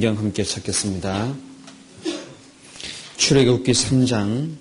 [0.00, 1.34] 성경 함께 찾겠습니다.
[3.16, 4.54] 출애굽기 3장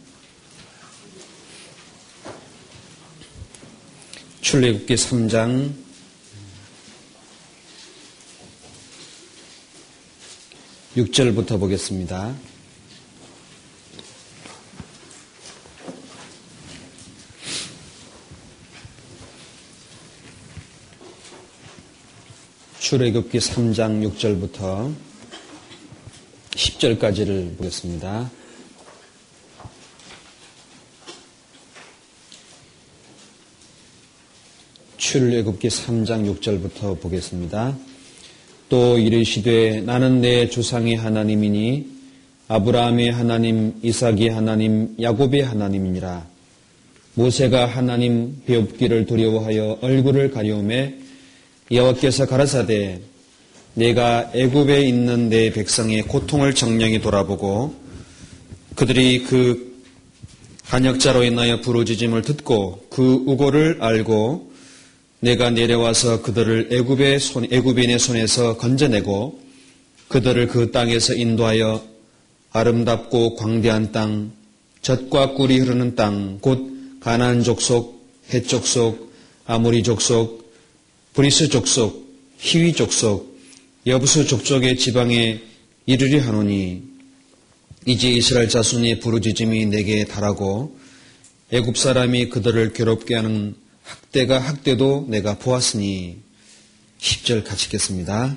[4.41, 5.73] 출애굽기 3장
[10.95, 12.35] 6절부터 보겠습니다.
[22.79, 24.95] 출애굽기 3장 6절부터
[26.77, 28.29] 10절까지를 보겠습니다.
[34.97, 37.77] 출애굽기 3장 6절부터 보겠습니다.
[38.69, 41.97] 또 이르시되 나는 내 조상의 하나님이니
[42.49, 46.27] 아브라함의 하나님, 이삭의 하나님, 야곱의 하나님이니라.
[47.13, 50.97] 모세가 하나님 배웁기를 두려워하여 얼굴을 가려움에
[51.71, 53.01] 여호와께서 가라사대
[53.77, 57.75] 내가 애굽에 있는 내 백성의 고통을 정령히 돌아보고
[58.75, 59.83] 그들이 그
[60.65, 64.51] 간역자로 인하여 부르짖음을 듣고 그 우고를 알고
[65.19, 69.39] 내가 내려와서 그들을 애굽의 손 애굽인의 손에서 건져내고
[70.07, 71.85] 그들을 그 땅에서 인도하여
[72.53, 74.31] 아름답고 광대한 땅
[74.81, 79.13] 젖과 꿀이 흐르는 땅 곧 가나안 족속 헷 족속
[79.45, 80.51] 아모리 족속
[81.13, 82.07] 브리스 족속
[82.39, 83.36] 히위 족속
[83.87, 85.39] 여부스 족속의 지방에
[85.85, 86.83] 이르려 하노니
[87.85, 90.77] 이제 이스라엘 자손의 부르짖음이 내게 달하고
[91.51, 96.17] 애굽 사람이 그들을 괴롭게 하는 학대가 학대도 내가 보았으니
[96.99, 98.35] 10절 같이 읽겠습니다.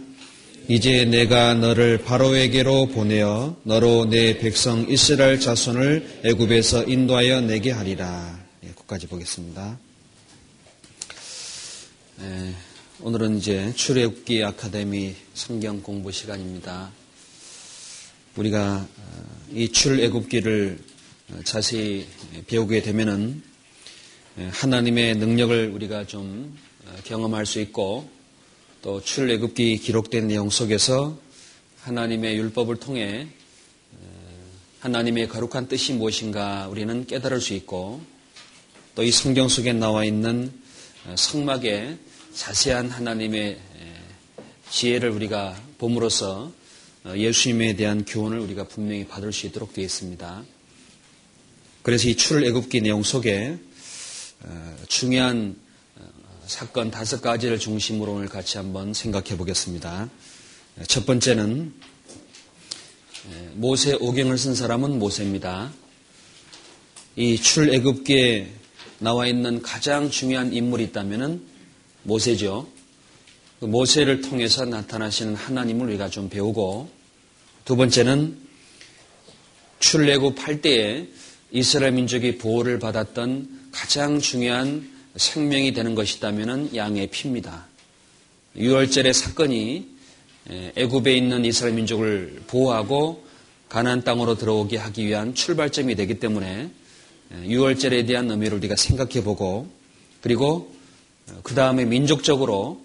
[0.69, 8.39] 이제 내가 너를 바로에게로 보내어 너로 내 백성 이스라엘 자손을 애굽에서 인도하여 내게 하리라.
[8.61, 9.81] 네, 끝까지 보겠습니다.
[12.21, 12.55] 네,
[13.03, 16.91] 오늘은 이제 출애굽기 아카데미 성경 공부 시간입니다.
[18.37, 20.79] 우리가 어, 이 출애굽기를
[21.33, 22.07] 어, 자세히
[22.47, 23.43] 배우게 되면은
[24.41, 28.07] 예, 하나님의 능력을 우리가 좀 어, 경험할 수 있고
[28.83, 31.19] 또 출애굽기 기록된 내용 속에서
[31.81, 33.29] 하나님의 율법을 통해
[34.81, 38.03] 하나님의 거룩한 뜻이 무엇인가 우리는 깨달을 수 있고
[38.95, 40.53] 또 이 성경 속에 나와 있는
[41.15, 41.97] 성막의
[42.35, 43.59] 자세한 하나님의
[44.71, 46.53] 지혜를 우리가 봄으로써
[47.03, 50.45] 어, 예수님에 대한 교훈을 우리가 분명히 받을 수 있도록 되어 있습니다.
[51.83, 53.59] 그래서 이 출애굽기 내용 속에
[54.45, 55.57] 어, 중요한
[55.97, 56.03] 어,
[56.47, 60.09] 사건 다섯 가지를 중심으로 오늘 같이 한번 생각해 보겠습니다.
[60.87, 61.75] 첫 번째는
[63.55, 65.73] 모세 오경을 쓴 사람은 모세입니다.
[67.17, 68.53] 이 출애굽기에
[68.99, 71.50] 나와 있는 가장 중요한 인물이 있다면
[72.03, 72.67] 모세죠.
[73.61, 76.89] 그 모세를 통해서 나타나시는 하나님을 우리가 좀 배우고
[77.65, 78.37] 두 번째는
[79.81, 81.07] 출애굽할 때에
[81.53, 87.67] 이스라엘 민족이 보호를 받았던 가장 중요한 생명이 되는 것이다면 양의 피입니다.
[88.57, 89.89] 6월절의 사건이
[90.77, 93.25] 애굽에 있는 이스라엘 민족을 보호하고
[93.69, 96.71] 가나안 땅으로 들어오게 하기 위한 출발점이 되기 때문에
[97.33, 99.69] 6월절에 대한 의미를 우리가 생각해 보고
[100.21, 100.75] 그리고
[101.43, 102.81] 그 다음에 민족적으로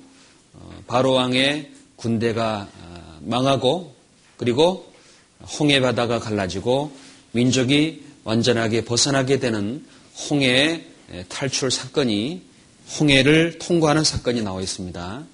[0.54, 3.96] 어, 바로왕의 군대가 어, 망하고
[4.38, 4.92] 그리고
[5.60, 6.92] 홍해 바다가 갈라지고
[7.32, 9.86] 민족이 완전하게 벗어나게 되는
[10.30, 10.86] 홍해의
[11.30, 12.42] 탈출 사건이
[13.00, 15.26] 홍해를 통과하는 사건이 나와 있습니다.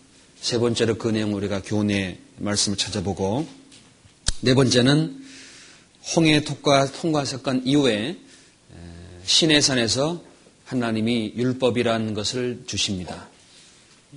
[0.41, 3.47] 세 번째로 그 내용 우리가 교훈의 말씀을 찾아보고
[4.41, 5.23] 네 번째는
[6.15, 8.17] 홍해 통과, 통과 사건 이후에
[9.23, 10.21] 시내산에서
[10.71, 13.27] 하나님이 율법이라는 것을 주십니다.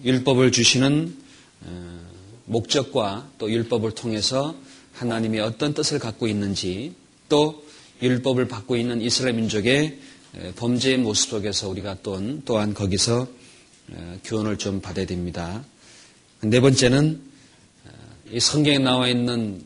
[0.05, 1.17] 율법을 주시는
[1.63, 2.01] 어,
[2.45, 4.55] 목적과 또 율법을 통해서
[4.93, 6.95] 하나님이 어떤 뜻을 갖고 있는지
[7.29, 7.67] 또
[8.01, 9.99] 율법을 받고 있는 이스라엘 민족의
[10.55, 13.27] 범죄의 모습 속에서 우리가 또한, 또한 거기서
[13.91, 15.65] 어, 교훈을 좀 받아야 됩니다.
[16.41, 17.21] 네 번째는
[17.85, 17.91] 어,
[18.31, 19.61] 이 성경에 나와 있는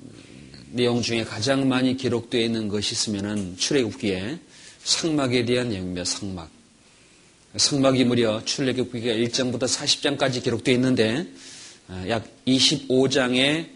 [0.71, 4.39] 내용 중에 가장 많이 기록되어 있는 것이 있으면은 출애굽기에
[4.85, 6.05] 상막에 대한 내용입니다.
[6.05, 6.58] 상막.
[7.57, 11.27] 성막이 무려 출애굽기가 1장부터 40장까지 기록되어 있는데
[11.89, 13.69] 어, 약 25장의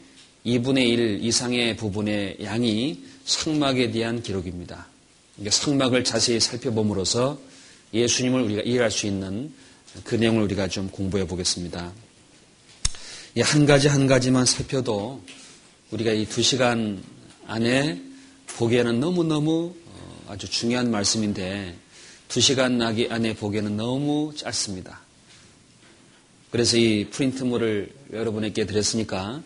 [0.45, 4.89] 2분의 1 이상의 부분의 양이 성막에 대한 기록입니다.
[5.49, 7.39] 성막을 자세히 살펴봄으로써
[7.95, 9.53] 예수님을 우리가 이해할 수 있는
[10.05, 11.93] 그 내용을 우리가 좀 공부해 보겠습니다.
[13.41, 15.23] 한 가지 한 가지만 살펴도
[15.91, 17.03] 우리가 이 두 시간
[17.47, 18.01] 안에
[18.57, 21.75] 보기에는 너무너무 어, 아주 중요한 말씀인데
[22.33, 25.03] 두 시간 나기 안에 보기에는 너무 짧습니다.
[26.51, 29.43] 그래서 이 프린트물을 여러분에게 드렸으니까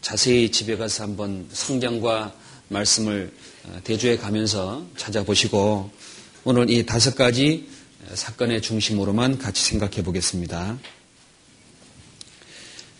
[0.00, 2.34] 자세히 집에 가서 한번 성경과
[2.66, 3.32] 말씀을
[3.66, 5.92] 어, 대조해 가면서 찾아보시고
[6.42, 7.68] 오늘 이 다섯 가지
[8.12, 10.80] 사건의 중심으로만 같이 생각해 보겠습니다.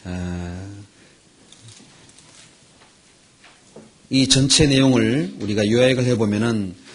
[0.05, 0.77] 아,
[4.09, 6.86] 이 전체 내용을 우리가 요약을 해보면은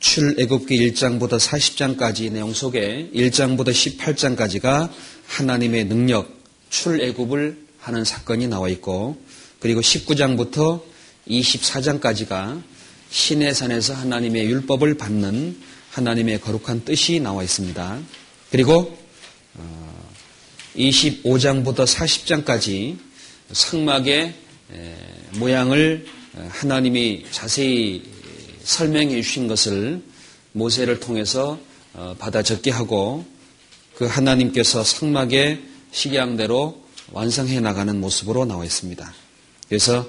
[0.00, 4.90] 출애굽기 1장부터 40장까지 내용 속에 1장부터 18장까지가
[5.26, 6.30] 하나님의 능력,
[6.70, 9.20] 출애굽을 하는 사건이 나와 있고
[9.60, 10.82] 그리고 19장부터
[11.28, 12.62] 24장까지가
[13.10, 15.58] 신의 산에서 하나님의 율법을 받는
[15.90, 17.98] 하나님의 거룩한 뜻이 나와 있습니다.
[18.50, 18.96] 그리고
[20.76, 22.98] 25장부터 어, 40장까지
[23.52, 24.34] 성막의
[25.38, 26.06] 모양을
[26.50, 28.02] 하나님이 자세히
[28.68, 30.02] 설명해 주신 것을
[30.52, 31.58] 모세를 통해서
[31.94, 33.24] 어, 받아 적게 하고
[33.96, 39.14] 그 하나님께서 성막의 식양대로 완성해 나가는 모습으로 나와 있습니다.
[39.68, 40.06] 그래서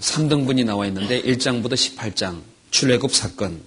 [0.00, 3.60] 3등분이 어, 나와 있는데 1장부터 18장 출애굽 사건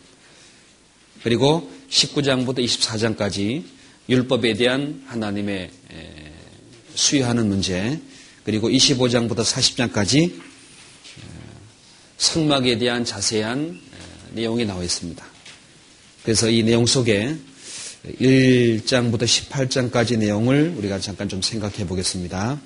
[1.22, 3.64] 그리고 19장부터 24장까지
[4.10, 5.70] 율법에 대한 하나님의
[6.96, 8.00] 수여하는 문제
[8.46, 10.42] 그리고 25장부터 40장까지
[12.22, 13.91] 성막에 대한 자세한
[14.32, 15.26] 내용이 나와 있습니다.
[16.24, 17.36] 그래서 이 내용 속에
[18.20, 22.60] 1장부터 18장까지 내용을 우리가 잠깐 좀 생각해 보겠습니다.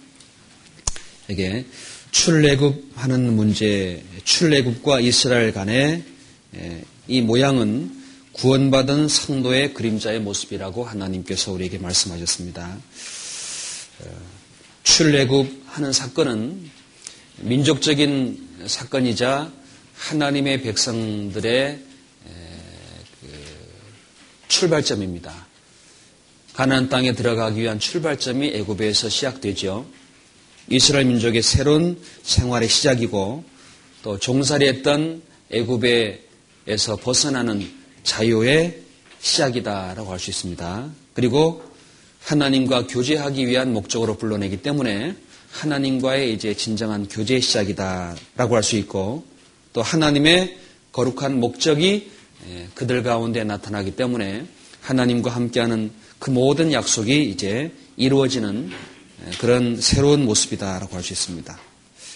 [1.28, 1.66] 이게
[2.12, 6.04] 출애굽하는 문제, 출애굽과 이스라엘 간의
[7.08, 8.04] 이 모양은
[8.34, 12.78] 구원받은 성도의 그림자의 모습이라고 하나님께서 우리에게 말씀하셨습니다.
[14.00, 14.06] 어,
[14.84, 16.70] 출애굽하는 사건은
[17.40, 19.52] 민족적인 사건이자
[19.96, 21.80] 하나님의 백성들의
[23.22, 23.28] 그
[24.48, 25.48] 출발점입니다.
[26.54, 29.86] 가나안 땅에 들어가기 위한 출발점이 애굽에서 시작되죠.
[30.70, 33.44] 이스라엘 민족의 새로운 생활의 시작이고
[34.04, 35.22] 또 종살이했던
[35.52, 37.70] 애굽에서 벗어나는
[38.04, 38.80] 자유의
[39.20, 40.92] 시작이다라고 할 수 있습니다.
[41.14, 41.64] 그리고
[42.22, 45.16] 하나님과 교제하기 위한 목적으로 불러내기 때문에
[45.52, 49.26] 하나님과의 이제 진정한 교제의 시작이다라고 할 수 있고
[49.76, 50.58] 또 하나님의
[50.94, 52.10] 거룩한 목적이
[52.76, 54.48] 그들 가운데 나타나기 때문에
[54.80, 58.72] 하나님과 함께하는 그 모든 약속이 이제 이루어지는
[59.40, 61.60] 그런 새로운 모습이다라고 할 수 있습니다.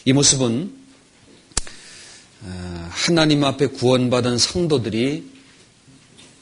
[0.05, 0.73] 이 모습은
[2.41, 5.29] 어, 하나님 앞에 구원받은 성도들이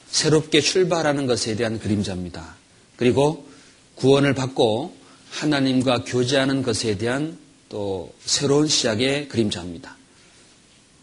[0.08, 2.54] 새롭게 출발하는 것에 대한 그림자입니다.
[2.94, 3.48] 그리고
[3.96, 4.96] 구원을 받고
[5.30, 7.36] 하나님과 교제하는 것에 대한
[7.68, 9.97] 또 새로운 시작의 그림자입니다.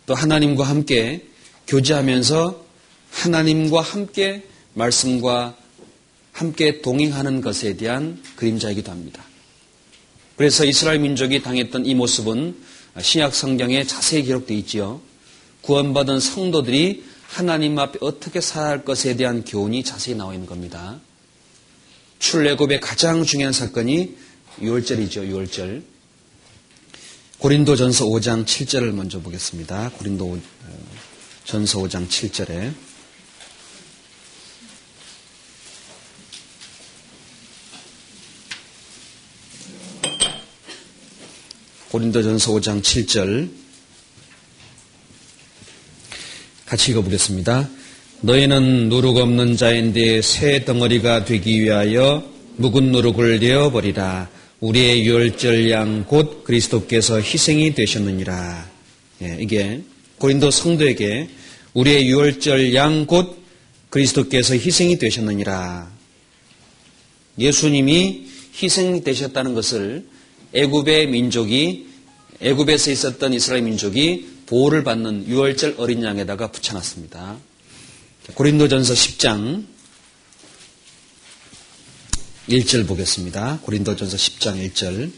[0.05, 1.25] 또 하나님과 함께
[1.67, 2.63] 교제하면서
[3.11, 4.43] 하나님과 함께
[4.73, 5.55] 말씀과
[6.31, 9.23] 함께 동행하는 것에 대한 그림자이기도 합니다.
[10.35, 12.55] 그래서 이스라엘 민족이 당했던 이 모습은
[13.01, 15.01] 신약 성경에 자세히 기록되어 있지요.
[15.61, 20.99] 구원받은 성도들이 하나님 앞에 어떻게 살아야 할 것에 대한 교훈이 자세히 나와 있는 겁니다.
[22.19, 24.15] 출애굽의 가장 중요한 사건이
[24.61, 25.29] 6월절이죠.
[25.29, 25.94] 6월절.
[27.39, 29.91] 고린도전서 5장 7절을 먼저 보겠습니다.
[29.97, 30.39] 고린도 어,
[31.43, 32.73] 전서 5장 7절에
[41.89, 43.49] 고린도전서 5장 7절
[46.65, 47.69] 같이 읽어보겠습니다.
[48.21, 52.23] 너희는 누룩 없는 자인데 새 덩어리가 되기 위하여
[52.55, 54.29] 묵은 누룩을 내어버리라.
[54.61, 58.69] 우리의 유월절 양 곧 그리스도께서 희생이 되셨느니라.
[59.21, 59.81] 예, 이게
[60.17, 61.27] 고린도 성도에게
[61.73, 63.37] 우리의 유월절 양 곧
[63.89, 65.91] 그리스도께서 희생이 되셨느니라.
[67.37, 68.27] 예수님이
[68.61, 70.05] 희생이 되셨다는 것을
[70.53, 71.87] 애굽의 민족이
[72.41, 77.37] 애굽에서 있었던 이스라엘 민족이 보호를 받는 유월절 어린 양에다가 붙여놨습니다.
[78.33, 79.65] 고린도전서 10장
[82.49, 83.59] 1절 보겠습니다.
[83.63, 85.11] 고린도전서 10장 1절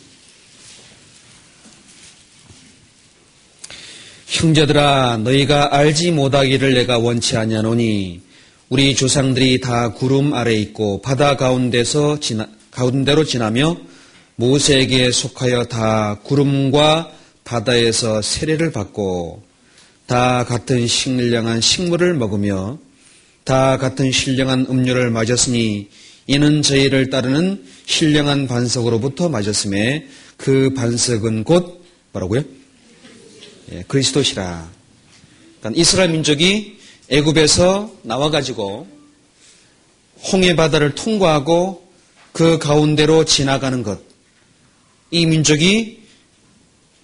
[4.28, 8.22] 형제들아 너희가 알지 못하기를 내가 원치 아니하노니
[8.70, 13.78] 우리 조상들이 다 구름 아래 있고 바다 가운데서 지나, 가운데로 지나며
[14.36, 17.12] 모세에게 속하여 다 구름과
[17.44, 19.44] 바다에서 세례를 받고
[20.06, 22.78] 다 같은 신령한 식물을 먹으며
[23.44, 25.90] 다 같은 신령한 음료를 마셨으니
[26.28, 32.44] 이는 저희를 따르는 신령한 반석으로부터 마셨음에 그 반석은 곧 뭐라고요?
[33.72, 34.70] 예, 그리스도시라.
[35.60, 36.78] 그러니까 이스라엘 민족이
[37.10, 38.88] 애굽에서 나와 가지고
[40.32, 41.88] 홍해 바다를 통과하고
[42.34, 44.02] 그 가운데로 지나가는 것.
[45.12, 46.04] 이 민족이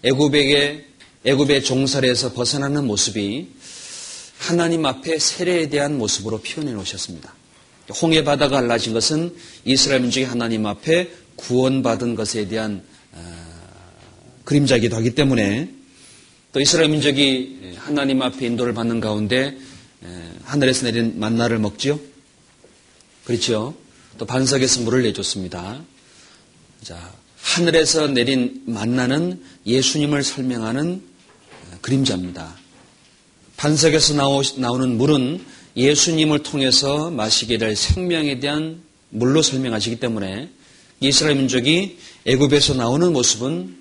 [0.04, 0.86] 애굽에게
[1.24, 3.48] 애굽의 종살에서 벗어나는 모습이
[4.38, 7.34] 하나님 앞에 세례에 대한 모습으로 표현해 놓으셨습니다.
[7.90, 9.36] 홍해 바다가 갈라진 것은
[9.66, 13.20] 이스라엘 민족이 하나님 앞에 구원받은 것에 대한 어,
[14.46, 15.70] 그림자이기도 하기 때문에
[16.52, 19.58] 또 이스라엘 민족이 하나님 앞에 인도를 받는 가운데
[20.46, 22.00] 하늘에서 내린 만나를 먹지요.
[23.26, 23.74] 그렇죠.
[24.18, 25.82] 또 반석에서 물을 내줬습니다.
[26.84, 31.02] 자, 하늘에서 내린 만나는 예수님을 설명하는
[31.82, 32.56] 그림자입니다.
[33.58, 34.14] 반석에서
[34.58, 35.44] 나오는 물은
[35.76, 40.50] 예수님을 통해서 마시게 될 생명에 대한 물로 설명하시기 때문에
[41.00, 43.78] 이스라엘 민족이 애굽에서 나오는 모습은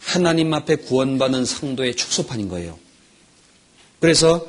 [0.00, 2.78] 하나님 앞에 구원받는 상도의 축소판인 거예요.
[4.00, 4.46] 그래서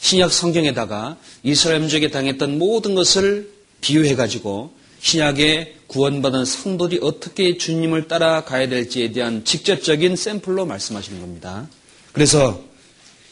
[0.00, 3.50] 신약 성경에다가 이스라엘 민족이 당했던 모든 것을
[3.80, 11.68] 비유해 가지고 신약의 구원받은 성도들이 어떻게 주님을 따라가야 될지에 대한 직접적인 샘플로 말씀하시는 겁니다.
[12.12, 12.62] 그래서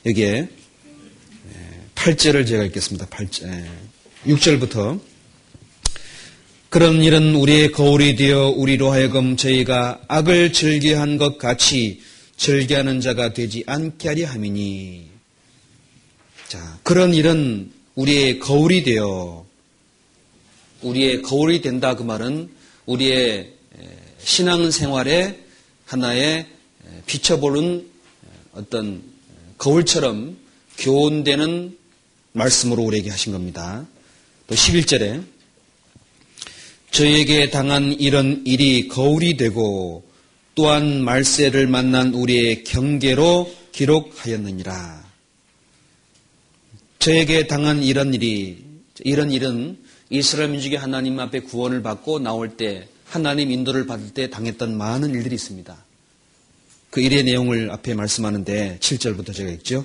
[0.06, 0.49] 여기에
[2.04, 3.06] 8절을 제가 읽겠습니다.
[3.06, 3.64] 8절.
[4.26, 5.00] 6절부터
[6.68, 12.02] 그런 일은 우리의 거울이 되어 우리로 하여금 저희가 악을 즐겨한 것 같이
[12.37, 15.08] 즐겨하는 자가 되지 않게 하리 함이니
[16.49, 19.46] 자 그런 일은 우리의 거울이 되어
[20.82, 22.50] 우리의 거울이 된다 그 말은
[22.84, 23.50] 우리의
[24.18, 25.42] 신앙생활에
[25.87, 26.49] 하나의
[27.06, 27.88] 비춰보는
[28.52, 29.02] 어떤
[29.56, 30.37] 거울처럼
[30.76, 31.83] 교훈되는
[32.34, 33.86] 말씀으로 우리에게 하신 겁니다.
[34.46, 35.24] 또 11절에
[36.90, 40.04] 저에게 당한 이런 일이 거울이 되고
[40.54, 45.04] 또한 말세를 만난 우리의 경계로 기록하였느니라.
[46.98, 48.64] 저에게 당한 이런 일이
[49.00, 49.78] 이런 일은
[50.10, 55.34] 이스라엘 민족이 하나님 앞에 구원을 받고 나올 때 하나님 인도를 받을 때 당했던 많은 일들이
[55.34, 55.84] 있습니다.
[56.90, 59.84] 그 일의 내용을 앞에 말씀하는데 7절부터 제가 읽죠.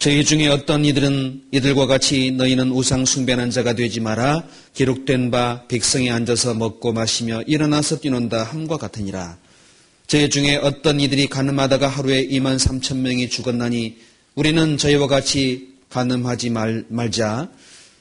[0.00, 4.44] 저희 중에 어떤 이들은 이들과 같이 너희는 우상 숭배하는 자가 되지 마라.
[4.72, 9.36] 기록된 바 백성에 앉아서 먹고 마시며 일어나서 뛰논다 함과 같으니라.
[10.06, 13.98] 저희 중에 어떤 이들이 가늠하다가 하루에 2만 3천 명이 죽었나니
[14.36, 17.50] 우리는 저희와 같이 가늠하지 말, 말자.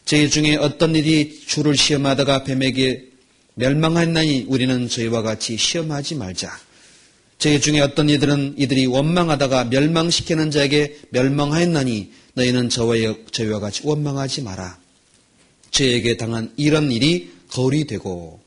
[0.06, 3.10] 저희 중에 어떤 이들이 주를 시험하다가 뱀에게
[3.56, 6.50] 멸망하나니 우리는 저희와 같이 시험하지 말자.
[7.40, 12.96] 저희 중에 어떤 이들은 이들이 원망하다가 멸망시키는 자에게 멸망하였나니 너희는 저와,
[13.32, 14.78] 저희와 같이 원망하지 마라.
[15.72, 18.42] 저에게 당한 이런 일이 거울이 되고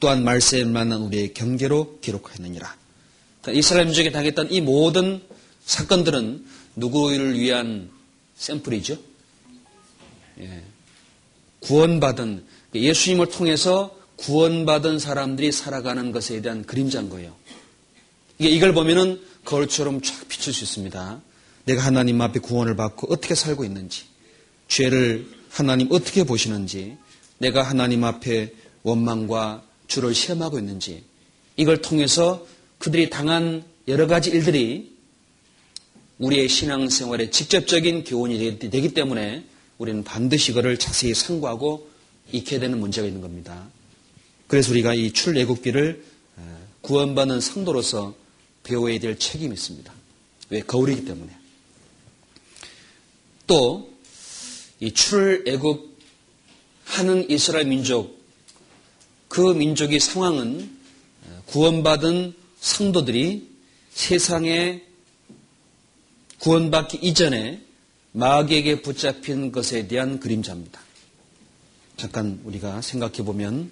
[0.00, 2.76] 또한 말세에 만난 우리의 경계로 기록하였느니라.
[3.54, 5.22] 이스라엘 민족에 당했던 이 모든
[5.64, 6.44] 사건들은
[6.74, 7.90] 누구를 위한
[8.36, 8.98] 샘플이죠?
[10.40, 10.62] 예.
[11.60, 12.44] 구원받은
[12.74, 17.36] 예수님을 통해서 구원받은 사람들이 살아가는 것에 대한 그림자인 거예요.
[18.38, 21.20] 이걸 보면은 거울처럼 쫙 비출 수 있습니다.
[21.64, 24.04] 내가 하나님 앞에 구원을 받고 어떻게 살고 있는지,
[24.68, 26.96] 죄를 하나님 어떻게 보시는지,
[27.38, 31.04] 내가 하나님 앞에 원망과 주를 시험하고 있는지,
[31.56, 32.46] 이걸 통해서
[32.78, 34.96] 그들이 당한 여러 가지 일들이
[36.18, 39.44] 우리의 신앙생활에 직접적인 교훈이 되기 때문에
[39.78, 41.90] 우리는 반드시 그를 자세히 상고하고
[42.30, 43.68] 익혀야 되는 문제가 있는 겁니다.
[44.46, 46.04] 그래서 우리가 이 출애굽기를
[46.82, 48.14] 구원받는 성도로서
[48.62, 49.92] 배워야 될 책임이 있습니다.
[50.50, 50.60] 왜?
[50.60, 51.36] 거울이기 때문에.
[53.46, 53.92] 또,
[54.80, 55.98] 이 출애굽
[56.84, 58.20] 하는 이스라엘 민족,
[59.28, 60.78] 그 민족의 상황은
[61.46, 63.48] 구원받은 성도들이
[63.94, 64.82] 세상에
[66.38, 67.60] 구원받기 이전에
[68.12, 70.80] 마귀에게 붙잡힌 것에 대한 그림자입니다.
[71.96, 73.70] 잠깐 우리가 생각해 보면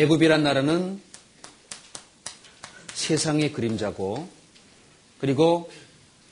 [0.00, 1.02] 애굽이란 나라는
[2.94, 4.28] 세상의 그림자고
[5.18, 5.68] 그리고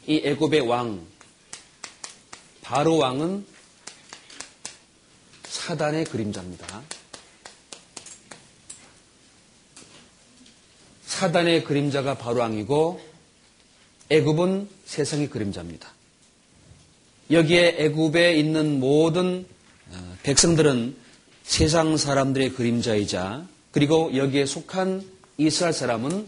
[0.06, 1.04] 이 애굽의 왕
[2.62, 3.44] 바로 왕은
[5.48, 6.82] 사단의 그림자입니다.
[11.04, 13.00] 사단의 그림자가 바로 왕이고
[14.10, 15.92] 애굽은 세상의 그림자입니다.
[17.32, 19.44] 여기에 애굽에 있는 모든
[19.90, 20.96] 어, 백성들은
[21.42, 25.06] 세상 사람들의 그림자이자 그리고 여기에 속한
[25.36, 26.26] 이스라엘 사람은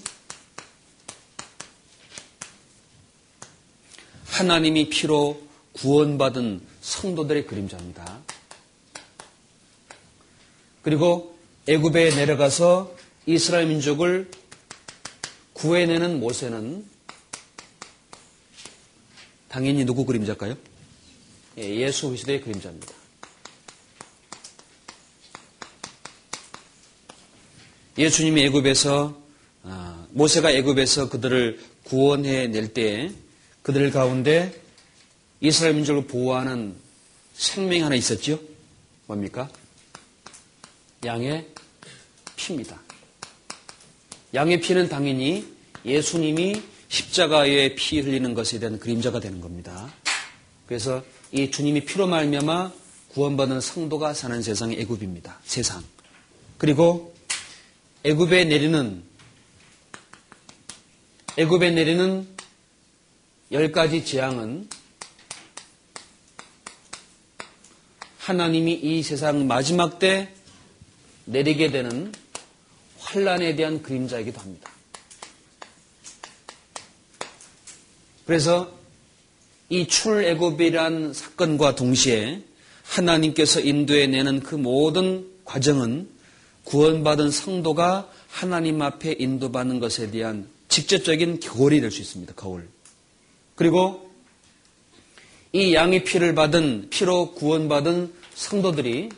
[4.26, 5.40] 하나님이 피로
[5.72, 8.18] 구원받은 성도들의 그림자입니다.
[10.82, 14.30] 그리고 애굽에 내려가서 이스라엘 민족을
[15.54, 16.84] 구해내는 모세는
[19.48, 20.54] 당연히 누구 그림자일까요?
[21.56, 22.97] 예, 예수 그리스도의 그림자입니다.
[27.98, 29.20] 예수님이 애굽에서
[29.64, 33.10] 아, 모세가 애굽에서 그들을 구원해 낼때
[33.62, 34.62] 그들 가운데
[35.40, 36.76] 이스라엘 민족을 보호하는
[37.34, 38.40] 생명이 하나 있었죠.
[39.06, 39.50] 뭡니까?
[41.04, 41.48] 양의
[42.36, 42.80] 피입니다.
[44.32, 45.46] 양의 피는 당연히
[45.84, 49.92] 예수님이 십자가에 피 흘리는 것에 대한 그림자가 되는 겁니다.
[50.66, 51.02] 그래서
[51.32, 52.72] 이 주님이 피로 말미암아
[53.08, 55.40] 구원받은 성도가 사는 세상이 애굽입니다.
[55.44, 55.82] 세상.
[56.58, 57.17] 그리고
[58.04, 59.02] 애굽에 내리는
[61.36, 62.28] 애굽에 내리는
[63.50, 64.68] 열 가지 재앙은
[68.18, 70.32] 하나님이 이 세상 마지막 때
[71.24, 72.12] 내리게 되는
[72.98, 74.70] 환란에 대한 그림자이기도 합니다.
[78.26, 78.72] 그래서
[79.70, 82.42] 이 출애굽이란 사건과 동시에
[82.84, 86.17] 하나님께서 인도해 내는 그 모든 과정은
[86.68, 92.34] 구원받은 성도가 하나님 앞에 인도받는 것에 대한 직접적인 거울이 될 수 있습니다.
[92.34, 92.68] 거울.
[93.54, 94.12] 그리고
[95.52, 99.08] 이 양의 피를 받은 피로 구원받은 성도들이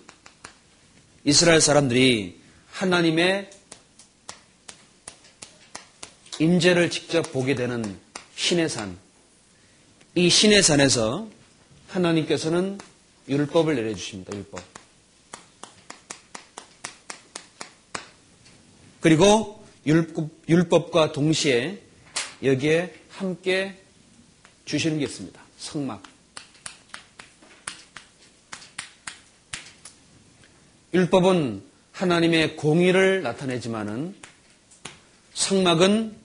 [1.24, 2.38] 이스라엘 사람들이
[2.70, 3.50] 하나님의
[6.38, 7.98] 임재를 직접 보게 되는
[8.36, 8.96] 신의 산.
[10.14, 11.28] 이 신의 산에서
[11.88, 12.78] 하나님께서는
[13.28, 14.36] 율법을 내려주십니다.
[14.36, 14.69] 율법.
[19.00, 21.80] 그리고 율법, 과 동시에
[22.42, 23.80] 여기에 함께
[24.64, 25.40] 주시는 게 있습니다.
[25.58, 26.02] 성막.
[30.92, 34.14] 율법은 하나님의 공의를 나타내지만은
[35.34, 36.16] 성막은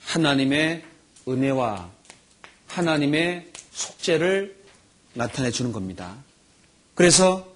[0.00, 0.84] 하나님의
[1.28, 1.90] 은혜와
[2.68, 4.56] 하나님의 속죄를
[5.14, 6.16] 나타내 주는 겁니다.
[6.94, 7.46] 그래서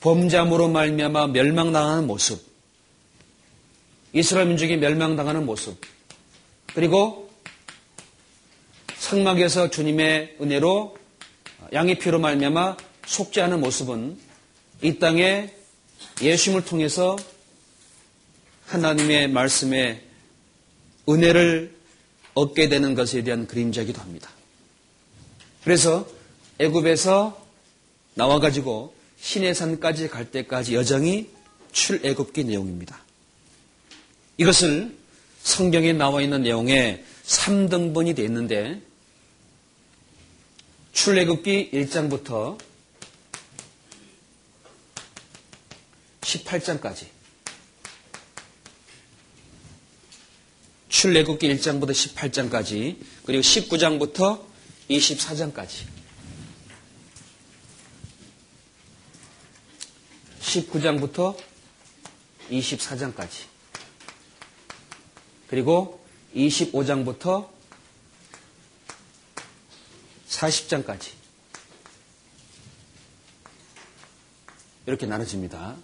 [0.00, 2.47] 범죄함으로 말미암아 멸망당하는 모습,
[4.18, 5.80] 이스라엘 민족이 멸망당하는 모습,
[6.74, 7.30] 그리고
[8.96, 10.96] 성막에서 주님의 은혜로
[11.72, 12.76] 양의 피로 말미암아
[13.06, 14.18] 속죄하는 모습은
[14.82, 15.54] 이 땅에
[16.20, 17.16] 예수님을 통해서
[18.66, 20.02] 하나님의 말씀에
[21.08, 21.76] 은혜를
[22.34, 24.30] 얻게 되는 것에 대한 그림자이기도 합니다.
[25.62, 26.08] 그래서
[26.58, 27.46] 애굽에서
[28.14, 31.28] 나와 가지고 신의 산까지 갈 때까지 여정이
[31.70, 33.07] 출애굽기 내용입니다.
[34.38, 34.96] 이것을
[35.42, 38.80] 성경에 나와 있는 내용에 3등분이 되어 있는데
[40.92, 42.58] 출애굽기 1장부터
[46.20, 47.06] 18장까지.
[50.88, 54.40] 출애굽기 1장부터 18장까지 그리고 19장부터
[54.88, 55.84] 24장까지.
[60.40, 61.36] 19장부터
[62.50, 63.57] 24장까지
[65.48, 66.00] 그리고
[66.34, 67.48] 25장부터
[70.28, 71.10] 40장까지
[74.86, 75.76] 이렇게 나눠집니다.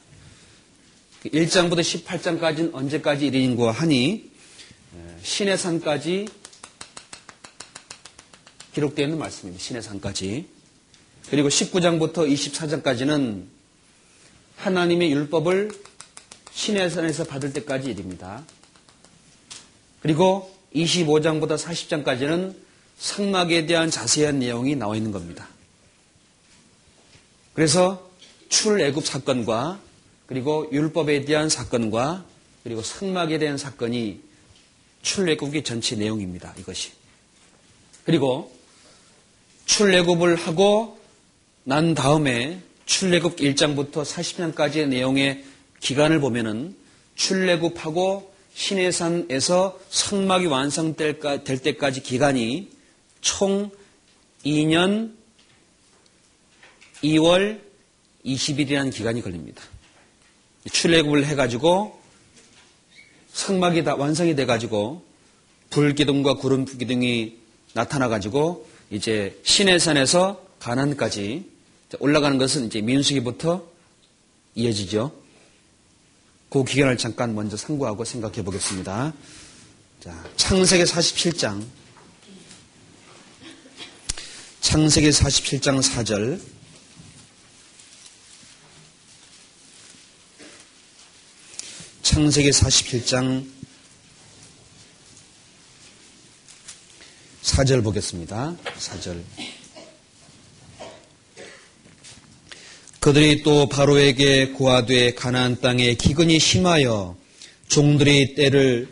[1.24, 4.30] 1장부터 18장까지는 언제까지 일인고 하니
[5.22, 6.28] 신의 산까지
[8.74, 9.62] 기록되어 있는 말씀입니다.
[9.62, 10.46] 신의 산까지.
[11.30, 13.46] 그리고 19장부터 24장까지는
[14.56, 15.70] 하나님의 율법을
[16.52, 18.44] 신의 산에서 받을 때까지 일입니다.
[20.04, 22.54] 그리고 25장부터 40장까지는
[22.98, 25.48] 상막에 대한 자세한 내용이 나와 있는 겁니다.
[27.54, 28.10] 그래서
[28.50, 29.80] 출애굽 사건과
[30.26, 32.26] 그리고 율법에 대한 사건과
[32.64, 34.20] 그리고 성막에 대한 사건이
[35.00, 36.54] 출애굽기 전체 내용입니다.
[36.58, 36.92] 이것이.
[38.04, 38.54] 그리고
[39.64, 40.98] 출애굽을 하고
[41.62, 45.44] 난 다음에 출애굽 1장부터 40장까지의 내용의
[45.80, 46.76] 기간을 보면은
[47.14, 52.70] 출애굽하고 신해산에서 성막이 완성될 때까지 기간이
[53.20, 53.70] 총
[54.44, 55.12] 2년
[57.02, 57.60] 2월
[58.24, 59.62] 20일이라는 기간이 걸립니다.
[60.70, 62.00] 출애굽을 해가지고
[63.32, 65.04] 성막이 다 완성이 돼가지고
[65.70, 67.36] 불기둥과 구름 기둥이
[67.74, 71.50] 나타나가지고 이제 시내산에서 가난까지
[71.98, 73.66] 올라가는 것은 이제 민수기부터
[74.54, 75.23] 이어지죠.
[76.54, 79.12] 그 기간을 잠깐 먼저 상고하고 생각해 보겠습니다.
[79.98, 81.66] 자, 창세기 47장.
[84.60, 86.40] 창세기 47장 4절.
[92.02, 93.48] 창세기 47장
[97.42, 98.54] 4절 보겠습니다.
[98.78, 99.24] 4절.
[103.04, 107.14] 그들이 또 바로에게 고아돼 가나안 땅에 기근이 심하여
[107.68, 108.88] 종들이 때를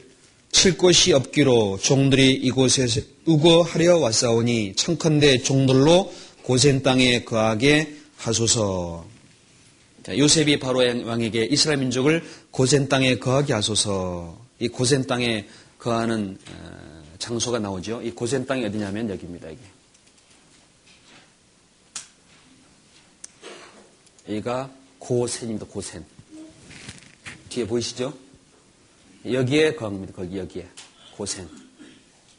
[0.50, 2.86] 칠 곳이 없기로 종들이 이곳에
[3.24, 9.06] 우거하려 왔사오니 청컨대 종들로 고센 땅에 거하게 하소서.
[10.02, 14.38] 자, 요셉이 바로 왕에게 이스라엘 민족을 고센 땅에 거하게 하소서.
[14.58, 15.46] 이 고센 땅에
[15.78, 18.02] 거하는 어, 장소가 나오죠.
[18.02, 19.48] 이 고센 땅이 어디냐면 여기입니다.
[19.48, 19.71] 여기.
[24.28, 25.66] 여기가 고센입니다.
[25.66, 26.04] 고센.
[27.48, 28.14] 뒤에 보이시죠?
[29.24, 30.12] 여기에 거합니다.
[30.14, 30.68] 거기 여기에
[31.16, 31.48] 고센.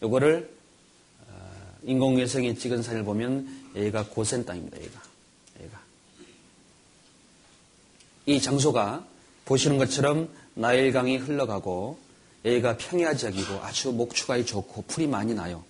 [0.01, 0.49] 요거를
[1.27, 4.77] 어, 인공위성이 찍은 사진을 보면 여기가 고센 땅입니다.
[4.77, 5.01] 여기가.
[5.59, 5.81] 여기가.
[8.25, 9.05] 이 장소가
[9.45, 11.99] 보시는 것처럼 나일강이 흘러가고
[12.45, 15.63] 여기가 평야 지역이고 아주 목축이 좋고 풀이 많이 나요.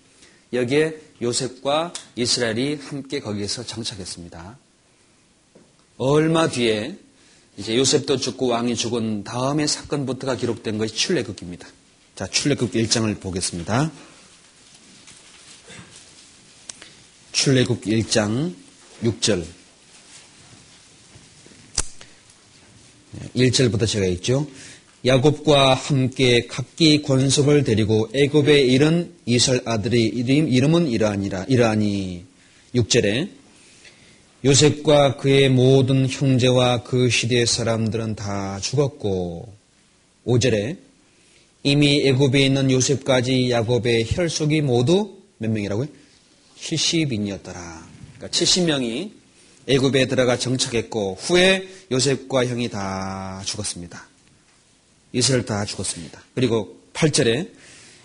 [0.52, 4.63] 여기에 요셉과 이스라엘이 함께 거기에서 정착했습니다.
[5.98, 6.98] 얼마 뒤에
[7.58, 11.68] 이제 요셉도 죽고 왕이 죽은 다음에 사건부터가 기록된 것이 출애굽기입니다.
[12.16, 13.92] 자, 출애굽기 1장을 보겠습니다.
[17.32, 18.54] 출애굽기 1장
[19.04, 19.46] 6절
[23.36, 24.48] 1절부터 제가 읽죠.
[25.06, 32.26] 야곱과 함께 각기 권속을 데리고 애굽에 이른 이설 아들의 이름, 이름은 이러하니라 이러하니
[32.76, 33.43] 6절에
[34.46, 39.54] 요셉과 그의 모든 형제와 그 시대의 사람들은 다 죽었고
[40.26, 40.78] 5절에
[41.64, 45.88] 이미 애굽에 있는 요셉까지 야곱의 혈속이 모두 몇 명이라고요?
[46.60, 47.54] 70인이었더라.
[48.18, 49.12] 그러니까 70명이
[49.68, 54.08] 애굽에 들어가 정착했고 후에 요셉과 형이 다 죽었습니다.
[55.14, 56.22] 이스라엘 다 죽었습니다.
[56.36, 57.50] 그리고 8절에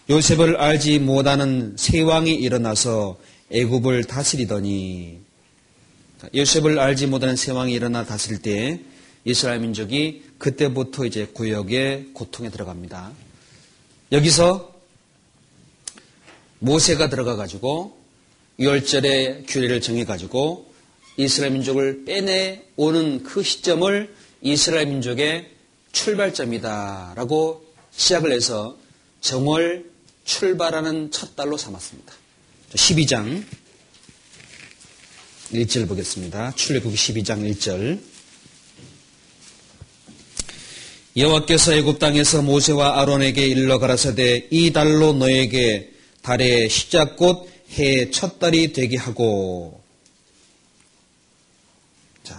[0.08, 3.18] 요셉을 알지 못하는 세 왕이 일어나서
[3.50, 5.27] 애굽을 다스리더니
[6.34, 8.80] 요셉을 알지 못하는 세 왕이 일어나 다스릴 때
[9.24, 13.12] 이스라엘 민족이 그때부터 이제 구역의 고통에 들어갑니다.
[14.12, 14.74] 여기서
[16.60, 17.98] 모세가 들어가 가지고
[18.58, 20.72] 유월절의 규례를 정해 가지고
[21.16, 25.50] 이스라엘 민족을 빼내 오는 그 시점을 이스라엘 민족의
[25.92, 28.76] 출발점이다라고 시작을 해서
[29.20, 29.90] 정월
[30.24, 32.12] 출발하는 첫 달로 삼았습니다.
[32.74, 33.42] 12장
[35.52, 36.52] 1절 보겠습니다.
[36.54, 37.98] 출애굽기 12장 1절.
[41.16, 45.90] 여호와께서 애굽 땅에서 모세와 아론에게 일러 가라사대 이 달로 너에게
[46.22, 49.82] 달의 시작 곧 해의 첫 달이 되게 하고
[52.22, 52.38] 자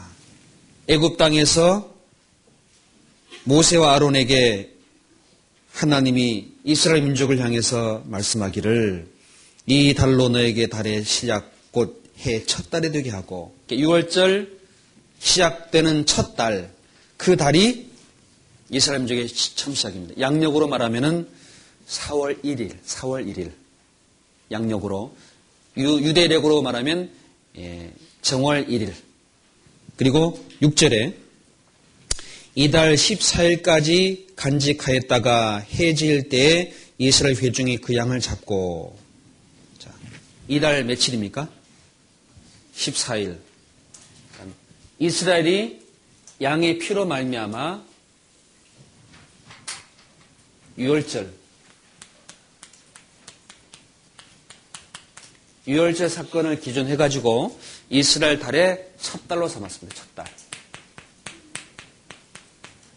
[0.88, 1.94] 애굽 땅에서
[3.44, 4.72] 모세와 아론에게
[5.72, 9.08] 하나님이 이스라엘 민족을 향해서 말씀하기를
[9.66, 14.60] 이 달로 너에게 달의 시작 곧 해 첫 달이 되게 하고 6월절
[15.20, 16.72] 시작되는 첫 달,
[17.18, 17.90] 그 달이
[18.70, 20.20] 이스라엘 민족의 처음 시작입니다.
[20.20, 21.28] 양력으로 말하면은
[21.88, 23.52] 4월 1일, 4월 1일.
[24.52, 25.16] 양력으로.
[25.78, 27.10] 유, 대력으로 말하면
[27.58, 28.94] 예, 정월 1일.
[29.96, 31.14] 그리고 6절에
[32.56, 38.98] 이달 14일까지 간직하였다가 해질 때에 이스라엘 회중이 그 양을 잡고
[39.78, 39.92] 자,
[40.48, 41.50] 이달 며칠입니까?
[42.80, 43.38] 14일
[45.00, 45.86] 이스라엘이
[46.42, 47.84] 양의 피로 말미암아
[50.78, 51.34] 유월절
[55.68, 59.96] 유월절 사건을 기준해 가지고 이스라엘 달의 첫 달로 삼았습니다.
[59.96, 60.26] 첫 달.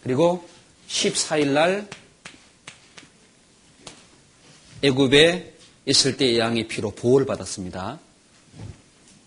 [0.02, 0.48] 그리고
[0.88, 1.88] 14일 날
[4.82, 5.54] 애굽에
[5.86, 8.00] 있을 때 양의 피로 보호를 받았습니다.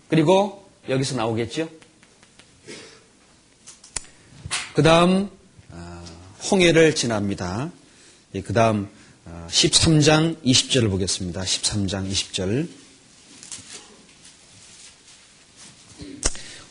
[0.08, 1.68] 그리고 여기서 나오겠죠?
[4.74, 5.30] 그 다음
[5.70, 6.04] 아,
[6.50, 7.72] 홍해를 지납니다.
[8.34, 8.88] 예, 그 다음
[9.48, 11.42] 13장 아, 20절을 보겠습니다.
[11.42, 12.68] 13장 20절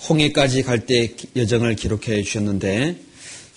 [0.08, 3.02] 홍해까지 갈 때 여정을 기록해 주셨는데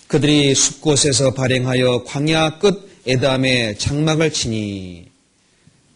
[0.07, 5.05] 그들이 숲곳에서 발행하여 광야 끝 에담의 장막을 치니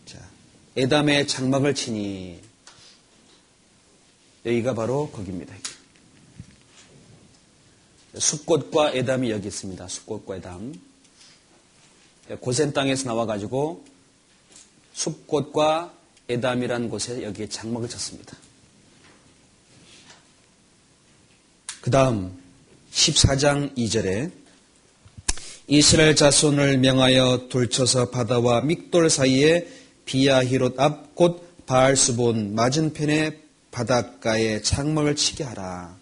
[0.05, 0.19] 자,
[0.77, 2.39] 에담의 장막을 치니
[4.45, 5.55] 여기가 바로 거기입니다.
[8.17, 9.87] 숲꽃과 에담이 여기 있습니다.
[9.87, 10.73] 숲꽃과 에담.
[12.39, 13.83] 고센 땅에서 나와가지고
[14.93, 15.93] 숲꽃과
[16.29, 18.37] 에담이라는 곳에 여기에 장막을 쳤습니다.
[21.81, 22.37] 그 다음
[22.91, 24.31] 14장 2절에
[25.67, 29.67] 이스라엘 자손을 명하여 돌쳐서 바다와 믹돌 사이에
[30.05, 33.42] 비야히롯 앞 곧 바알수본 맞은편에
[33.73, 35.97] 바닷가에 창막을 치게 하라.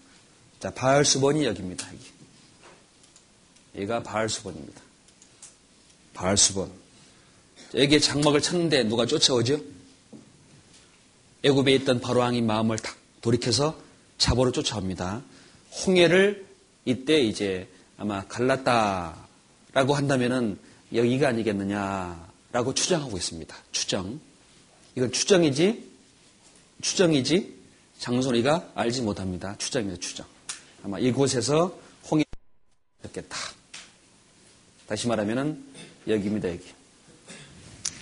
[0.60, 1.88] 자, 바알수본이 여기입니다.
[1.88, 2.12] 여기.
[3.76, 4.80] 얘가 바알수본입니다.
[6.12, 6.70] 바알수본.
[7.74, 9.58] 여기에 장막을 쳤는데 누가 쫓아오죠?
[11.42, 13.80] 애굽에 있던 바로왕이 마음을 탁 돌이켜서
[14.18, 15.22] 자보로 쫓아옵니다.
[15.86, 16.46] 홍해를
[16.84, 20.58] 이때 이제 아마 갈랐다라고 한다면은
[20.94, 23.56] 여기가 아니겠느냐라고 추정하고 있습니다.
[23.72, 24.20] 추정.
[24.94, 25.90] 이건 추정이지,
[26.82, 27.61] 추정이지,
[28.02, 29.56] 장소리가 알지 못합니다.
[29.58, 30.26] 추정입니다, 추정.
[30.82, 31.78] 아마 이곳에서
[32.10, 32.24] 홍해
[33.04, 33.38] 였겠다.
[34.88, 35.64] 다시 말하면은
[36.08, 36.64] 여기입니다, 여기.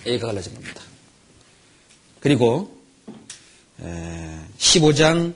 [0.07, 0.81] A가 갈라진 겁니다.
[2.19, 2.75] 그리고
[4.57, 5.35] 15장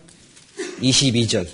[0.81, 1.47] 22절.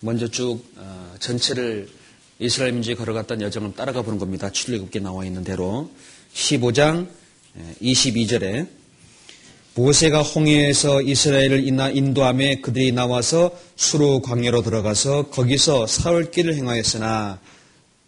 [0.00, 1.88] 먼저 쭉 어, 전체를
[2.40, 4.50] 이스라엘 민족이 걸어갔던 여정을 따라가 보는 겁니다.
[4.50, 5.88] 출애굽기에 나와 있는 대로
[6.34, 7.08] 15장
[7.80, 8.83] 22절에
[9.76, 17.40] 모세가 홍해에서 이스라엘을 인도함에 그들이 나와서 수로 광야로 들어가서 거기서 사흘 길을 행하였으나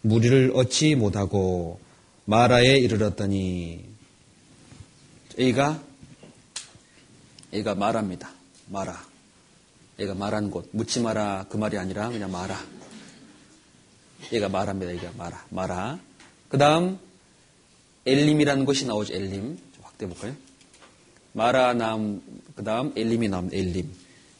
[0.02, 1.80] 무리를 얻지 못하고
[2.24, 3.84] 마라에 이르렀더니
[5.38, 5.82] A가
[7.52, 8.30] A가 말합니다.
[8.68, 9.04] 마라.
[9.98, 12.56] 얘가 말한 곳 묻지 마라 그 말이 아니라 그냥 마라.
[14.32, 14.92] 얘가 말합니다.
[14.92, 15.44] 얘가 마라.
[15.50, 15.98] 마라.
[16.48, 16.98] 그 다음
[18.06, 19.14] 엘림이라는 곳이 나오죠.
[19.14, 19.58] 엘림.
[19.82, 20.45] 확대해 볼까요?
[21.36, 22.22] 마라 나음
[22.54, 23.58] 그 다음 엘림이 나옵니다.
[23.58, 23.86] 엘림.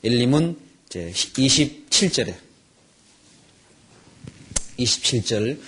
[0.02, 0.56] 엘림은
[0.87, 2.35] 이제 27절에
[4.78, 5.59] 27절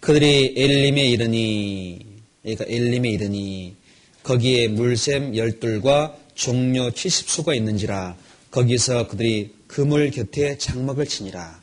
[0.00, 2.06] 그들이 엘림에 이르니
[2.40, 3.76] 그러니까 엘림에 이르니
[4.22, 8.16] 거기에 물샘 열둘과 종료 70수가 있는지라
[8.50, 11.60] 거기서 그들이 그물 곁에 장막을 치니라.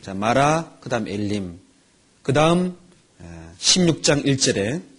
[0.00, 1.58] 자, 마라, 그 다음 엘림.
[2.22, 2.78] 그 다음
[3.58, 4.93] 16장 1절에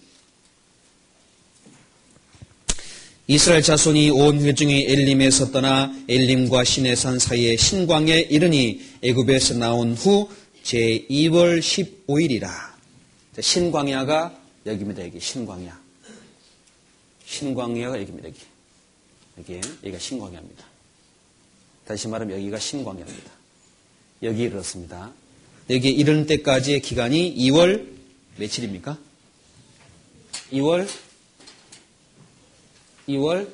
[3.27, 10.29] 이스라엘 자손이 온 회중이 엘림에서 떠나 엘림과 시내산 사이에 신광에 이르니 애굽에서 나온 후
[10.63, 12.47] 제2월 15일이라.
[13.39, 15.03] 신광야가 여기입니다.
[15.05, 15.79] 여기 신광야.
[17.25, 18.29] 신광야가 여기입니다.
[18.29, 18.39] 여기.
[19.39, 20.63] 여기 여기가 신광야입니다.
[21.87, 23.31] 다시 말하면 여기가 신광야입니다.
[24.21, 25.11] 여기 이르렀습니다.
[25.71, 27.87] 여기 이르는 때까지의 기간이 2월
[28.37, 28.99] 며칠입니까?
[30.53, 30.87] 2월
[33.07, 33.49] 2월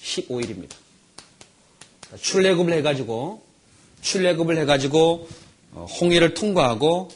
[0.00, 0.74] 15일입니다.
[2.20, 3.42] 출애굽을 해가지고
[4.00, 5.28] 출애굽을 해가지고
[5.72, 7.10] 어, 홍해를 통과하고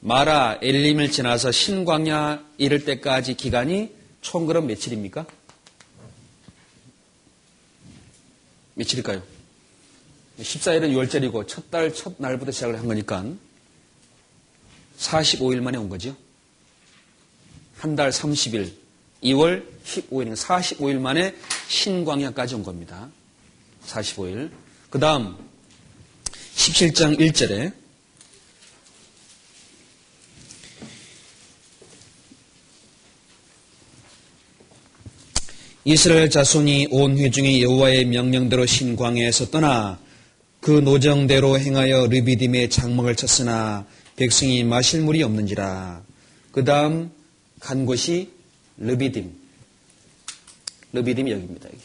[0.00, 5.26] 마라 엘림을 지나서 신광야 이를 때까지 기간이 총 그럼 며칠입니까?
[8.74, 9.22] 며칠일까요?
[10.40, 13.24] 14일은 6월절이고 첫 달, 첫 날부터 시작을 한 거니까
[14.98, 16.14] 45일 만에 온 거죠.
[17.78, 18.72] 한 달 30일,
[19.26, 21.34] 2월 15일, 45일 만에
[21.68, 23.08] 신광야까지 온 겁니다.
[23.86, 24.50] 45일.
[24.90, 25.36] 그 다음
[26.54, 27.72] 17장 1절에
[35.84, 40.00] 이스라엘 자손이 온 회중이 여호와의 명령대로 신광야에서 떠나
[40.60, 43.86] 그 노정대로 행하여 르비딤의 장막을 쳤으나
[44.16, 46.02] 백성이 마실 물이 없는지라.
[46.50, 47.12] 그 다음
[47.60, 48.35] 간 곳이
[48.78, 49.32] 르비딤.
[50.92, 51.68] 르비딤이 여기입니다.
[51.68, 51.78] 여기.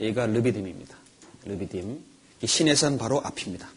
[0.00, 0.96] 여기가 르비딤입니다.
[1.44, 1.98] 르비딤.
[2.44, 3.70] 신해산 바로 앞입니다.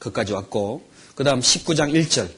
[0.00, 2.30] 거기까지 왔고 그 다음 19장 1절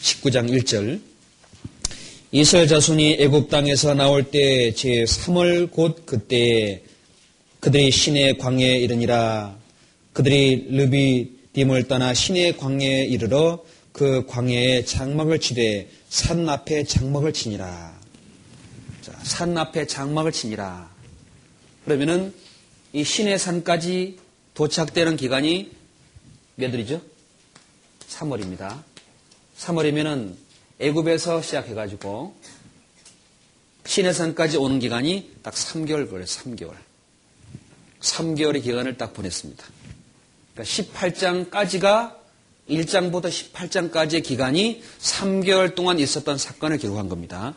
[0.00, 1.00] 19장 1절
[2.32, 6.82] 이스라엘 자손이 애굽 땅에서 나올 때 제 3월 곧 그때
[7.60, 9.56] 그들이 신의 광야에 이르니라
[10.12, 17.98] 그들이 르비딤을 떠나 신의 광야에 이르러 그 광야에 장막을 치되 산 앞에 장막을 치니라.
[19.02, 20.90] 자, 산 앞에 장막을 치니라.
[21.84, 22.34] 그러면은
[22.92, 24.18] 이 신의 산까지
[24.54, 25.72] 도착되는 기간이
[26.56, 27.00] 몇 월이죠?
[28.08, 28.82] 3월입니다.
[29.58, 30.34] 3월이면은
[30.78, 32.34] 애굽에서 시작해가지고
[33.86, 36.24] 시내산까지 오는 기간이 딱 3개월 걸려요.
[36.24, 36.74] 3개월.
[38.00, 39.64] 3개월의 기간을 딱 보냈습니다.
[40.54, 42.19] 그러니까 18장까지가
[42.70, 47.54] 1장부터 18장까지의 기간이 3개월 동안 있었던 사건을 기록한 겁니다.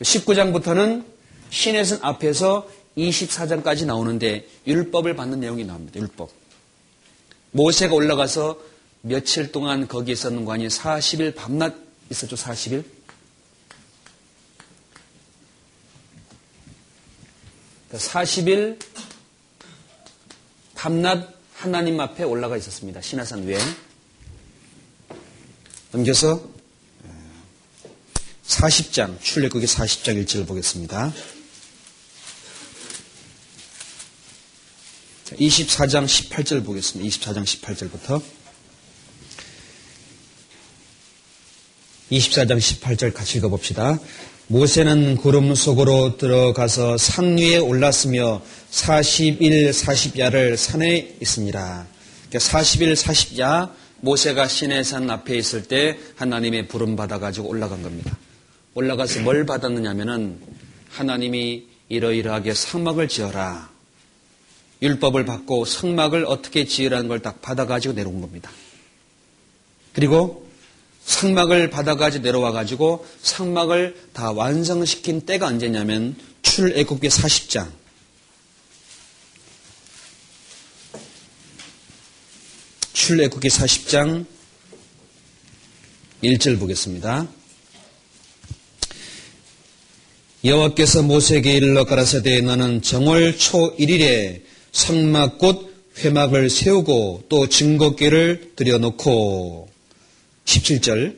[0.00, 1.04] 19장부터는
[1.50, 5.98] 시내산 앞에서 24장까지 나오는데 율법을 받는 내용이 나옵니다.
[6.00, 6.30] 율법.
[7.52, 8.58] 모세가 올라가서
[9.02, 11.74] 며칠 동안 거기 있었는 거 아니 40일 밤낮
[12.10, 12.84] 있었죠, 40일?
[17.88, 18.78] 그러니까 40일
[20.74, 23.00] 밤낮 하나님 앞에 올라가 있었습니다.
[23.00, 23.58] 신화산 외에.
[25.96, 26.42] 넘겨서
[28.46, 31.12] 40장, 출애굽기 40장 1절을 보겠습니다.
[35.32, 37.08] 24장 18절 보겠습니다.
[37.08, 38.22] 24장 18절부터.
[42.12, 43.98] 24장 18절 같이 읽어봅시다.
[44.48, 51.86] 모세는 구름 속으로 들어가서 산 위에 올랐으며 40일 40야를 산에 있습니다.
[52.30, 58.16] 40일 40야 모세가 시내산 앞에 있을 때 하나님의 부름 받아가지고 올라간 겁니다.
[58.74, 60.38] 올라가서 뭘 받았느냐면은
[60.90, 63.70] 하나님이 이러이러하게 성막을 지어라.
[64.82, 68.50] 율법을 받고 성막을 어떻게 지으라는 걸 딱 받아가지고 내려온 겁니다.
[69.92, 70.46] 그리고
[71.04, 77.68] 상막을 받아가지고 내려와가지고 상막을 다 완성시킨 때가 언제냐면 출애굽기 40장.
[82.96, 84.24] 출애굽기 40장
[86.24, 87.28] 1절 보겠습니다.
[90.42, 94.40] 여호와께서 모세에게 일러 가라사대 너는 정월 초 1일에
[94.72, 99.68] 성막 곧 회막을 세우고 또 증거궤를 들여놓고
[100.46, 101.16] 17절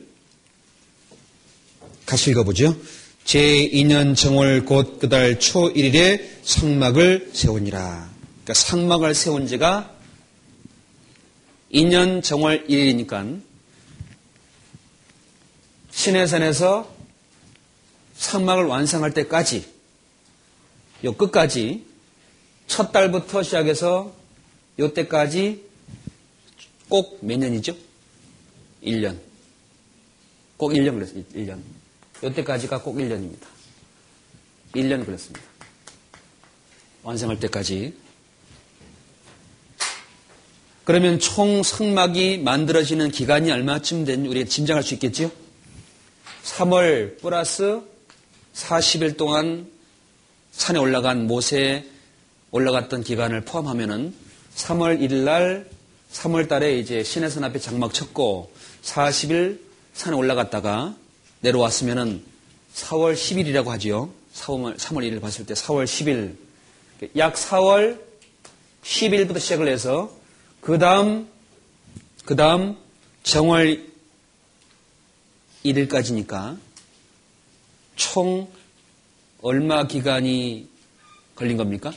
[2.05, 2.77] 같이 읽어보죠.
[3.23, 8.09] 제2년 정월 곧 그달 초 1일에 성막을 세우니라.
[8.43, 9.98] 그러니까 성막을 세운 지가
[11.73, 13.41] 2년 정월 1일이니까
[15.91, 16.89] 신해산에서
[18.15, 19.67] 성막을 완성할 때까지
[21.03, 21.85] 요 끝까지
[22.67, 24.13] 첫 달부터 시작해서
[24.79, 25.63] 요 때까지
[26.89, 27.75] 꼭 몇 년이죠?
[28.83, 29.17] 1년.
[30.57, 31.23] 꼭 1년 그랬어요.
[31.35, 31.59] 1년.
[32.23, 33.45] 요 때까지가 꼭 1년입니다.
[34.75, 35.45] 1년 그랬습니다.
[37.03, 37.93] 완성할 때까지.
[40.89, 45.31] 그러면 총 성막이 만들어지는 기간이 얼마쯤 된 우리가 짐작할 수 있겠지요?
[46.43, 47.81] 3월 플러스
[48.55, 49.69] 40일 동안
[50.51, 51.85] 산에 올라간 모세
[52.49, 54.15] 올라갔던 기간을 포함하면은
[54.55, 55.69] 3월 1일 날
[56.11, 59.59] 3월 달에 이제 신해산 앞에 장막 쳤고 40일
[59.93, 60.95] 산에 올라갔다가
[61.41, 62.23] 내려왔으면은
[62.73, 64.09] 4월 10일이라고 하지요.
[64.33, 66.35] 3월, 3월 1일 봤을 때 4월 10일.
[67.15, 68.01] 약 4월
[68.81, 70.17] 10일부터 시작을 해서
[70.61, 71.29] 그 다음,
[72.25, 72.77] 그 다음
[73.23, 73.87] 정월
[75.65, 76.59] 1일까지니까
[77.95, 78.51] 총
[79.41, 80.67] 얼마 기간이
[81.35, 81.91] 걸린 겁니까?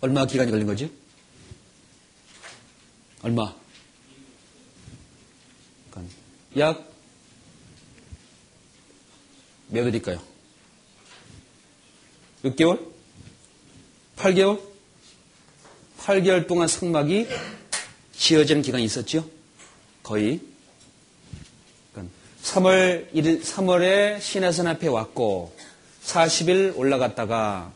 [0.00, 0.88] 얼마 기간이 걸린 거죠?
[3.22, 3.54] 얼마?
[6.58, 6.90] 약
[9.70, 10.20] 몇 월일까요?
[12.44, 12.92] 6개월?
[14.16, 14.69] 8개월?
[16.04, 17.28] 8개월 동안 성막이
[18.12, 19.28] 지어지는 기간이 있었죠?
[20.02, 20.40] 거의.
[22.42, 25.54] 3월 1일, 3월에 신하선 앞에 왔고,
[26.02, 27.70] 40일 올라갔다가,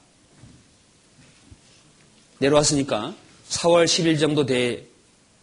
[2.38, 3.14] 내려왔으니까,
[3.50, 4.86] 4월 10일 정도 돼,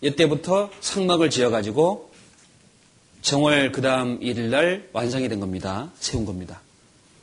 [0.01, 2.11] 이때부터 성막을 지어가지고,
[3.21, 5.91] 정월 그 다음 1일 날 완성이 된 겁니다.
[5.99, 6.61] 세운 겁니다.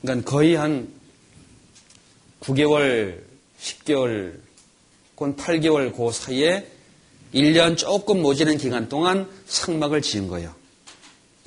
[0.01, 0.89] 그러니까 거의 한
[2.41, 3.21] 9개월,
[3.61, 4.48] 10개월,
[5.19, 6.65] 혹은 8개월 그 사이에
[7.35, 10.55] 1년 조금 모자는 기간 동안 성막을 지은 거예요.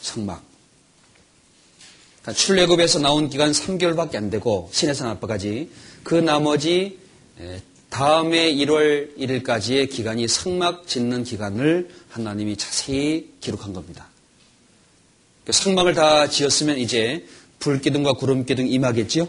[0.02, 0.44] 성막.
[2.22, 5.70] 그러니까 출애굽에서 나온 기간 3개월밖에 안 되고 신해산 앞까지
[6.04, 7.00] 그 나머지
[7.90, 14.10] 다음에 1월 1일까지의 기간이 성막 짓는 기간을 하나님이 자세히 기록한 겁니다.
[15.50, 17.26] 성막을 다 지었으면 이제
[17.60, 19.28] 불기둥과 구름기둥 임하겠지요?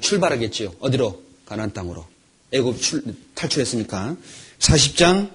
[0.00, 0.74] 출발하겠지요.
[0.80, 1.22] 어디로?
[1.46, 2.13] 가나안 땅으로.
[2.54, 2.78] 애굽
[3.34, 4.16] 탈출했으니까.
[4.60, 5.30] 40장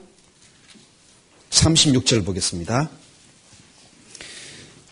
[1.49, 2.89] 36절 보겠습니다.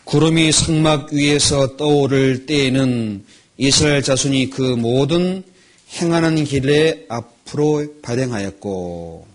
[0.03, 3.25] 구름이 성막 위에서 떠오를 때에는
[3.57, 5.43] 이스라엘 자손이 그 모든
[5.93, 9.27] 행하는 길에 앞으로 발행하였고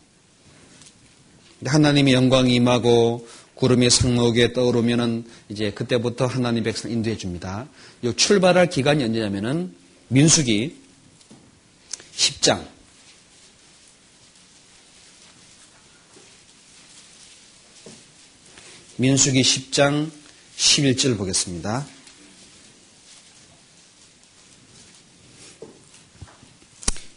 [1.64, 7.69] 하나님의 영광이 임하고 구름이 상록에 떠오르면은 이제 그때부터 하나님 백성 인도해 줍니다.
[8.04, 9.75] 요 출발할 기간이 언제냐면은
[10.08, 10.77] 민수기
[12.17, 12.71] 10장
[19.03, 20.09] 민수기 10장
[20.57, 21.85] 11절 보겠습니다.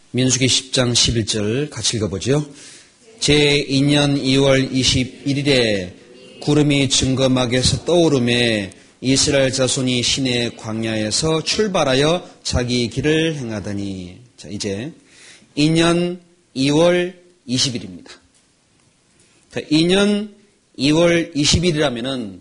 [0.09, 2.43] 민수기 10장 11절 같이 읽어보죠.
[3.19, 5.93] 제2년 2월 21일에
[6.41, 8.71] 구름이 증거막에서 떠오름에
[9.01, 14.91] 이스라엘 자손이 신의 광야에서 출발하여 자기 길을 행하더니 자 이제
[15.55, 16.19] 2년
[16.55, 17.13] 2월
[17.47, 18.07] 20일입니다.
[19.51, 20.44] 자, 2년
[20.77, 22.39] 2월 20일이라면은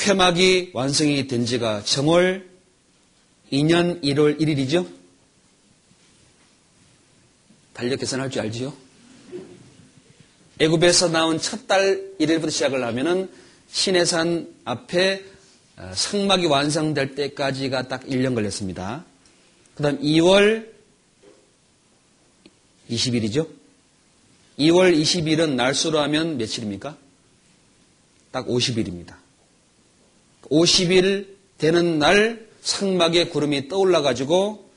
[0.00, 2.48] 회막이 완성이 된 지가 정월
[3.52, 4.86] 2년 1월 1일이죠.
[7.72, 8.74] 달력 계산할 줄 알지요?
[10.58, 13.30] 애굽에서 나온 첫 달 1일부터 시작을 하면은
[13.70, 15.24] 신해산 앞에
[15.76, 19.04] 어, 성막이 완성될 때까지가 딱 1년 걸렸습니다.
[19.74, 20.66] 그 다음 2월
[22.90, 23.46] 20일이죠?
[24.58, 26.96] 2월 20일은 날수로 하면 며칠입니까?
[28.30, 29.14] 딱 50일입니다.
[30.50, 31.28] 50일
[31.58, 34.70] 되는 날 상막에 구름이 떠올라 가지고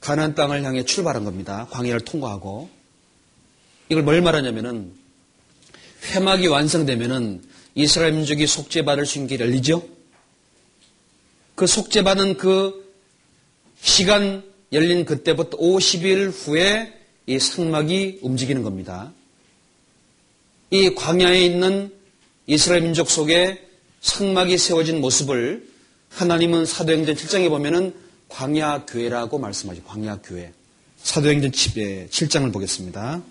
[0.00, 1.68] 가나안 땅을 향해 출발한 겁니다.
[1.70, 2.68] 광야를 통과하고
[3.88, 4.92] 이걸 뭘 말하냐면은
[6.12, 7.42] 회막이 완성되면은
[7.74, 9.86] 이스라엘 민족이 속죄받을 수 있는 게 열리죠.
[11.54, 12.94] 그 속죄받은 그
[13.82, 16.99] 시간 열린 그때부터 50일 후에
[17.30, 19.12] 이 상막이 움직이는 겁니다.
[20.70, 21.94] 이 광야에 있는
[22.48, 23.68] 이스라엘 민족 속에
[24.00, 25.70] 상막이 세워진 모습을
[26.08, 27.94] 하나님은 사도행전 7장에 보면은
[28.28, 29.84] 광야 교회라고 말씀하죠.
[29.84, 30.52] 광야 교회.
[31.04, 33.22] 사도행전 7장을 보겠습니다.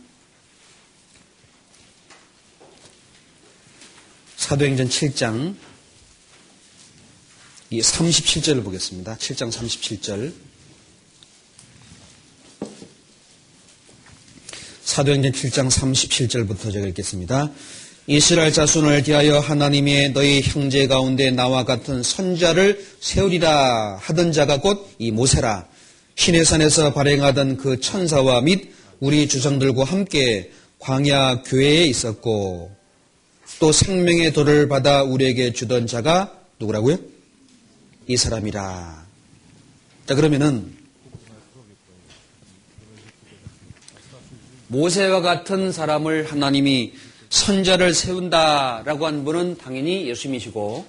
[4.38, 5.56] 사도행전 7장
[7.70, 9.18] 이 37절을 보겠습니다.
[9.18, 10.49] 7장 37절.
[14.90, 17.52] 사도행전 7장 37절부터 제가 읽겠습니다.
[18.08, 25.12] 이스라엘 자손을 대하여 하나님의 너희 형제 가운데 나와 같은 선자를 세우리라 하던 자가 곧 이
[25.12, 25.68] 모세라
[26.16, 32.76] 신의 산에서 발행하던 그 천사와 및 우리 주성들과 함께 광야 교회에 있었고
[33.60, 36.98] 또 생명의 도를 받아 우리에게 주던 자가 누구라고요?
[38.08, 39.06] 이 사람이라.
[40.08, 40.79] 자 그러면은
[44.70, 46.94] 모세와 같은 사람을 하나님이
[47.30, 50.86] 선자를 세운다라고 한 분은 당연히 예수님이시고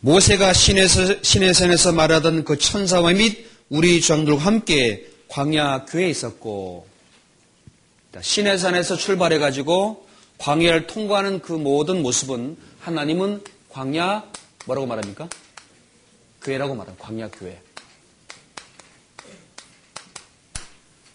[0.00, 0.88] 모세가 신의,
[1.22, 6.86] 신의 산에서 말하던 그 천사와 및 우리 주장들과 함께 광야 교회에 있었고
[8.20, 10.06] 신의 산에서 출발해 가지고
[10.38, 14.24] 광야를 통과하는 그 모든 모습은 하나님은 광야
[14.66, 15.28] 뭐라고 말합니까?
[16.42, 17.04] 교회라고 말합니다.
[17.04, 17.60] 광야 교회.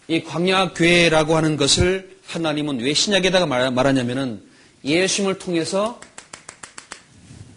[0.10, 4.42] 이 광야 교회라고 하는 것을 하나님은 왜 신약에다가 말하냐면은
[4.86, 6.00] 예수님을 통해서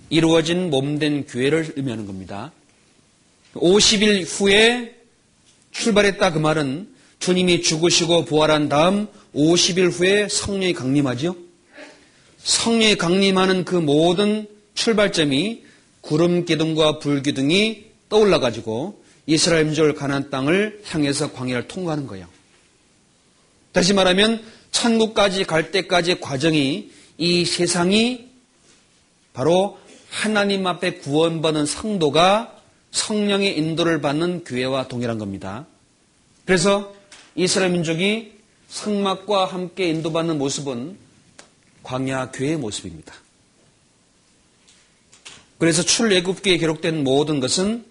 [0.08, 2.50] 이루어진 몸된 교회를 의미하는 겁니다.
[3.54, 4.96] 50일 후에
[5.70, 6.88] 출발했다 그 말은
[7.20, 11.36] 주님이 죽으시고 부활한 다음 50일 후에 성령이 강림하죠.
[12.38, 15.64] 성령이 강림하는 그 모든 출발점이
[16.00, 22.26] 구름 기둥과 불 기둥이 떠올라 가지고 이스라엘 민족을 가난 땅을 향해서 광야를 통과하는 거예요.
[23.72, 24.42] 다시 말하면
[24.72, 28.28] 천국까지 갈 때까지 과정이 이 세상이
[29.32, 29.78] 바로
[30.10, 32.56] 하나님 앞에 구원받는 성도가
[32.90, 35.66] 성령의 인도를 받는 교회와 동일한 겁니다.
[36.44, 36.92] 그래서
[37.36, 38.32] 이스라엘 민족이
[38.68, 40.96] 성막과 함께 인도받는 모습은
[41.82, 43.14] 광야 교회의 모습입니다.
[45.58, 47.84] 그래서 출애굽기에 기록된 모든 것은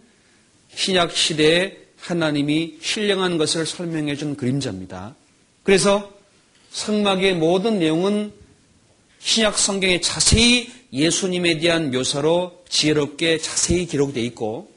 [0.76, 5.16] 신약 시대에 하나님이 신령한 것을 설명해 준 그림자입니다.
[5.64, 6.12] 그래서
[6.72, 8.34] 성막의 모든 내용은
[9.20, 14.72] 신약 성경에 자세히 예수님에 대한 묘사로 지혜롭게 자세히 기록되어 있고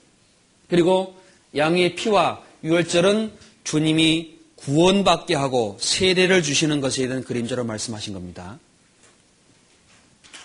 [0.69, 1.17] 그리고
[1.55, 3.33] 양의 피와 유월절은
[3.65, 8.59] 주님이 구원받게 하고 세례를 주시는 것에 대한 그림자로 말씀하신 겁니다.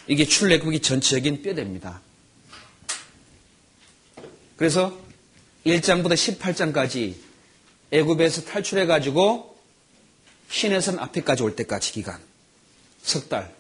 [0.08, 2.02] 이게 출애굽기 전체적인 뼈대입니다.
[4.56, 4.98] 그래서
[5.66, 7.14] 1장부터 18장까지
[7.92, 9.57] 애굽에서 탈출해 가지고
[10.50, 12.20] 신해선 앞에까지 올 때까지 기간
[13.02, 13.54] 석 달.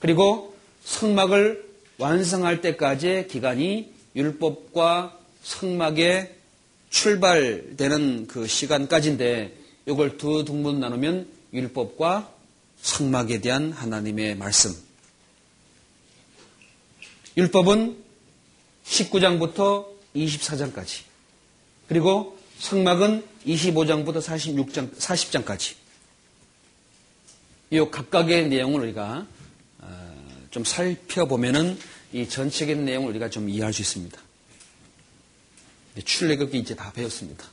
[0.00, 6.34] 그리고 성막을 완성할 때까지의 기간이 율법과 성막에
[6.90, 9.56] 출발되는 그 시간까지인데
[9.86, 12.32] 이걸 두 등분 나누면 율법과
[12.80, 14.74] 성막에 대한 하나님의 말씀.
[17.36, 17.96] 율법은
[18.84, 21.02] 19장부터 24장까지.
[21.88, 25.81] 그리고 성막은 25장부터 46장, 40장까지.
[27.72, 29.26] 이 각각의 내용을 우리가
[29.78, 30.16] 어,
[30.50, 31.78] 좀 살펴보면은
[32.12, 34.20] 이 전체적인 내용을 우리가 좀 이해할 수 있습니다.
[36.04, 37.46] 출애굽기 이제 다 배웠습니다.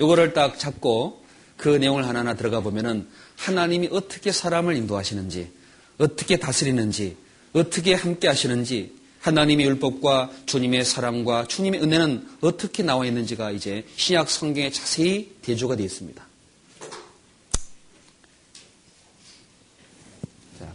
[0.00, 1.22] 이거를 딱 잡고
[1.58, 5.52] 그 내용을 하나하나 들어가 보면은 하나님이 어떻게 사람을 인도하시는지,
[5.98, 7.18] 어떻게 다스리는지,
[7.52, 14.70] 어떻게 함께 하시는지, 하나님의 율법과 주님의 사랑과 주님의 은혜는 어떻게 나와 있는지가 이제 신약 성경에
[14.70, 16.26] 자세히 대조가 되어 있습니다.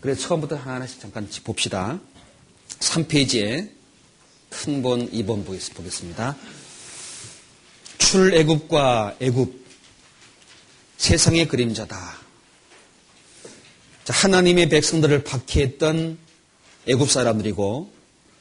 [0.01, 1.99] 그래서 처음부터 하나씩 잠깐 봅시다.
[2.79, 3.69] 3페이지에
[4.49, 6.35] 큰 본 2번 보겠습니다.
[7.99, 9.63] 출애굽과 애굽
[10.97, 12.17] 세상의 그림자다.
[14.07, 16.17] 하나님의 백성들을 박해했던
[16.87, 17.91] 애굽 사람들이고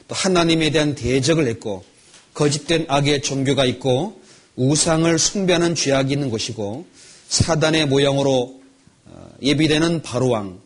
[0.07, 1.85] 또 하나님에 대한 대적을 했고
[2.33, 4.19] 거짓된 악의 종교가 있고
[4.55, 6.87] 우상을 숭배하는 죄악이 있는 곳이고
[7.29, 8.61] 사단의 모형으로
[9.05, 10.59] 어, 예비되는 바로왕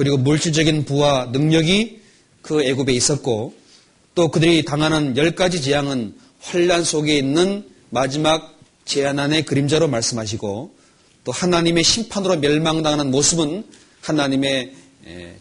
[0.00, 2.00] 그리고 물질적인 부와 능력이
[2.40, 3.52] 그 애굽에 있었고
[4.14, 10.74] 또 그들이 당하는 열 가지 재앙은 환란 속에 있는 마지막 재난의 그림자로 말씀하시고
[11.24, 13.66] 또 하나님의 심판으로 멸망당하는 모습은
[14.00, 14.72] 하나님의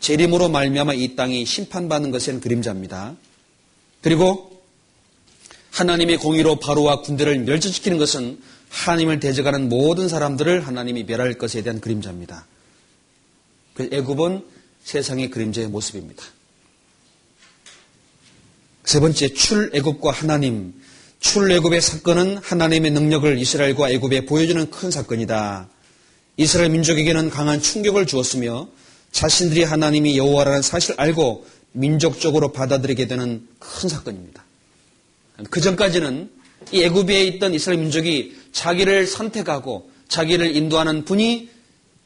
[0.02, 3.16] 재림으로 말미암아 이 땅이 심판받는 것엔 그림자입니다.
[4.02, 4.62] 그리고
[5.72, 12.46] 하나님의 공의로 바로와 군대를 멸절시키는 것은 하나님을 대적하는 모든 사람들을 하나님이 멸할 것에 대한 그림자입니다.
[13.80, 14.44] 그 애굽은
[14.84, 16.22] 세상의 그림자의 모습입니다.
[18.84, 20.74] 세 번째 출애굽과 하나님
[21.22, 25.70] 출애굽의 사건은 하나님의 능력을 이스라엘과 애굽에 보여주는 큰 사건이다.
[26.36, 28.68] 이스라엘 민족에게는 강한 충격을 주었으며
[29.14, 34.44] 자신들이 하나님이 여호와라는 사실을 알고 민족적으로 받아들이게 되는 큰 사건입니다.
[35.50, 36.30] 그 전까지는
[36.74, 41.59] 이 애굽에 있던 이스라엘 민족이 자기를 선택하고 자기를 인도하는 분이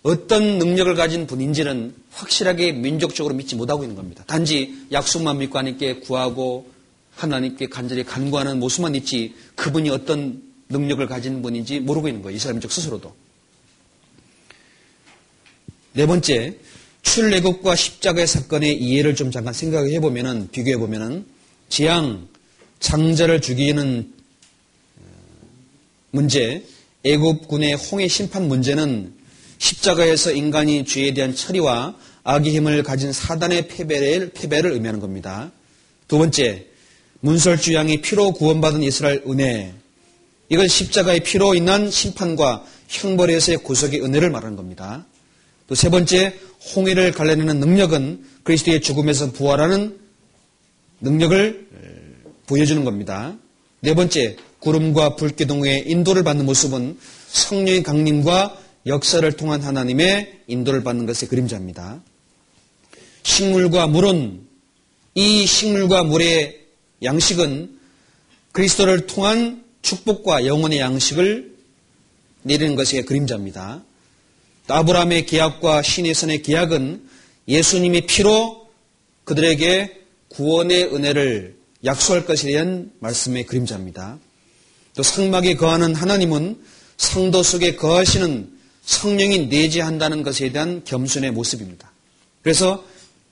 [0.03, 4.23] 어떤 능력을 가진 분인지는 확실하게 민족적으로 믿지 못하고 있는 겁니다.
[4.27, 6.69] 단지 약속만 믿고 하나님께 구하고
[7.15, 12.35] 하나님께 간절히 간구하는 모습만 있지 그분이 어떤 능력을 가진 분인지 모르고 있는 거예요.
[12.35, 13.13] 이스라엘 민족 스스로도.
[15.93, 16.57] 네 번째,
[17.03, 21.25] 출애굽과 십자가의 사건의 이해를 좀 잠깐 생각해 보면은 비교해 보면은
[21.69, 22.27] 지향
[22.79, 24.11] 장자를 죽이는
[24.97, 25.03] 어,
[26.11, 26.65] 문제,
[27.03, 29.13] 애굽군의 홍해 심판 문제는
[29.63, 35.51] 십자가에서 인간이 죄에 대한 처리와 악의 힘을 가진 사단의 패배를, 패배를 의미하는 겁니다.
[36.09, 36.65] 두 번째,
[37.21, 39.73] 문설주 양이 피로 구원받은 이스라엘 은혜.
[40.49, 45.05] 이건 십자가의 피로 인한 심판과 형벌에서의 구속의 은혜를 말하는 겁니다.
[45.67, 46.37] 또 세 번째,
[46.75, 49.97] 홍해를 갈라내는 능력은 그리스도의 죽음에서 부활하는
[50.99, 51.67] 능력을
[52.47, 53.37] 보여주는 겁니다.
[53.79, 56.97] 네 번째, 구름과 불기둥의 인도를 받는 모습은
[57.29, 62.01] 성령의 강림과 역사를 통한 하나님의 인도를 받는 것의 그림자입니다.
[63.23, 64.41] 식물과 물은
[65.15, 66.59] 이 식물과 물의
[67.03, 67.79] 양식은
[68.51, 71.55] 그리스도를 통한 축복과 영혼의 양식을
[72.43, 73.83] 내리는 것의 그림자입니다.
[74.67, 77.07] 아브라함의 계약과 신의 선의 계약은
[77.47, 78.69] 예수님의 피로
[79.25, 84.19] 그들에게 구원의 은혜를 약속할 것에 대한 말씀의 그림자입니다.
[84.95, 86.61] 또 성막에 거하는 하나님은
[86.97, 88.52] 성도 속에 거하시는
[88.85, 91.91] 성령이 내재한다는 것에 대한 겸손의 모습입니다.
[92.41, 92.83] 그래서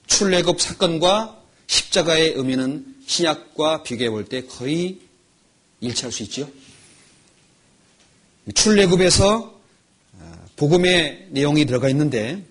[0.06, 4.98] 출애굽 사건과 십자가의 의미는 신약과 비교해 볼 때 거의
[5.80, 6.48] 일치할 수 있죠.
[8.54, 9.60] 출애굽에서
[10.56, 12.42] 복음의 내용이 들어가 있는데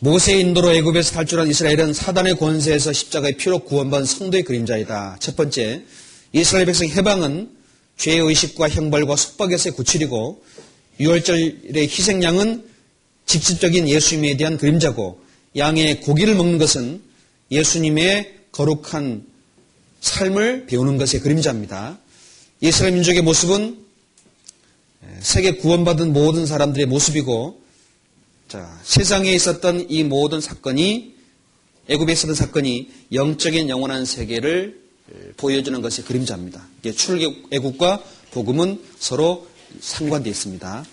[0.00, 5.18] 모세 인도로 애굽에서 탈출한 이스라엘은 사단의 권세에서 십자가의 피로 구원받은 성도의 그림자이다.
[5.20, 5.84] 첫 번째,
[6.32, 7.50] 이스라엘 백성 해방은
[7.98, 10.42] 죄의식과 형벌과 속박에서의 구출이고
[11.00, 12.68] 유월절의 희생양은
[13.24, 15.20] 직접적인 예수님에 대한 그림자고
[15.56, 17.00] 양의 고기를 먹는 것은
[17.50, 19.26] 예수님의 거룩한
[20.00, 21.98] 삶을 배우는 것의 그림자입니다.
[22.60, 23.78] 이스라엘 민족의 모습은
[25.20, 27.60] 세계 구원받은 모든 사람들의 모습이고
[28.48, 31.14] 자, 세상에 있었던 이 모든 사건이
[31.88, 34.80] 애굽에 있었던 사건이 영적인 영원한 세계를
[35.38, 36.66] 보여주는 것이 그림자입니다.
[36.94, 39.49] 출애굽과 복음은 서로
[39.80, 40.84] 상관되어 있습니다.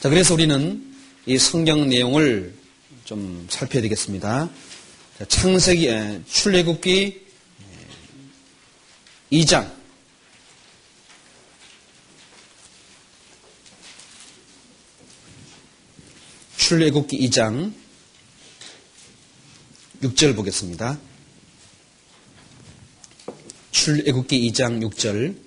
[0.00, 0.94] 자, 그래서 우리는
[1.26, 2.54] 이 성경 내용을
[3.04, 4.50] 좀 살펴야 되겠습니다.
[5.28, 5.88] 창세기
[6.26, 7.24] 출애굽기
[9.32, 9.72] 2장
[16.56, 17.72] 출애굽기 2장
[20.02, 20.98] 6절 보겠습니다.
[23.70, 25.43] 출애굽기 2장 6절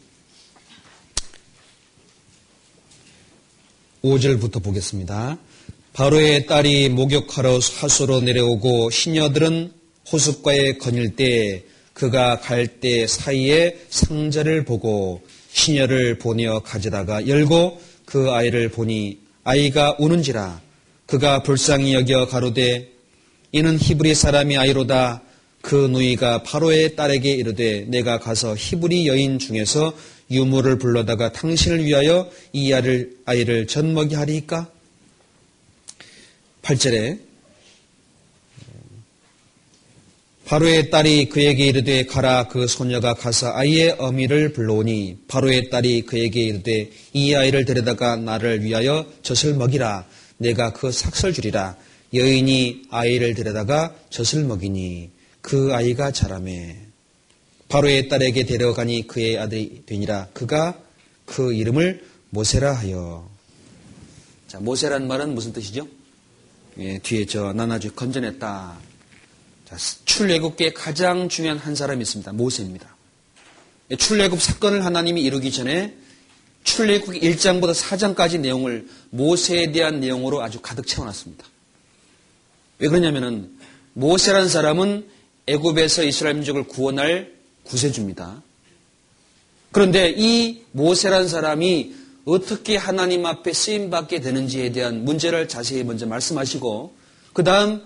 [4.08, 5.38] 5절부터 보겠습니다.
[5.94, 9.72] 바로의 딸이 목욕하러 하수로 내려오고 시녀들은
[10.12, 18.70] 호숫가에 거닐 때 그가 갈 때 사이에 상자를 보고 시녀를 보내어 가져다가 열고 그 아이를
[18.70, 20.62] 보니 아이가 우는지라
[21.08, 22.90] 그가 불쌍히 여겨 가로되
[23.52, 25.24] 이는 히브리 사람이 아이로다
[25.62, 29.94] 그 누이가 바로의 딸에게 이르되 내가 가서 히브리 여인 중에서
[30.30, 34.70] 유물을 불러다가 당신을 위하여 이 아이를, 아이를 젖먹이 하리까?
[36.62, 37.28] 8절에
[40.46, 46.90] 바로의 딸이 그에게 이르되 가라 그 소녀가 가서 아이의 어미를 불러오니 바로의 딸이 그에게 이르되
[47.12, 50.06] 이 아이를 데려다가 나를 위하여 젖을 먹이라
[50.38, 51.76] 내가 그 삭설 주리라
[52.14, 55.10] 여인이 아이를 데려다가 젖을 먹이니
[55.42, 56.87] 그 아이가 자라매
[57.70, 60.80] 바로의 딸에게 데려가니 그의 아들이 되니라 그가
[61.26, 63.30] 그 이름을 모세라 하여
[64.48, 65.88] 자 모세란 말은 무슨 뜻이죠?
[66.80, 68.78] 예, 뒤에 저 나나주 건져냈다
[69.68, 72.32] 자, 출애굽계에 가장 중요한 한 사람이 있습니다.
[72.32, 72.96] 모세입니다.
[73.98, 75.94] 출애굽 사건을 하나님이 이루기 전에
[76.64, 81.46] 출애굽 1장부터 4장까지 내용을 모세에 대한 내용으로 아주 가득 채워놨습니다.
[82.80, 83.58] 왜 그러냐면은
[83.94, 85.10] 모세라는 사람은
[85.48, 87.37] 애굽에서 이스라엘 민족을 구원할
[87.68, 88.42] 구세주입니다.
[89.72, 91.94] 그런데 이 모세라는 사람이
[92.26, 96.94] 어떻게 하나님 앞에 쓰임 받게 되는지에 대한 문제를 자세히 먼저 말씀하시고
[97.34, 97.82] 그 다음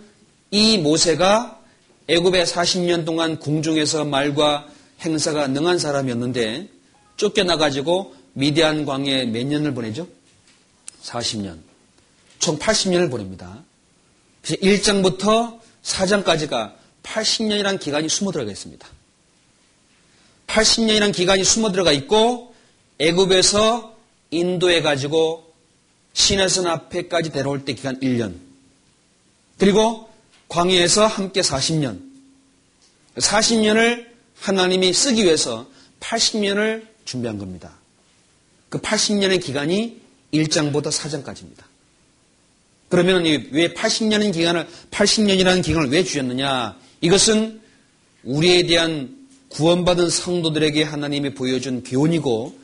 [0.50, 1.60] 이 모세가
[2.08, 4.68] 애굽에 40년 동안 궁중에서 말과
[5.02, 6.68] 행사가 능한 사람이었는데
[7.18, 10.08] 쫓겨나가지고 미디안 광야에 몇 년을 보내죠?
[11.04, 11.60] 40년.
[12.40, 13.64] 총 80년을 보냅니다.
[14.42, 16.74] 그래서 1장부터 4장까지가
[17.04, 18.88] 80년이라는 기간이 숨어 들어가 있습니다.
[20.52, 22.54] 80년이라는 기간이 숨어 들어가 있고
[22.99, 23.95] 애굽에서
[24.32, 25.52] 인도해 가지고
[26.14, 28.36] 시내선 앞에까지 데려올 때 기간 1년.
[29.58, 30.10] 그리고
[30.49, 32.02] 광야에서 함께 40년.
[33.16, 34.08] 40년을
[34.39, 35.68] 하나님이 쓰기 위해서
[35.99, 37.78] 80년을 준비한 겁니다.
[38.70, 40.02] 그 80년의 기간이
[40.34, 41.64] 1장부터 4장까지입니다.
[42.89, 46.78] 그러면 왜 80년인 기간을 80년이라는 기간을 왜 주셨느냐?
[46.99, 47.62] 이것은
[48.24, 49.21] 우리에 대한
[49.52, 52.58] 구원받은 성도들에게 하나님이 보여준 교훈이고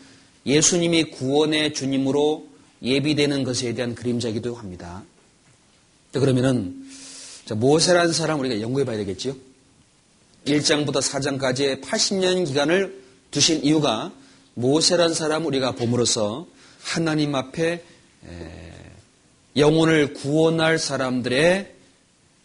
[0.45, 2.47] 예수님이 구원의 주님으로
[2.81, 5.03] 예비되는 것에 대한 그림자이기도 합니다.
[6.13, 6.85] 그러면은
[7.45, 9.35] 자, 모세라는 사람 우리가 연구해 봐야 되겠지요.
[10.45, 14.11] 1장부터 4장까지의 80년 기간을 두신 이유가
[14.53, 16.47] 모세라는 사람 우리가 봄으로써
[16.81, 17.83] 하나님 앞에
[19.57, 21.73] 영혼을 구원할 사람들의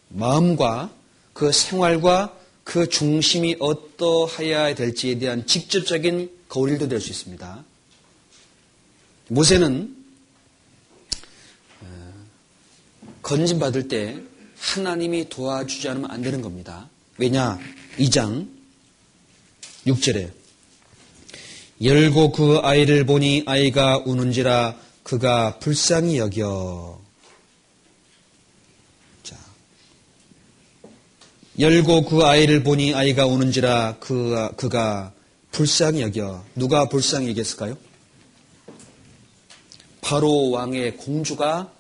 [0.09, 0.91] 마음과
[1.33, 7.65] 그 생활과 그 중심이 어떠하여야 될지에 대한 직접적인 거울도 될 수 있습니다.
[9.29, 9.97] 모세는
[13.23, 14.17] 건진받을 때
[14.59, 16.89] 하나님이 도와주지 않으면 안 되는 겁니다.
[17.19, 17.59] 왜냐?
[17.99, 18.49] 2장
[19.87, 20.31] 6절에
[21.83, 27.02] 열고 그 아이를 보니 아이가 우는지라 그가 불쌍히 여겨.
[31.59, 35.13] 열고 그 아이를 보니 아이가 우는지라 그, 그가
[35.51, 36.45] 불쌍히 여겨.
[36.55, 37.77] 누가 불쌍히 여겼을까요?
[40.01, 41.71] 바로 왕의 공주가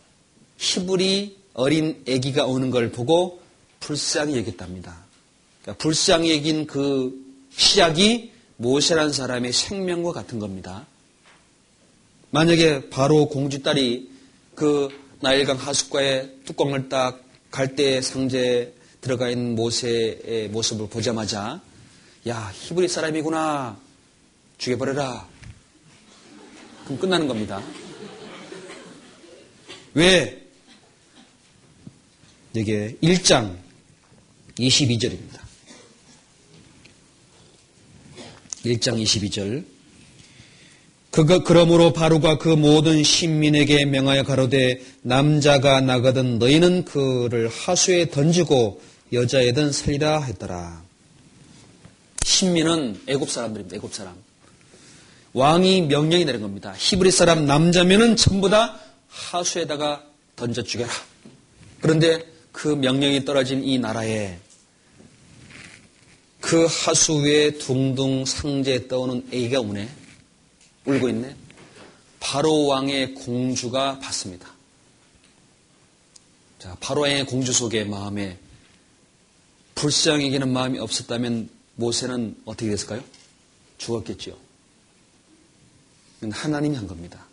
[0.58, 3.40] 히브리 어린 아기가 오는 걸 보고
[3.80, 4.96] 불쌍히 여겼답니다.
[5.62, 7.12] 그러니까 불쌍히 여긴 그
[7.56, 10.86] 시작이 모세란 사람의 생명과 같은 겁니다.
[12.30, 14.10] 만약에 바로 공주 딸이
[14.54, 14.88] 그
[15.20, 18.72] 나일강 하숫가에 뚜껑을 딱 갈대 상자에
[19.03, 21.61] 들어가 있는 모세의 모습을 보자마자
[22.28, 23.76] 야 히브리 사람이구나
[24.59, 25.28] 죽여버려라
[26.84, 27.61] 그럼 끝나는 겁니다.
[29.94, 30.40] 왜?
[32.55, 33.57] 이게 1장
[34.57, 35.40] 22절입니다.
[38.64, 39.64] 1장 22절.
[41.11, 48.80] 그가 그러므로 바로가 그 모든 신민에게 명하여 가로되 남자가 나거든 너희는 그를 하수에 던지고
[49.12, 50.82] 여자애든 살리라 했더라.
[52.24, 53.76] 신민은 애굽 사람들입니다.
[53.76, 54.16] 애굽 사람.
[55.34, 56.74] 왕이 명령이 내린 겁니다.
[56.76, 60.04] 히브리 사람 남자면은 전부 다 하수에다가
[60.36, 60.90] 던져 죽여라.
[61.80, 64.38] 그런데 그 명령이 떨어진 이 나라에
[66.40, 69.88] 그 하수 위에 둥둥 상제에 떠오는 애기가 우네.
[70.84, 71.36] 울고 있네.
[72.18, 74.52] 바로 왕의 공주가 봤습니다.
[76.58, 78.38] 자, 바로 왕의 공주 속에 마음에
[79.74, 83.02] 불쌍히 여기는 마음이 없었다면 모세는 어떻게 됐을까요?
[83.78, 84.36] 죽었겠지요.
[86.30, 87.26] 하나님이 한 겁니다.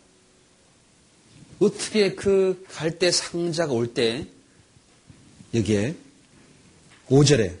[1.60, 4.26] 어떻게 그 갈대 상자가 올 때
[5.54, 5.94] 여기에
[7.08, 7.56] 5절에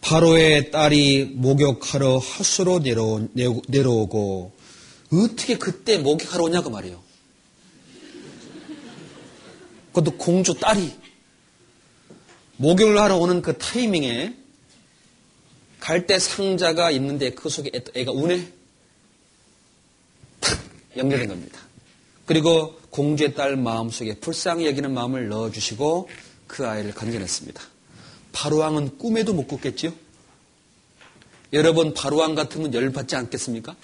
[0.00, 3.28] 바로의 딸이 목욕하러 하수로 내려오,
[3.68, 4.52] 내려오고
[5.12, 7.02] 어떻게 그때 목욕하러 오냐고 말이에요.
[9.88, 10.92] 그것도 공주 딸이
[12.58, 14.34] 목욕을 하러 오는 그 타이밍에
[15.80, 18.52] 갈대 상자가 있는데 그 속에 애가 우네
[20.40, 20.58] 탁
[20.96, 21.60] 연결된 겁니다.
[22.24, 26.08] 그리고 공주의 딸 마음속에 불쌍히 여기는 마음을 넣어주시고
[26.46, 27.62] 그 아이를 건져냈습니다.
[28.32, 29.92] 바로왕은 꿈에도 못 꿨겠지요?
[31.52, 33.76] 여러분 바로왕 같으면 열받지 않겠습니까?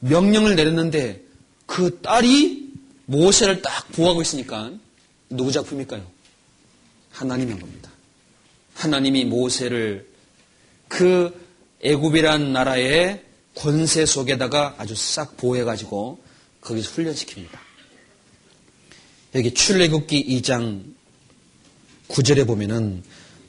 [0.00, 1.22] 명령을 내렸는데
[1.66, 2.72] 그 딸이
[3.06, 4.72] 모세를 딱 보호하고 있으니까
[5.30, 6.04] 누구 작품일까요?
[7.12, 7.90] 하나님인 겁니다.
[8.74, 10.08] 하나님이 모세를
[10.88, 11.40] 그
[11.82, 13.22] 애굽이란 나라의
[13.54, 16.18] 권세 속에다가 아주 싹 보호해가지고
[16.60, 17.58] 거기서 훈련시킵니다.
[19.34, 20.84] 여기 출애굽기 2장
[22.08, 23.02] 9절에 보면은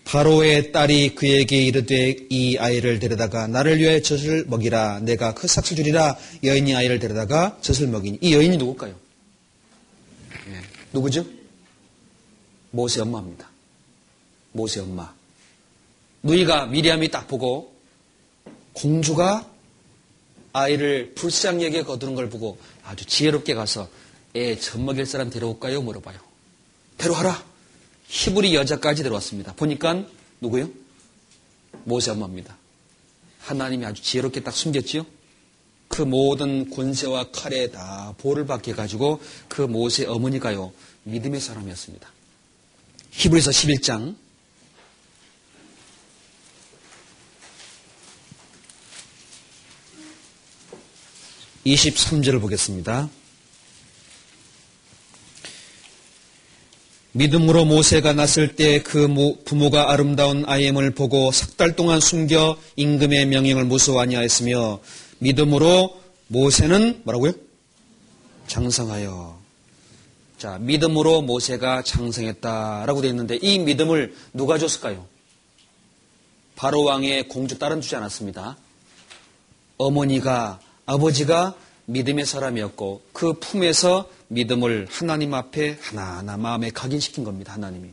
[0.05, 6.17] 바로의 딸이 그에게 이르되 이 아이를 데려다가 나를 위하여 젖을 먹이라 내가 그 삭슬 주리라
[6.43, 8.95] 여인이 아이를 데려다가 젖을 먹이니 이 여인이 누굴까요?
[10.47, 10.61] 네.
[10.91, 11.25] 누구죠?
[12.71, 13.52] 모세 엄마입니다.
[14.53, 15.13] 모세 엄마.
[16.23, 17.73] 누이가 미리암이 딱 보고
[18.71, 19.49] 공주가
[20.53, 23.89] 아이를 여겨 거두는 걸 보고 아주 지혜롭게 가서
[24.35, 25.81] 애 젖먹일 사람 데려올까요?
[25.81, 26.17] 물어봐요.
[26.97, 27.43] 데려와라.
[28.07, 29.53] 히브리 여자까지 데려왔습니다.
[29.53, 30.05] 보니까
[30.39, 30.69] 누구요?
[31.83, 32.55] 모세 엄마입니다.
[33.39, 35.05] 하나님이 아주 지혜롭게 딱 숨겼지요?
[35.87, 40.71] 그 모든 권세와 칼에 다 보를 받게 해가지고 그 모세 어머니가요,
[41.03, 42.07] 믿음의 사람이었습니다.
[43.11, 44.15] 히브리서 11장
[51.65, 53.09] 23절을 보겠습니다.
[57.13, 59.07] 믿음으로 모세가 났을 때 그
[59.45, 64.79] 부모가 아름다운 아이엠을 보고 석 달 동안 숨겨 임금의 명령을 무서워 아니하였으며
[65.19, 67.33] 믿음으로 모세는 뭐라고요?
[68.47, 69.39] 장성하여.
[70.39, 75.05] 자, 믿음으로 모세가 장성했다라고 되어 있는데 이 믿음을 누가 줬을까요?
[76.55, 78.57] 바로 왕의 공주 딸은 주지 않았습니다.
[79.77, 81.55] 어머니가 아버지가
[81.85, 87.53] 믿음의 사람이었고 그 품에서 믿음을 하나님 앞에 하나하나 마음에 각인시킨 겁니다.
[87.53, 87.89] 하나님이.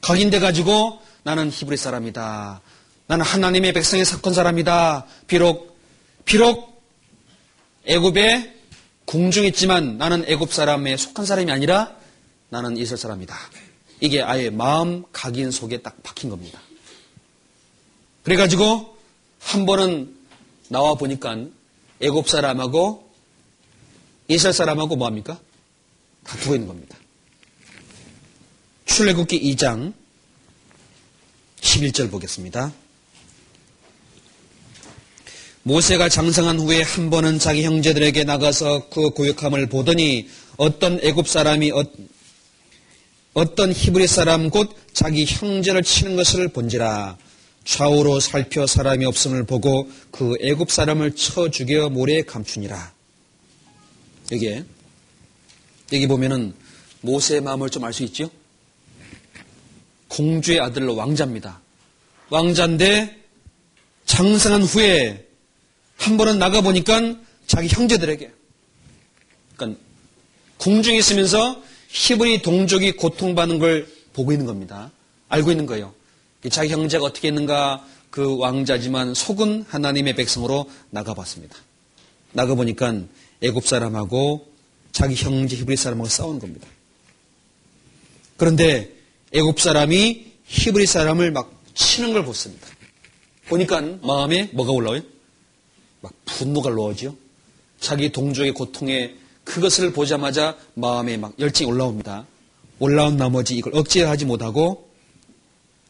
[0.00, 2.60] 각인돼 가지고 나는 히브리 사람이다.
[3.06, 5.06] 나는 하나님의 백성의 사건 사람이다.
[5.26, 5.78] 비록
[6.24, 6.82] 비록
[7.86, 8.54] 애굽에
[9.06, 11.96] 궁중있지만 나는 애굽 사람에 속한 사람이 아니라
[12.48, 13.36] 나는 이스라엘 사람이다.
[14.00, 16.60] 이게 아예 마음 각인 속에 딱 박힌 겁니다.
[18.22, 18.96] 그래가지고
[19.40, 20.14] 한 번은
[20.68, 21.36] 나와 보니까
[22.04, 23.10] 애굽 사람하고
[24.28, 25.38] 이스라엘 사람하고 뭐 합니까?
[26.24, 26.96] 다투고 있는 겁니다.
[28.86, 29.92] 출애굽기 2장
[31.60, 32.72] 11절 보겠습니다.
[35.62, 40.28] 모세가 장성한 후에 한 번은 자기 형제들에게 나가서 그 고역함을 보더니
[40.58, 41.84] 어떤 애굽 사람이 어,
[43.32, 47.16] 어떤 히브리 사람 곧 자기 형제를 치는 것을 본지라
[47.64, 52.92] 좌우로 살펴 사람이 없음을 보고 그 애굽 사람을 쳐 죽여 모래에 감추니라.
[54.32, 54.64] 여기에
[55.92, 56.54] 여기 보면은
[57.00, 58.30] 모세의 마음을 좀 알 수 있죠?
[60.08, 61.60] 공주의 아들로 왕자입니다.
[62.30, 63.20] 왕자인데
[64.06, 65.26] 장성한 후에
[65.96, 68.30] 한 번은 나가 보니까 자기 형제들에게
[69.56, 69.80] 그러니까
[70.58, 74.90] 궁중에 있으면서 히브리 동족이 고통받는 걸 보고 있는 겁니다.
[75.28, 75.94] 알고 있는 거예요.
[76.50, 81.56] 자기 형제가 어떻게 했는가 그 왕자지만 속은 하나님의 백성으로 나가봤습니다.
[82.32, 83.02] 나가보니까
[83.42, 84.46] 애굽 사람하고
[84.92, 86.68] 자기 형제 히브리 사람하고 싸우는 겁니다.
[88.36, 88.92] 그런데
[89.32, 92.66] 애굽 사람이 히브리 사람을 막 치는 걸 봤습니다.
[93.48, 95.02] 보니까 마음에 뭐가 올라와요?
[96.00, 97.16] 막 분노가 올라오죠.
[97.80, 99.14] 자기 동족의 고통에
[99.44, 102.26] 그것을 보자마자 마음에 막 열정이 올라옵니다.
[102.78, 104.88] 올라온 나머지 이걸 억제하지 못하고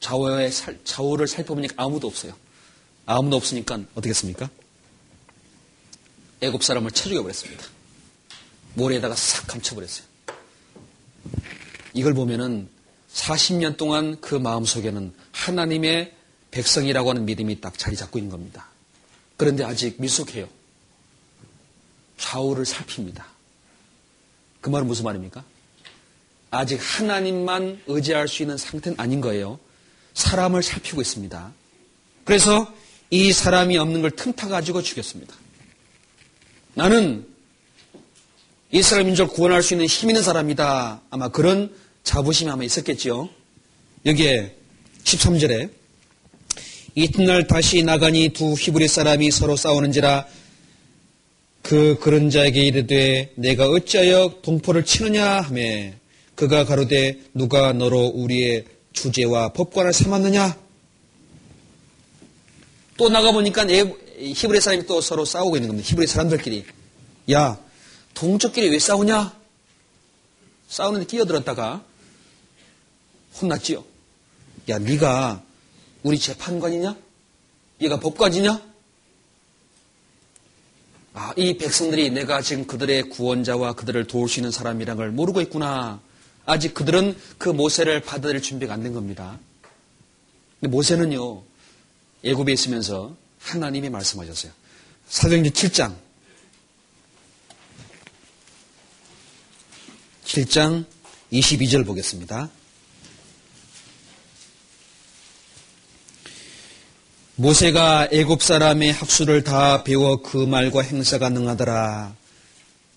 [0.05, 2.34] 좌우의 살, 좌우를 살펴보니까 아무도 없어요.
[3.07, 4.50] 아무도 없으니까 어떻겠습니까?
[6.42, 7.64] 애굽 사람을 쳐 죽여버렸습니다.
[8.74, 10.07] 모래에다가 싹 감춰버렸어요.
[11.94, 12.68] 이걸 보면은
[13.14, 16.14] 40년 동안 그 마음 속에는 하나님의
[16.50, 18.68] 백성이라고 하는 믿음이 딱 자리 잡고 있는 겁니다.
[19.38, 20.50] 그런데 아직 미숙해요.
[22.18, 23.26] 좌우를 살핍니다.
[24.61, 25.42] 그 말은 무슨 말입니까?
[26.50, 29.59] 아직 하나님만 의지할 수 있는 상태는 아닌 거예요.
[30.15, 31.53] 사람을 살피고 있습니다.
[32.25, 32.73] 그래서
[33.11, 35.35] 이 사람이 없는 걸 틈타 가지고 죽였습니다.
[36.75, 37.27] 나는
[38.73, 41.03] 이스라엘 민족을 구원할 수 있는 힘 있는 사람이다.
[41.11, 43.29] 아마 그런 자부심이 아마 있었겠지요.
[44.07, 44.57] 여기에
[45.05, 45.71] 13절에
[46.97, 50.27] 이튿날 다시 나가니 두 히브리 사람이 서로 싸우는지라
[51.62, 55.62] 그 그런 자에게 이르되 내가 어찌하여 동포를 치느냐 하며
[56.35, 60.57] 그가 가로되 누가 너로 우리의 주제와 법관을 삼았느냐?
[62.97, 65.86] 또 나가보니까 히브리 사람이 또 서로 싸우고 있는 겁니다.
[65.90, 66.64] 히브리 사람들끼리.
[67.32, 67.59] 야,
[68.14, 69.36] 동족끼리 왜 싸우냐?
[70.68, 71.84] 싸우는데 끼어들었다가
[73.40, 73.84] 혼났지요.
[74.70, 75.42] 야, 네가
[76.05, 76.97] 우리 재판관이냐?
[77.82, 78.62] 얘가 법관이냐?
[81.14, 86.01] 아, 이 백성들이 내가 지금 그들의 구원자와 그들을 도울 수 있는 사람이란 걸 모르고 있구나.
[86.47, 89.38] 아직 그들은 그 모세를 받아들일 준비가 안 된 겁니다.
[90.61, 91.42] 근데 모세는요,
[92.22, 94.53] 예굽에 있으면서 하나님이 말씀하셨어요.
[95.09, 95.95] 사도행전 7장.
[100.24, 100.84] 7장
[101.32, 102.51] 22절 보겠습니다.
[107.36, 112.14] 모세가 애굽 사람의 학수를 다 배워 그 말과 행사가 능하더라.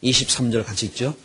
[0.03, 1.15] 23절 같이 있죠.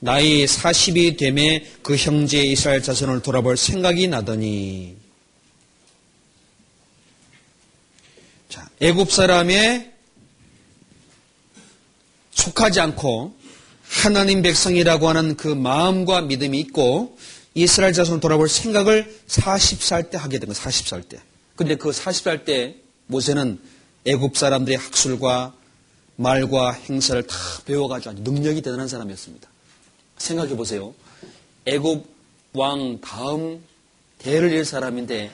[0.00, 4.96] 나이 40이 되매 그 형제 이스라엘 자손을 돌아볼 생각이 나더니
[8.48, 9.92] 자, 애굽 사람의
[12.30, 13.34] 속하지 않고
[13.86, 17.18] 하나님 백성이라고 하는 그 마음과 믿음이 있고
[17.54, 20.54] 이스라엘 자손을 돌아볼 생각을 40살 때 하게 된 거예요.
[20.54, 21.20] 40살 때.
[21.56, 22.76] 근데 그 40살 때
[23.06, 23.60] 모세는
[24.06, 25.52] 애굽 사람들의 학술과
[26.16, 27.36] 말과 행사를 다
[27.66, 29.49] 배워가지고 아주 능력이 대단한 사람이었습니다.
[30.20, 30.94] 생각해 보세요.
[31.66, 32.06] 애굽
[32.52, 33.62] 왕 다음
[34.18, 35.30] 대를 이을 사람인데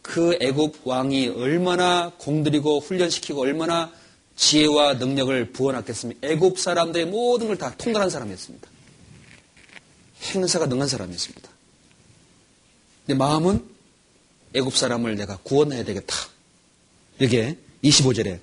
[0.00, 3.92] 그 애굽 왕이 얼마나 공들이고 훈련시키고 얼마나
[4.36, 6.26] 지혜와 능력을 부어놨겠습니까?
[6.26, 8.68] 애굽 사람들의 모든 걸 다 통달한 사람이었습니다.
[10.34, 11.48] 행사가 능한 사람이었습니다.
[13.06, 13.64] 근데 마음은
[14.54, 16.14] 애굽 사람을 내가 구원해야 되겠다.
[17.20, 18.38] 이게 25절에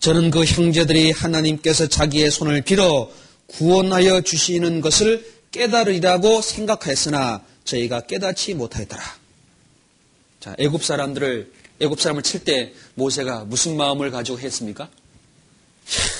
[0.00, 3.10] 저는 그 형제들이 하나님께서 자기의 손을 빌어
[3.46, 9.02] 구원하여 주시는 것을 깨달으리라고 생각하였으나 저희가 깨닫지 못하였더라.
[10.40, 14.88] 자, 애굽 사람들을 애굽 사람을 칠 때 모세가 무슨 마음을 가지고 했습니까?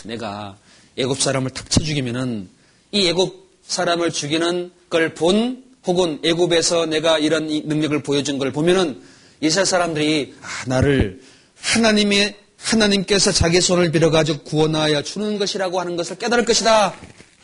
[0.04, 0.56] 내가
[0.96, 2.48] 애굽 사람을 탁쳐 죽이면은
[2.92, 9.00] 이 애굽 사람을 죽이는 걸 본 혹은 애굽에서 내가 이런 능력을 보여준 걸 보면은
[9.40, 11.20] 이스라엘 사람들이 아, 나를
[11.60, 16.94] 하나님의 하나님께서 자기 손을 빌어가지고 구원하여 주는 것이라고 하는 것을 깨달을 것이다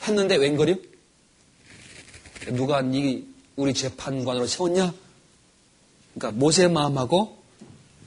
[0.02, 0.76] 했는데 웬걸요?
[2.52, 3.24] 누가 네
[3.56, 4.92] 우리 재판관으로 세웠냐?
[6.14, 7.38] 그러니까 모세의 마음하고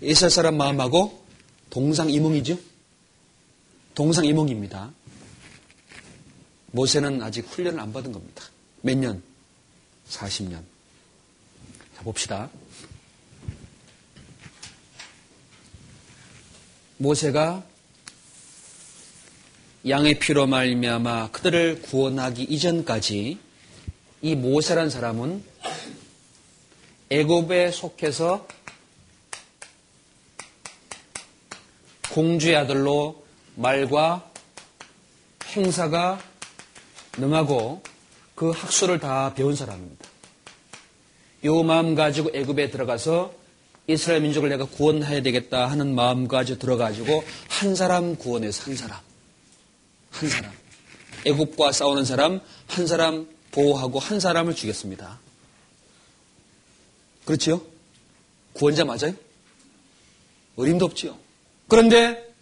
[0.02, 1.24] 이스라엘 사람 마음하고
[1.70, 2.58] 동상이몽이죠.
[3.94, 4.92] 동상이몽입니다.
[6.72, 8.44] 모세는 아직 훈련을 안 받은 겁니다.
[8.82, 9.24] 몇 년?
[10.10, 10.62] 40년.
[11.96, 12.50] 자, 봅시다.
[16.98, 17.64] 모세가
[19.88, 23.38] 양의 피로 말미암아 그들을 구원하기 이전까지
[24.22, 25.44] 이 모세란 사람은
[27.10, 28.48] 애굽에 속해서
[32.12, 33.24] 공주의 아들로
[33.56, 34.32] 말과
[35.48, 36.20] 행사가
[37.18, 37.84] 능하고
[38.34, 40.06] 그 학술을 다 배운 사람입니다.
[41.46, 43.34] 요 마음 가지고 애굽에 들어가서
[43.88, 49.00] 이스라엘 민족을 내가 구원해야 되겠다 하는 마음 가지고 들어가지고 한 사람 구원해서 한 사람
[50.12, 50.52] 한 사람
[51.26, 55.20] 애굽과 싸우는 사람 한 사람 보호하고 한 사람을 죽였습니다.
[57.26, 57.62] 그렇지요?
[58.54, 59.14] 구원자 맞아요?
[60.56, 61.18] 어림도 없지요.
[61.68, 62.34] 그런데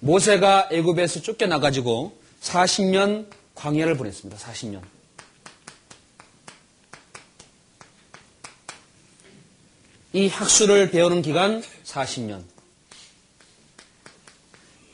[0.00, 4.38] 모세가 애굽에서 쫓겨나가지고 40년 광야를 보냈습니다.
[4.38, 4.95] 40년.
[10.12, 12.42] 이 학술을 배우는 기간 40년.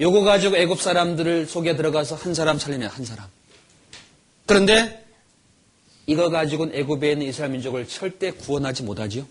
[0.00, 3.28] 요거 가지고 애굽 사람들을 속에 들어가서 한 사람 살리네, 한 사람.
[4.46, 5.06] 그런데
[6.06, 9.26] 이거 가지고는 애굽에 있는 이스라엘 민족을 절대 구원하지 못하지요.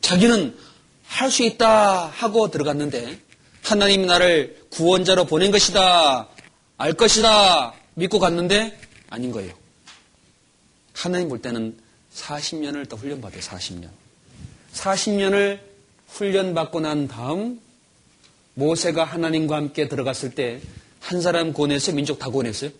[0.00, 0.56] 자기는
[1.04, 3.20] 할 수 있다 하고 들어갔는데
[3.62, 6.28] 하나님이 나를 구원자로 보낸 것이다,
[6.78, 8.78] 알 것이다 믿고 갔는데
[9.10, 9.52] 아닌 거예요.
[10.94, 11.78] 하나님 볼 때는
[12.16, 13.88] 40년을 더 훈련받아요, 40년.
[14.72, 15.60] 40년을
[16.08, 17.60] 훈련받고 난 다음
[18.54, 20.60] 모세가 하나님과 함께 들어갔을 때
[21.06, 22.70] 한 사람 구원해서 민족 다 구원했어요?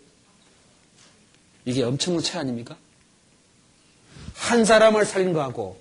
[1.64, 2.76] 이게 엄청난 차이 아닙니까?
[4.34, 5.78] 한 사람을 살린 거하고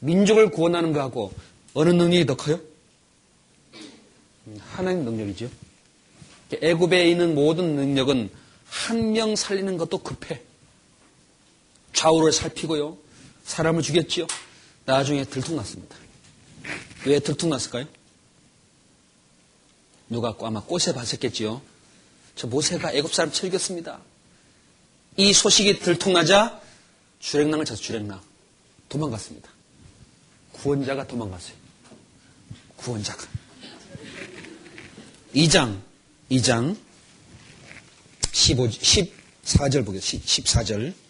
[0.00, 1.32] 민족을 구원하는 거하고
[1.72, 2.60] 어느 능력이 더 커요?
[4.60, 5.48] 하나님 능력이죠.
[6.60, 8.30] 애굽에 있는 모든 능력은
[8.66, 10.42] 한 명 살리는 것도 급해.
[11.98, 12.96] 좌우를 살피고요.
[13.44, 14.28] 사람을 죽였지요.
[14.84, 15.96] 나중에 들통났습니다.
[17.04, 17.86] 왜 들통났을까요?
[20.08, 21.60] 누가 아마 꽃에 봤었겠지요.
[22.36, 24.00] 저 모세가 애굽 사람 철겼습니다.
[25.16, 26.60] 이 소식이 들통나자
[27.18, 28.20] 주랭랑을 쳐서 주랭랑
[28.88, 29.50] 도망갔습니다.
[30.52, 31.54] 구원자가 도망갔어요.
[32.76, 33.26] 구원자가.
[35.34, 35.80] 2장
[36.30, 36.76] 2장
[38.30, 40.28] 15, 14절 보겠습니다.
[40.28, 41.07] 14절.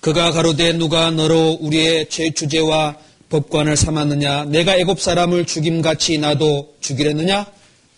[0.00, 2.96] 그가 가로되 누가 너로 우리의 죄 주제와
[3.28, 4.46] 법관을 삼았느냐?
[4.46, 7.46] 내가 애굽 사람을 죽임같이 나도 죽이랬느냐?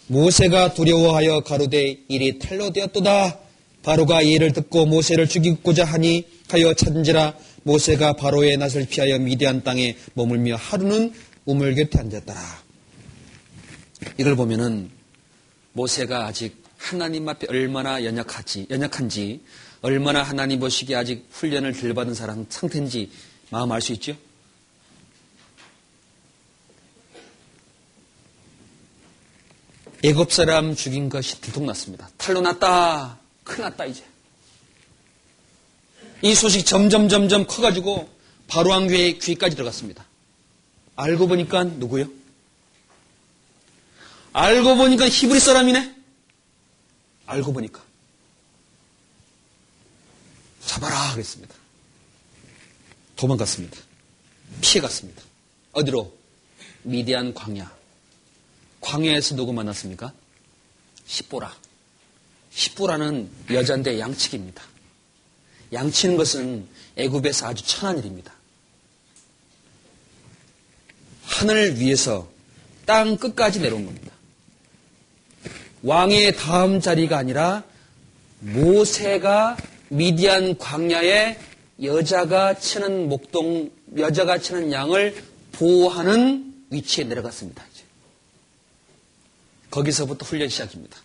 [0.08, 3.38] 모세가 두려워하여 가로되 일이 탈로되었도다.
[3.84, 7.34] 바로가 이를 듣고 모세를 죽이고자 하니 하여 찾은지라.
[7.62, 12.40] 모세가 바로의 낯을 피하여 미디안 땅에 머물며 하루는 우물 곁에 앉았더라.
[14.18, 14.90] 이걸 보면은
[15.72, 19.40] 모세가 아직 하나님 앞에 얼마나 연약하지, 연약한지,
[19.82, 23.10] 얼마나 하나님 보시기에 아직 훈련을 덜 받은 사람 상태인지
[23.50, 24.16] 마음 알 수 있죠?
[30.04, 32.10] 애굽 사람 죽인 것이 들통났습니다.
[32.16, 33.18] 탈로 났다.
[33.44, 34.04] 큰일 났다 이제.
[36.22, 38.08] 이 소식 점점 점점 커가지고
[38.48, 40.04] 바로 왕교의 귀까지 들어갔습니다.
[40.96, 42.06] 알고 보니까 누구요?
[44.32, 45.94] 알고 보니까 히브리 사람이네?
[47.26, 47.82] 알고 보니까.
[50.64, 51.54] 잡아라 하겠습니다.
[53.16, 53.76] 도망갔습니다.
[54.60, 55.22] 피해갔습니다.
[55.72, 56.12] 어디로?
[56.82, 57.70] 미디안 광야.
[58.80, 60.12] 광야에서 누구 만났습니까?
[61.06, 61.54] 십보라.
[62.50, 64.62] 십보라는 여잔데 양측입니다.
[65.72, 68.32] 양치는 것은 애굽에서 아주 천한 일입니다.
[71.22, 72.28] 하늘 위에서
[72.84, 74.12] 땅 끝까지 내려온 겁니다.
[75.82, 77.64] 왕의 다음 자리가 아니라
[78.40, 79.56] 모세가
[79.92, 81.38] 미디안 광야에
[81.82, 85.22] 여자가 치는 목동, 여자가 치는 양을
[85.52, 87.62] 보호하는 위치에 내려갔습니다.
[87.70, 87.82] 이제.
[89.70, 90.96] 거기서부터 훈련 시작입니다.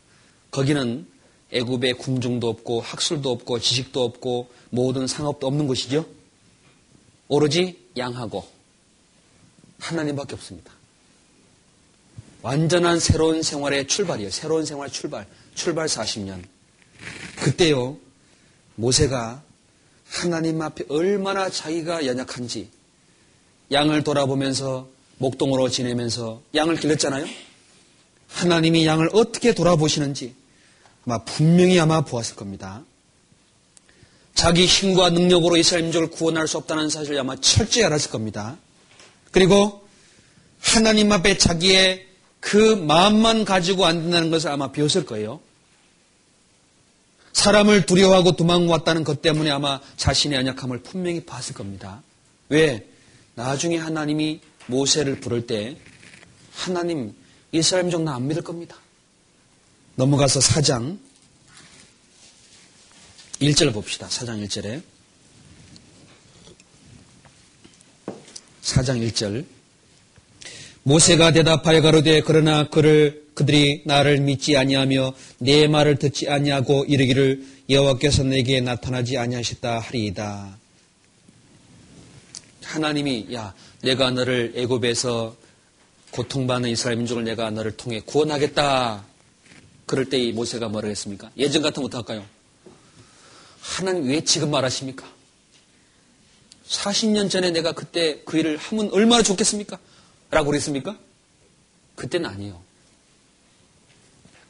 [0.52, 1.06] 거기는
[1.52, 6.08] 애굽에 궁중도 없고 학술도 없고 지식도 없고 모든 상업도 없는 곳이죠.
[7.28, 8.48] 오로지 양하고
[9.80, 10.72] 하나님밖에 없습니다.
[12.42, 14.30] 완전한 새로운 생활의 출발이에요.
[14.32, 15.28] 새로운 생활 출발.
[15.56, 16.42] 출발 40년.
[17.36, 17.98] 그때요.
[18.78, 19.42] 모세가
[20.08, 22.70] 하나님 앞에 얼마나 자기가 연약한지
[23.72, 27.26] 양을 돌아보면서 목동으로 지내면서 양을 길렀잖아요.
[28.30, 30.36] 하나님이 양을 어떻게 돌아보시는지
[31.06, 32.84] 아마 분명히 아마 보았을 겁니다.
[34.36, 38.58] 자기 힘과 능력으로 이스라엘 민족을 구원할 수 없다는 사실을 아마 철저히 알았을 겁니다.
[39.32, 39.88] 그리고
[40.62, 42.06] 하나님 앞에 자기의
[42.40, 45.40] 그 마음만 가지고 안 된다는 것을 아마 배웠을 거예요.
[47.38, 52.02] 사람을 두려워하고 도망왔다는 것 때문에 아마 자신의 연약함을 분명히 봤을 겁니다.
[52.50, 52.90] 왜?
[53.36, 55.78] 나중에 하나님이 모세를 부를 때
[56.52, 57.16] 하나님
[57.52, 58.76] 이스라엘 민족 나 안 믿을 겁니다.
[59.96, 60.98] 넘어가서 4장
[63.40, 64.08] 1절 봅시다.
[64.08, 64.82] 4장 1절에
[68.64, 69.46] 4장 1절
[70.88, 78.24] 모세가 대답하여 가로되 그러나 그를 그들이 나를 믿지 아니하며 내 말을 듣지 아니하고 이르기를 여호와께서
[78.24, 80.58] 내게 나타나지 아니하셨다 하리이다.
[82.64, 85.36] 하나님이 야 내가 너를 애굽에서
[86.12, 89.04] 고통받는 이스라엘 민족을 내가 너를 통해 구원하겠다.
[89.86, 91.30] 그럴 때 이 모세가 뭐라 했습니까?
[91.38, 92.26] 예전 같으면 어떡할까요?
[93.60, 95.06] 하나님 왜 지금 말하십니까?
[96.70, 99.78] 40년 전에 내가 그때 그 일을 하면 얼마나 좋겠습니까?
[100.32, 100.98] 라고 그랬습니까?
[101.96, 102.62] 그때는 아니에요.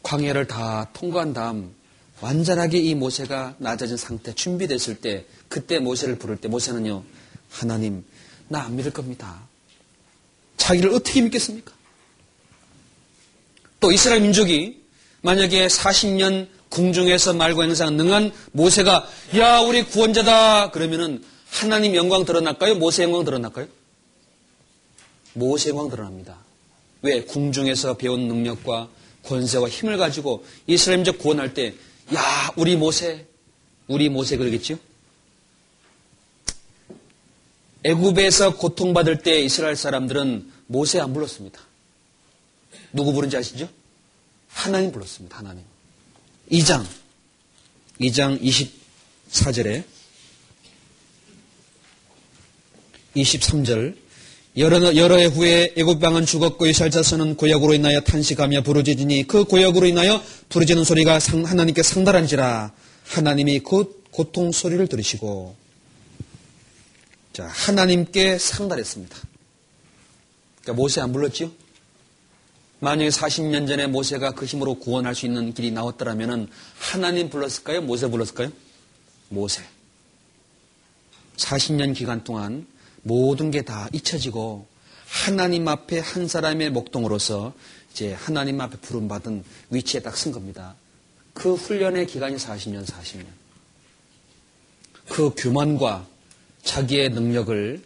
[0.03, 1.73] 광야를 다 통과한 다음
[2.21, 7.03] 완전하게 이 모세가 낮아진 상태 준비됐을 때 그때 모세를 부를 때 모세는요
[7.51, 8.03] 하나님
[8.47, 9.41] 나 안 믿을 겁니다.
[10.57, 11.71] 자기를 어떻게 믿겠습니까?
[13.79, 14.81] 또 이스라엘 민족이
[15.21, 19.07] 만약에 40년 궁중에서 말과 행상 능한 모세가
[19.37, 22.75] 야 우리 구원자다 그러면은 하나님 영광 드러날까요?
[22.75, 23.67] 모세 영광 드러날까요?
[25.37, 26.37] 모세 영광 드러납니다.
[27.01, 27.23] 왜?
[27.23, 28.89] 궁중에서 배운 능력과
[29.23, 31.73] 권세와 힘을 가지고 이스라엘 민족 구원할 때
[32.13, 33.25] 야 우리 모세
[33.87, 34.79] 우리 모세 그러겠죠?
[37.83, 41.59] 애굽에서 고통받을 때 이스라엘 사람들은 모세 안 불렀습니다.
[42.91, 43.69] 누구 부른지 아시죠?
[44.49, 45.37] 하나님 불렀습니다.
[45.37, 45.63] 하나님.
[46.51, 46.85] 2장
[48.01, 49.83] 2장 24절에
[53.15, 53.95] 23절
[54.57, 59.85] 여러, 여러 해 후에 애굽 방은 죽었고 이스라엘 자손은 고역으로 인하여 탄식하며 부르짖으니 그 고역으로
[59.85, 62.73] 인하여 부르짖는 소리가 상, 하나님께 상달한지라
[63.05, 65.55] 하나님이 그 고통 소리를 들으시고
[67.33, 69.15] 자 하나님께 상달했습니다.
[70.63, 71.51] 그러니까 모세 안 불렀지요?
[72.79, 76.49] 만약에 40년 전에 모세가 그 힘으로 구원할 수 있는 길이 나왔더라면
[76.79, 77.83] 하나님 불렀을까요?
[77.83, 78.51] 모세 불렀을까요?
[79.29, 79.61] 모세.
[81.37, 82.65] 40년 기간 동안
[83.07, 84.67] 모든 게 다 잊혀지고
[85.07, 87.53] 하나님 앞에 한 사람의 목동으로서
[87.91, 90.75] 이제 하나님 앞에 부름받은 위치에 딱 쓴 겁니다.
[91.33, 93.25] 그 훈련의 기간이 40년, 40년.
[95.09, 96.05] 그 교만과
[96.63, 97.81] 자기의 능력을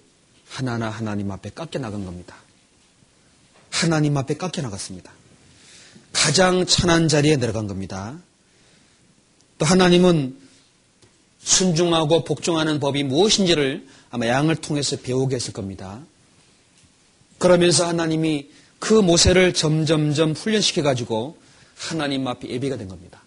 [0.50, 2.36] 하나하나 하나님 앞에 깎여 나간 겁니다.
[3.70, 5.12] 하나님 앞에 깎여 나갔습니다.
[6.12, 8.18] 가장 천한 자리에 내려간 겁니다.
[9.58, 10.38] 또 하나님은
[11.44, 16.04] 순종하고 복종하는 법이 무엇인지를 아마 양을 통해서 배우게 했을 겁니다.
[17.38, 18.50] 그러면서 하나님이
[18.80, 21.38] 그 모세를 점점점 훈련시켜 가지고
[21.76, 23.24] 하나님 앞에 예비가 된 겁니다.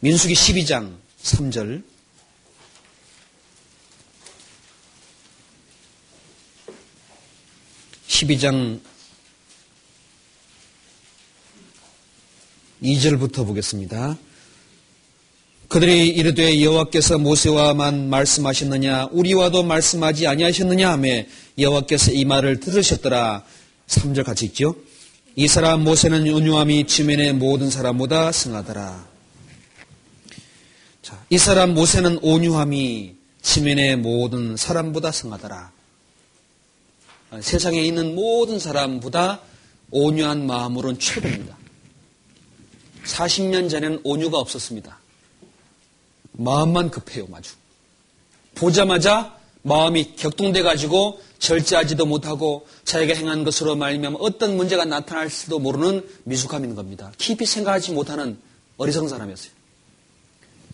[0.00, 1.82] 민수기 12장 3절
[8.08, 8.80] 12장
[12.82, 14.16] 2절부터 보겠습니다.
[15.76, 21.22] 그들이 이르되 여호와께서 모세와만 말씀하셨느냐 우리와도 말씀하지 아니하셨느냐 하며
[21.58, 23.44] 여호와께서 이 말을 들으셨더라.
[23.86, 24.74] 3절 같이 읽죠.
[25.34, 29.06] 이 사람 모세는 온유함이 지면의 모든 사람보다 승하더라.
[31.02, 35.72] 자, 이 사람 모세는 온유함이 지면의 모든 사람보다 승하더라.
[37.42, 39.40] 세상에 있는 모든 사람보다
[39.90, 41.54] 온유한 마음으로는 최고입니다.
[43.04, 45.00] 40년 전에는 온유가 없었습니다.
[46.36, 47.54] 마음만 급해요, 마주.
[48.54, 56.62] 보자마자 마음이 격동돼 가지고 절제하지도 못하고 자기가 행한 것으로 말미암아 어떤 문제가 나타날지도 모르는 미숙함
[56.62, 57.12] 있는 겁니다.
[57.18, 58.38] 깊이 생각하지 못하는
[58.76, 59.50] 어리석은 사람이었어요.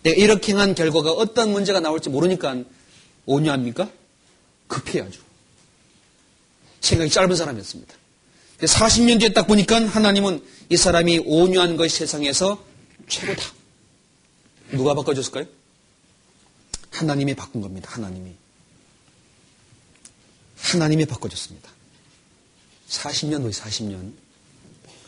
[0.03, 2.57] 내가 이렇게 행한 결과가 어떤 문제가 나올지 모르니까
[3.25, 3.89] 온유합니까?
[4.67, 5.21] 급해야죠.
[6.81, 7.93] 생각이 짧은 사람이었습니다.
[8.59, 12.63] 40년 뒤에 딱 보니까 하나님은 이 사람이 온유한 것이 세상에서
[13.07, 13.62] 최고다.
[14.73, 15.45] 누가 바꿔줬을까요?
[16.91, 17.91] 하나님이 바꾼 겁니다.
[17.91, 18.33] 하나님이.
[20.57, 21.69] 하나님이 바꿔줬습니다.
[22.89, 24.13] 40년 후에 40년.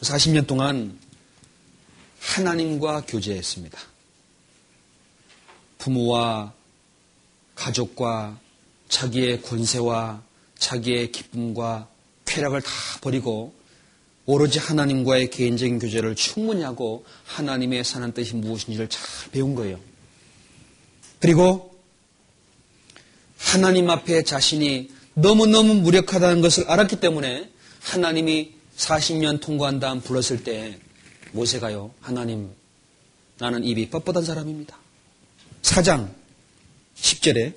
[0.01, 0.99] 40년 동안
[2.19, 3.79] 하나님과 교제했습니다.
[5.79, 6.53] 부모와
[7.55, 8.39] 가족과
[8.89, 10.21] 자기의 권세와
[10.59, 11.87] 자기의 기쁨과
[12.25, 13.53] 쾌락을 다 버리고
[14.25, 19.79] 오로지 하나님과의 개인적인 교제를 충분히 하고 하나님의 사는 뜻이 무엇인지를 잘 배운 거예요.
[21.19, 21.75] 그리고
[23.37, 27.49] 하나님 앞에 자신이 너무너무 무력하다는 것을 알았기 때문에
[27.81, 30.77] 하나님이 40년 통과한 다음 불렀을 때
[31.31, 31.91] 모세가요.
[32.01, 32.49] 하나님
[33.37, 34.77] 나는 입이 뻣뻣한 사람입니다.
[35.61, 36.09] 4장
[36.97, 37.53] 10절에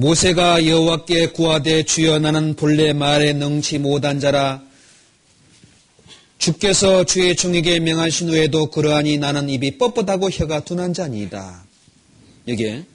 [0.00, 4.62] 모세가 여호와께 구하되 주여 나는 본래 말에 능치 못한 자라
[6.38, 11.64] 주께서 주의 종에게 명하신 후에도 그러하니 나는 입이 뻣뻣하고 혀가 둔한 자니이다.
[12.48, 12.86] 여기에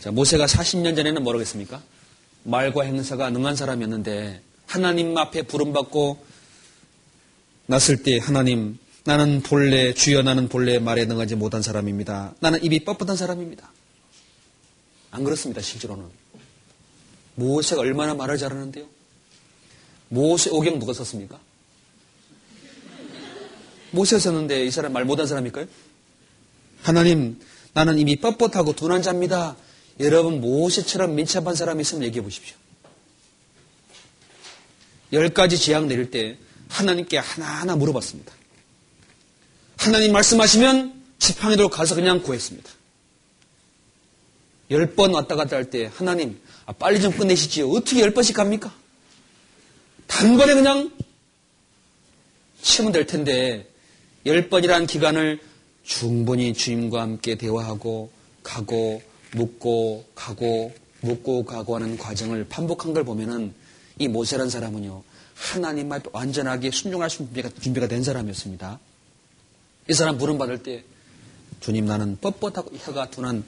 [0.00, 1.82] 자, 모세가 40년 전에는 뭐라고 했습니까?
[2.44, 6.24] 말과 행사가 능한 사람이었는데 하나님 앞에 부름받고
[7.66, 12.36] 났을 때 하나님 나는 본래 주여 나는 본래 말에 능하지 못한 사람입니다.
[12.40, 13.70] 나는 입이 뻣뻣한 사람입니다.
[15.10, 15.60] 안 그렇습니다.
[15.60, 16.21] 실제로는.
[17.34, 18.86] 모세가 얼마나 말을 잘하는데요?
[20.08, 21.38] 모세 오경 누가 썼습니까?
[23.90, 25.66] 모세 썼는데 이 사람 말 못한 사람일까요?
[26.82, 27.40] 하나님,
[27.74, 29.56] 나는 이미 뻣뻣하고 둔한 자입니다.
[30.00, 32.56] 여러분, 모세처럼 민첩한 사람이 있으면 얘기해 보십시오.
[35.12, 36.38] 열 가지 재앙 내릴 때
[36.68, 38.32] 하나님께 하나하나 물어봤습니다.
[39.76, 42.70] 하나님 말씀하시면 지팡이로 가서 그냥 구했습니다.
[44.70, 47.70] 열 번 왔다 갔다 할 때 하나님 아, 빨리 좀 끝내시지요.
[47.70, 48.72] 어떻게 열 번씩 갑니까?
[50.06, 50.90] 단번에 그냥
[52.60, 53.68] 치면 될 텐데
[54.26, 55.40] 열 번이라는 기간을
[55.82, 58.10] 충분히 주님과 함께 대화하고
[58.42, 59.02] 가고
[59.32, 63.52] 묻고 가고 묻고 가고 하는 과정을 반복한 걸 보면은
[63.98, 65.02] 이 모세란 사람은요
[65.34, 68.78] 하나님 앞에 완전하게 순종할 수 준비가, 준비가 된 사람이었습니다.
[69.88, 70.84] 이 사람 부름 받을 때
[71.60, 73.44] 주님 나는 뻣뻣하고 혀가 둔한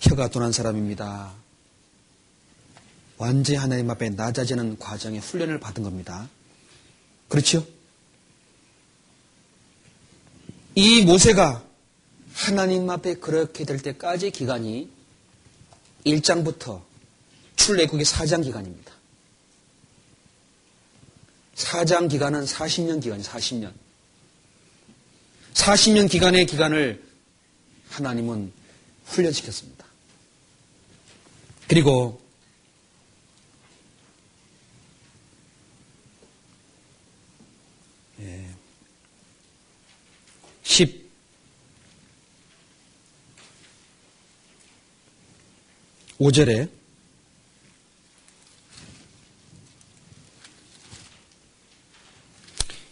[0.00, 1.41] 혀가 둔한 사람입니다.
[3.22, 6.28] 완전히 하나님 앞에 낮아지는 과정에 훈련을 받은 겁니다.
[7.28, 7.64] 그렇죠?
[10.74, 11.64] 이 모세가
[12.32, 14.90] 하나님 앞에 그렇게 될 때까지 기간이
[16.04, 16.82] 1장부터
[17.54, 18.92] 출애굽의 4장 기간입니다.
[21.54, 23.72] 4장 기간은 40년 기간이 40년.
[25.54, 27.04] 40년 기간의 기간을
[27.88, 28.52] 하나님은
[29.04, 29.86] 훈련시켰습니다.
[31.68, 32.21] 그리고
[40.72, 41.02] 10
[46.18, 46.70] 5절에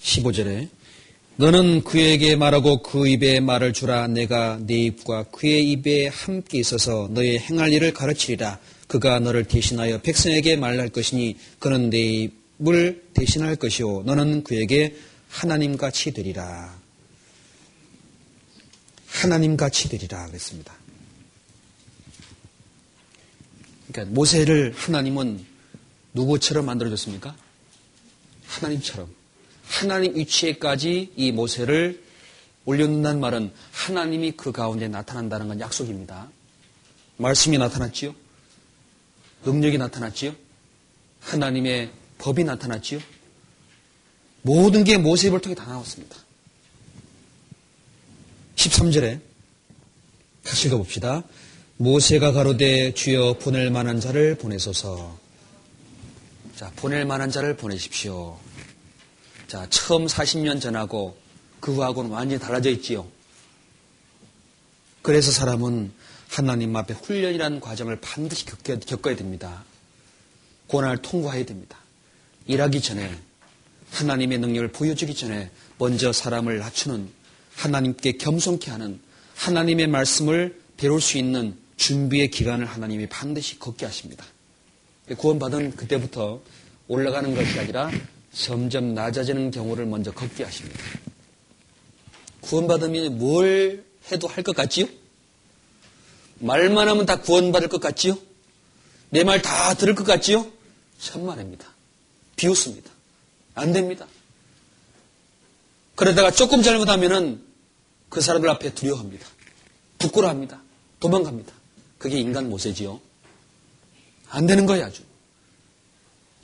[0.01, 0.69] 십오 절에
[1.36, 4.09] 너는 그에게 말하고 그 입에 말을 주라.
[4.09, 8.59] 내가 네 입과 그의 입에 함께 있어서 너의 행할 일을 가르치리라.
[8.89, 12.28] 그가 너를 대신하여 백성에게 말할 것이니 그는 네
[12.59, 14.02] 입을 대신할 것이요.
[14.05, 14.97] 너는 그에게
[15.31, 16.80] 하나님 같이 되리라
[19.11, 20.74] 하나님 같이 되리라 그랬습니다.
[23.91, 25.45] 그러니까 모세를 하나님은
[26.15, 27.35] 누구처럼 만들어줬습니까?
[28.47, 29.12] 하나님처럼.
[29.65, 32.03] 하나님 위치에까지 이 모세를
[32.65, 36.28] 올려놓는다는 말은 하나님이 그 가운데 나타난다는 건 약속입니다.
[37.16, 38.15] 말씀이 나타났지요?
[39.45, 40.35] 능력이 나타났지요?
[41.20, 43.01] 하나님의 법이 나타났지요?
[44.43, 46.16] 모든 게 모세를 통해 다 나왔습니다.
[48.61, 49.20] 13절에
[50.43, 51.23] 다시 읽어봅시다.
[51.78, 55.19] 모세가 가로되 주여 보낼 만한 자를 보내소서.
[56.57, 58.39] 자, 보낼 만한 자를 보내십시오.
[59.47, 61.16] 자, 처음 40년 전하고
[61.59, 63.09] 그 후하고는 완전히 달라져 있지요.
[65.01, 65.91] 그래서 사람은
[66.28, 69.65] 하나님 앞에 훈련이라는 과정을 반드시 겪어야 됩니다.
[70.66, 71.78] 고난을 통과해야 됩니다.
[72.47, 73.19] 일하기 전에
[73.93, 77.20] 하나님의 능력을 보여주기 전에 먼저 사람을 낮추는
[77.65, 79.01] 하나님께 겸손케 하는
[79.37, 84.24] 하나님의 말씀을 배울 수 있는 준비의 기간을 하나님이 반드시 걷게 하십니다.
[85.16, 86.41] 구원받은 그때부터
[86.89, 87.91] 올라가는 것이 아니라
[88.32, 90.81] 점점 낮아지는 경우를 먼저 걷게 하십니다.
[92.41, 94.87] 구원받으면 뭘 해도 할 것 같지요?
[96.39, 98.16] 말만 하면 다 구원받을 것 같지요?
[99.11, 100.51] 내 말 다 들을 것 같지요?
[100.99, 101.66] 천만입니다.
[102.37, 102.91] 비웃습니다.
[103.55, 104.07] 안 됩니다.
[105.97, 107.49] 그러다가 조금 잘못하면은
[108.11, 109.27] 그 사람들 앞에 두려워합니다.
[109.99, 110.61] 부끄러워합니다.
[110.99, 111.53] 도망갑니다.
[111.97, 113.01] 그게 인간 모세지요.
[114.28, 115.03] 안 되는 거야 아주.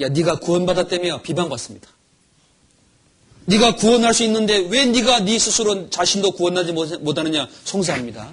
[0.01, 1.89] 야 네가 구원받았다며 비방받습니다.
[3.47, 8.33] 네가 구원할 수 있는데 왜 네가 네 스스로 자신도 구원하지 못하느냐 송사합니다.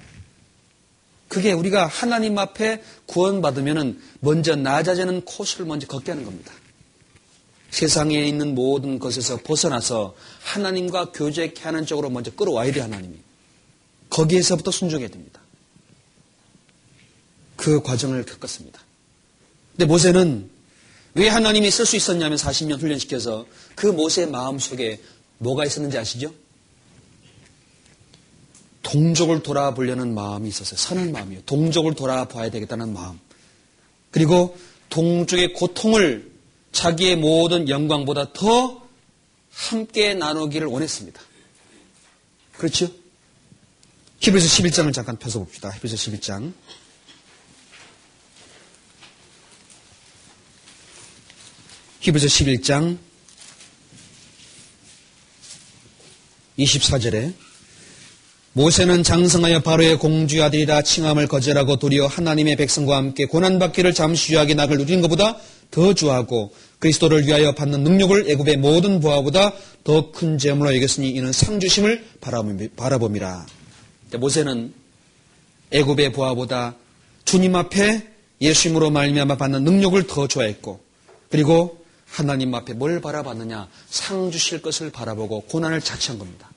[1.28, 6.52] 그게 우리가 하나님 앞에 구원받으면 먼저 낮아지는 코스를 먼저 걷게 하는 겁니다.
[7.74, 13.16] 세상에 있는 모든 것에서 벗어나서 하나님과 교제케 하는 쪽으로 먼저 끌어와야 돼 하나님이.
[14.12, 15.42] 거기에서부터 순종해야 됩니다.
[17.56, 18.80] 그 과정을 겪었습니다.
[19.72, 20.52] 근데 모세는
[21.16, 25.02] 왜 하나님이 쓸 수 있었냐면 40년 훈련시켜서 그 모세의 마음 속에
[25.40, 26.32] 뭐가 있었는지 아시죠?
[28.84, 30.78] 동족을 돌아보려는 마음이 있었어요.
[30.78, 31.42] 선한 마음이요.
[31.48, 33.20] 동족을 돌아봐야 되겠다는 마음.
[34.12, 34.56] 그리고
[34.92, 36.33] 동족의 고통을
[36.74, 38.84] 자기의 모든 영광보다 더
[39.52, 41.22] 함께 나누기를 원했습니다.
[42.58, 42.92] 그렇죠?
[44.20, 45.70] 히브리서 11장을 잠깐 펴서 봅시다.
[45.70, 46.54] 히브리서 11장.
[52.00, 52.98] 히브리서 11장
[56.60, 57.34] 24절에
[58.54, 64.78] 모세는 장성하여 바로의 공주 아들이라 칭함을 거절하고 도리어 하나님의 백성과 함께 고난받기를 잠시 유하게 낙을
[64.78, 65.38] 누린 것보다
[65.74, 72.06] 더 주하고 그리스도를 위하여 받는 능력을 애굽의 모든 부하보다 더 큰 재물로 여겼으니 이는 상주심을
[72.76, 73.46] 바라봄이라.
[74.20, 74.72] 모세는
[75.72, 76.76] 애굽의 부하보다
[77.26, 78.08] 주님 앞에
[78.40, 80.80] 예수님으로 말미암아 받는 능력을 더 좋아했고
[81.30, 83.68] 그리고 하나님 앞에 뭘 바라봤느냐?
[83.90, 86.52] 상 주실 것을 바라보고 고난을 자처한 겁니다.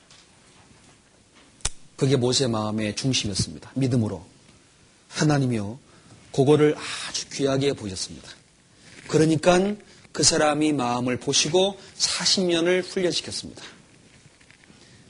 [1.97, 3.71] 그게 모세 마음의 중심이었습니다.
[3.77, 4.23] 믿음으로.
[5.09, 5.79] 하나님이요.
[6.33, 8.36] 그거를 아주 귀하게 보셨습니다.
[9.09, 9.75] 그러니까
[10.13, 13.63] 그 사람이 마음을 보시고 40년을 훈련시켰습니다.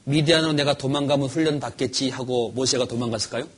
[0.04, 3.48] 미디안으로 내가 도망가면 훈련 받겠지 하고 모세가 도망갔을까요?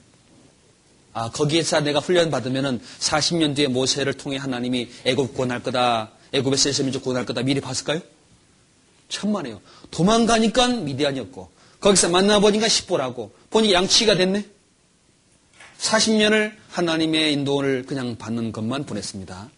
[1.13, 6.13] 아, 거기에서 내가 훈련 받으면은 40년 뒤에 모세를 통해 하나님이 애굽 구원할 거다.
[6.33, 8.01] 애굽에서 이스라엘 구원할 거다 미리 봤을까요?
[9.09, 9.61] 천만에요.
[9.91, 11.51] 도망가니까 미디안이었고
[11.81, 14.45] 거기서 만나보니까 십보라고 보니 양치가 됐네.
[15.81, 19.51] 40년을 하나님의 인도를 그냥 받는 것만 보냈습니다.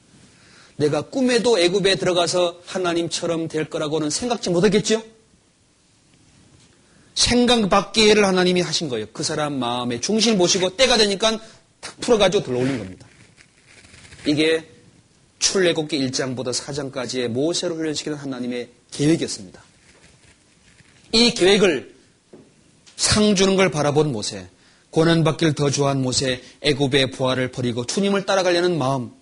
[0.81, 5.02] 내가 꿈에도 애굽에 들어가서 하나님처럼 될 거라고는 생각지 못하겠죠?
[7.15, 9.07] 생각 일을 하나님이 하신 거예요.
[9.12, 11.39] 그 사람 마음의 중심을 보시고 때가 되니까
[11.81, 13.07] 탁 풀어가지고 들어올린 겁니다.
[14.24, 14.66] 이게
[15.39, 19.62] 출애굽기 1장보다 4장까지의 모세로 훈련시키는 하나님의 계획이었습니다.
[21.12, 21.94] 이 계획을
[22.97, 24.48] 상 주는 걸 바라본 모세,
[24.90, 29.19] 고난받기를 더 좋아한 모세, 애굽의 부활을 버리고 주님을 따라가려는 마음.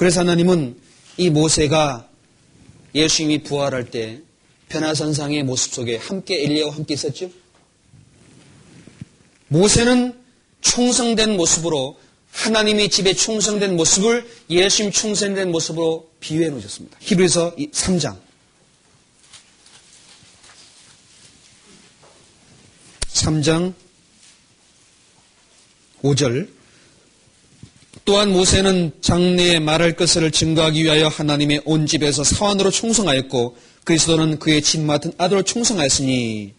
[0.00, 0.80] 그래서 하나님은
[1.18, 2.08] 이 모세가
[2.94, 4.22] 예수님이 부활할 때
[4.70, 7.30] 변화선상의 모습 속에 함께 엘리야와 함께 있었죠.
[9.48, 10.18] 모세는
[10.62, 12.00] 충성된 모습으로
[12.30, 16.96] 하나님의 집에 충성된 모습을 예수님 충성된 모습으로 비유해 놓으셨습니다.
[17.02, 18.18] 히브리서 3장
[23.12, 23.74] 3장
[26.02, 26.59] 5절
[28.04, 34.80] 또한 모세는 장래에 말할 것을 증거하기 위하여 하나님의 온 집에서 사원으로 충성하였고 그리스도는 그의 집
[34.80, 36.52] 맡은 아들로 충성하였으니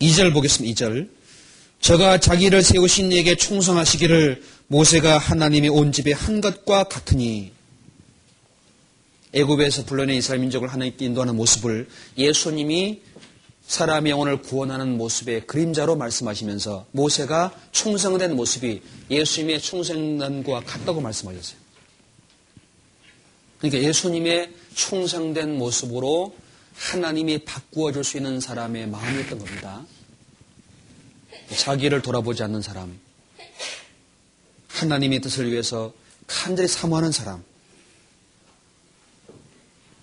[0.00, 0.86] 2절 보겠습니다.
[0.86, 1.08] 2절
[1.80, 7.52] 저가 자기를 세우신 이에게 충성하시기를 모세가 하나님의 온 집의 한 것과 같으니
[9.34, 13.00] 애굽에서 불러낸 이스라엘 민족을 하나님께 인도하는 모습을 예수님이
[13.66, 21.58] 사람의 영혼을 구원하는 모습의 그림자로 말씀하시면서 모세가 충성된 모습이 예수님의 충성된과 같다고 말씀하셨어요.
[23.58, 26.36] 그러니까 예수님의 충성된 모습으로
[26.74, 29.84] 하나님이 바꾸어 줄 수 있는 사람의 마음이었던 겁니다.
[31.56, 32.98] 자기를 돌아보지 않는 사람,
[34.68, 35.92] 하나님의 뜻을 위해서
[36.26, 37.44] 간절히 사모하는 사람,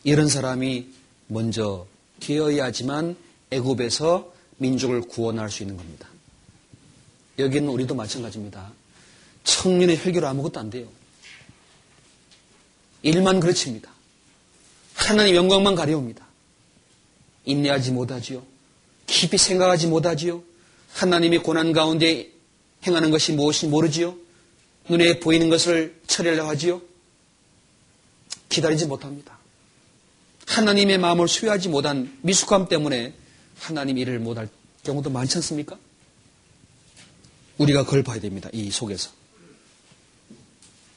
[0.04, 0.88] 이런 사람이
[1.28, 1.86] 먼저
[2.22, 3.18] 되어야지만
[3.52, 6.08] 애굽에서 민족을 구원할 수 있는 겁니다.
[7.38, 8.72] 여기는 우리도 마찬가지입니다.
[9.44, 10.88] 청년의 혈기로 아무것도 안 돼요.
[13.04, 13.92] 일만 그르칩니다.
[14.94, 16.26] 하나님 영광만 가려옵니다.
[17.46, 18.44] 인내하지 못하지요.
[19.08, 20.44] 깊이 생각하지 못하지요.
[20.94, 22.30] 하나님의 고난 가운데
[22.86, 24.16] 행하는 것이 무엇인지 모르지요.
[24.88, 26.82] 눈에 보이는 것을 처리하려 하지요.
[28.50, 29.38] 기다리지 못합니다.
[30.48, 33.14] 하나님의 마음을 수여하지 못한 미숙함 때문에
[33.62, 34.50] 하나님 일을 못할
[34.84, 35.78] 경우도 많지 않습니까?
[37.60, 38.50] 우리가 그걸 봐야 됩니다.
[38.52, 39.12] 이 속에서.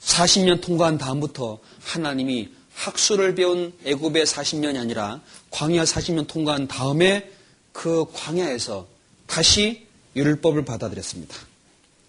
[0.00, 5.20] 40년 통과한 다음부터 하나님이 학수를 배운 애굽의 40년이 아니라
[5.50, 7.30] 광야 40년 통과한 다음에
[7.72, 8.88] 그 광야에서
[9.26, 9.86] 다시
[10.16, 11.36] 율법을 받아들였습니다.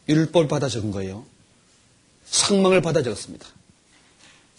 [0.08, 1.26] 율법을 받아 적은 거예요.
[2.26, 3.46] 상망을 받아 적었습니다.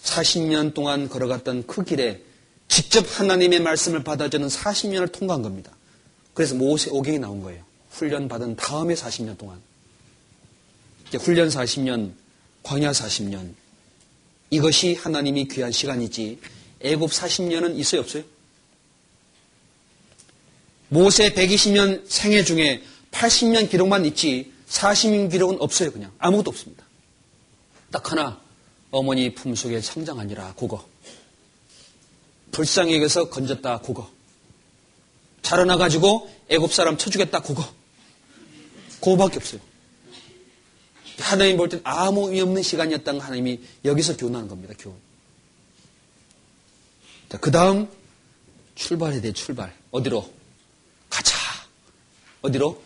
[0.03, 2.23] 40년 동안 걸어갔던 그 길에
[2.69, 5.76] 직접 하나님의 말씀을 받아주는 40년을 통과한 겁니다.
[6.37, 7.65] 그래서 모세 오경이 나온 거예요.
[7.89, 9.59] 훈련 받은 다음에 40년 동안.
[11.19, 12.13] 훈련 40년,
[12.63, 13.55] 광야 40년.
[14.51, 16.39] 이것이 하나님이 귀한 시간이지
[16.81, 18.23] 애굽 40년은 있어요 없어요?
[20.91, 22.83] 모세 120년 생애 중에
[23.13, 26.85] 80년 기록만 있지 40년 기록은 없어요 그냥 아무것도 없습니다.
[27.91, 28.39] 딱 하나
[28.91, 30.87] 어머니 품속에 성장하니라 그거
[32.53, 34.15] 불쌍히 여겨서 건졌다 그거
[35.51, 37.65] 자라나가지고 애굽 사람 쳐주겠다 그거
[39.01, 39.61] 그거밖에 없어요.
[41.21, 44.75] 하나님 볼 땐 아무 의미 없는 시간이었다는 하나님이 여기서 교훈하는 겁니다.
[44.79, 44.97] 교훈.
[47.29, 47.89] 자, 그 다음
[48.75, 49.73] 출발해야 돼 출발.
[49.93, 50.29] 어디로?
[51.09, 51.37] 가자.
[52.43, 52.83] 어디로?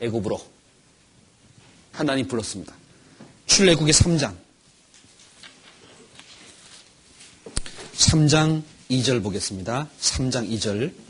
[0.00, 0.44] 애굽으로.
[1.92, 2.74] 하나님 불렀습니다.
[3.46, 4.34] 출애굽의 3장.
[7.94, 9.88] 3장 2절 보겠습니다.
[10.00, 11.05] 3장 2절.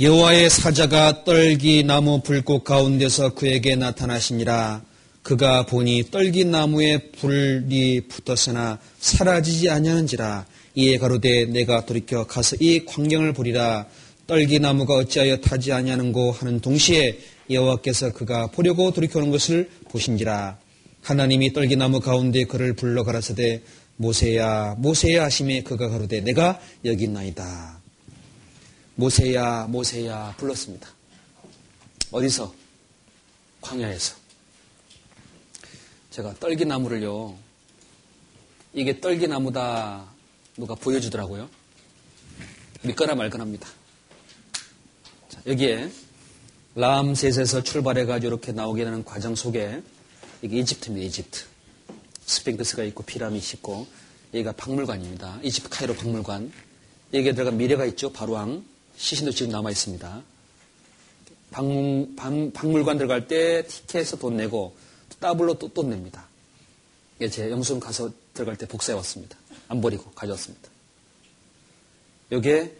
[0.00, 4.80] 여호와의 사자가 떨기 나무 불꽃 가운데서 그에게 나타나시니라.
[5.24, 10.46] 그가 보니 떨기 나무에 불이 붙었으나 사라지지 아니하는지라.
[10.76, 13.86] 이에 가로되 내가 돌이켜 가서 이 광경을 보리라.
[14.28, 17.18] 떨기 나무가 어찌하여 타지 아니하는고 하는 동시에
[17.50, 20.58] 여호와께서 그가 보려고 돌이켜오는 것을 보신지라.
[21.02, 23.62] 하나님이 떨기 나무 가운데 그를 불러 가라사대
[23.96, 27.77] 모세야 모세야 하심에 그가 가로되 내가 여기 있나이다.
[28.98, 30.88] 모세야, 모세야 불렀습니다.
[32.10, 32.52] 어디서?
[33.60, 34.16] 광야에서.
[36.10, 37.38] 제가 떨기나무를요,
[38.72, 40.04] 이게 떨기나무다
[40.56, 41.48] 누가 보여주더라고요.
[42.82, 43.68] 믿거나 말거나 합니다.
[45.28, 45.92] 자, 여기에
[46.74, 49.80] 라암셋에서 출발해가지고 이렇게 나오게 되는 과정 속에
[50.42, 51.44] 이게 이집트입니다, 이집트.
[52.26, 53.86] 스핑크스가 있고 피라미드 있고
[54.34, 55.38] 여기가 박물관입니다.
[55.44, 56.52] 이집트 카이로 박물관.
[57.14, 58.64] 여기에 들어간 미라가 있죠, 바로왕.
[58.98, 60.22] 시신도 지금 남아 있습니다.
[61.50, 62.14] 박물,
[62.52, 64.76] 박물관 들어갈 때 티켓에서 돈 내고
[65.20, 66.26] 더블로 또 돈 냅니다.
[67.16, 69.38] 이게 제 영수증 가서 들어갈 때 복사해 왔습니다.
[69.68, 70.68] 안 버리고 가져왔습니다.
[72.32, 72.76] 요게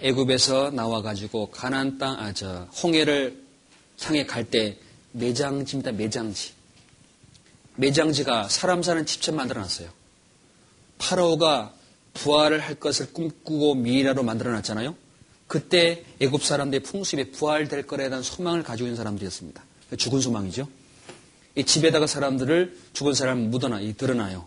[0.00, 3.42] 애굽에서 나와가지고 가나안 땅, 아, 저, 홍해를
[4.02, 4.78] 향해 갈 때
[5.12, 5.92] 매장지입니다.
[5.92, 6.52] 매장지.
[7.76, 9.88] 매장지가 사람 사는 집처럼 만들어 놨어요.
[10.98, 11.74] 파라오가
[12.14, 14.94] 부활을 할 것을 꿈꾸고 미이라로 만들어 놨잖아요.
[15.46, 19.64] 그때 애굽 사람들의 풍습에 부활될 거에 대한 소망을 가지고 있는 사람들이었습니다.
[19.96, 20.68] 죽은 소망이죠.
[21.54, 24.46] 이 집에다가 사람들을 죽은 사람 묻어놔, 드러나요.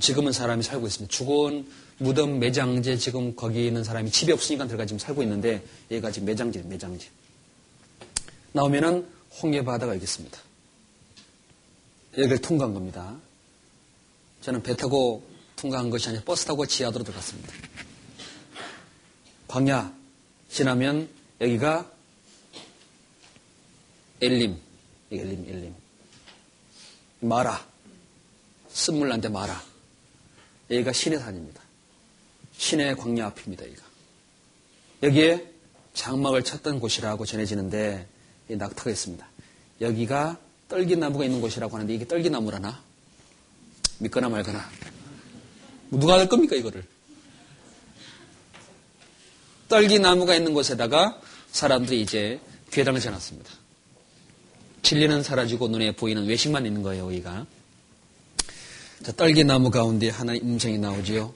[0.00, 1.12] 지금은 사람이 살고 있습니다.
[1.12, 1.66] 죽은
[1.98, 6.60] 무덤 매장제 지금 거기 있는 사람이 집이 없으니까 들어가 지금 살고 있는데 얘가 지금 매장지,
[6.60, 7.08] 매장지.
[8.52, 9.06] 나오면은
[9.42, 10.38] 홍해 바다가 있겠습니다.
[12.16, 13.16] 여기를 통과한 겁니다.
[14.40, 15.24] 저는 배 타고
[15.56, 17.52] 통과한 것이 아니라 버스 타고 지하도로 들어갔습니다.
[19.48, 19.92] 광야
[20.50, 21.08] 지나면
[21.40, 21.90] 여기가
[24.20, 24.58] 엘림,
[25.10, 25.74] 엘림, 엘림.
[27.20, 27.66] 마라.
[28.68, 29.62] 쓴물난데 마라.
[30.70, 31.62] 여기가 신의 산입니다.
[32.56, 33.82] 신의 광야 앞입니다, 여기가.
[35.04, 35.52] 여기에
[35.94, 38.06] 장막을 찾던 곳이라고 전해지는데
[38.48, 39.26] 낙타가 있습니다.
[39.80, 40.38] 여기가
[40.68, 42.82] 떨기나무가 있는 곳이라고 하는데 이게 떨기나무라나?
[43.98, 44.68] 믿거나 말거나.
[45.90, 46.84] 누가 할 겁니까, 이거를?
[49.68, 51.20] 떨기 나무가 있는 곳에다가
[51.52, 52.40] 사람들이 이제
[52.70, 53.50] 괴당을 지어놨습니다.
[54.82, 57.46] 진리는 사라지고 눈에 보이는 외식만 있는 거예요, 여기가.
[59.02, 61.34] 자, 떨기 나무 가운데 하나의 음성이 나오지요.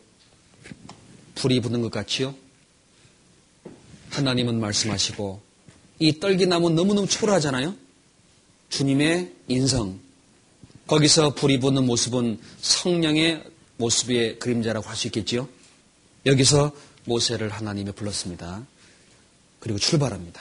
[1.34, 2.34] 불이 붙는 것 같지요?
[4.10, 5.40] 하나님은 말씀하시고,
[5.98, 7.74] 이 떨기나무 너무너무 초라하잖아요?
[8.70, 10.00] 주님의 인성.
[10.86, 13.44] 거기서 불이 붙는 모습은 성령의
[13.76, 15.48] 모습의 그림자라고 할 수 있겠지요?
[16.26, 16.72] 여기서
[17.04, 18.64] 모세를 하나님이 불렀습니다.
[19.60, 20.40] 그리고 출발합니다.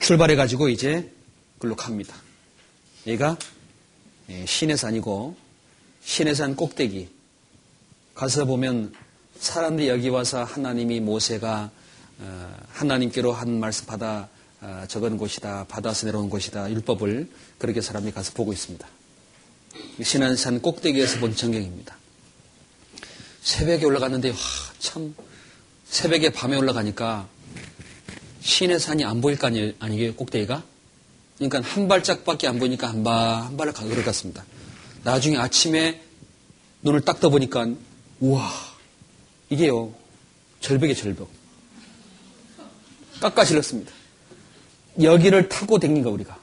[0.00, 1.10] 출발해가지고 이제
[1.58, 2.14] 글로 갑니다.
[3.06, 3.38] 얘가
[4.28, 5.36] 예, 신의 산이고
[6.04, 7.08] 신의 산 꼭대기
[8.14, 8.94] 가서 보면
[9.38, 11.70] 사람들이 여기 와서 하나님이 모세가
[12.18, 14.28] 어, 하나님께로 한 말씀 받아
[14.60, 18.86] 어, 적은 곳이다 받아서 내려온 곳이다 율법을 그렇게 사람들이 가서 보고 있습니다.
[20.02, 21.96] 신의 산 꼭대기에서 본 전경입니다.
[23.46, 24.36] 새벽에 올라갔는데 와,
[24.80, 25.14] 참
[25.84, 27.28] 새벽에 밤에 올라가니까
[28.40, 30.64] 신의 산이 안 보일 거 아니에요 꼭대기가
[31.38, 34.44] 그러니까 한 발짝밖에 안 보이니까 한 발, 한 발을 걸어갔습니다.
[35.04, 36.00] 나중에 아침에
[36.82, 37.68] 눈을 딱 떠보니까,
[38.20, 38.50] 우와,
[39.50, 39.92] 이게요,
[40.60, 41.28] 절벽의 절벽.
[43.20, 43.92] 깎아질렀습니다.
[45.02, 46.38] 여기를 타고 댕긴 거, 우리가.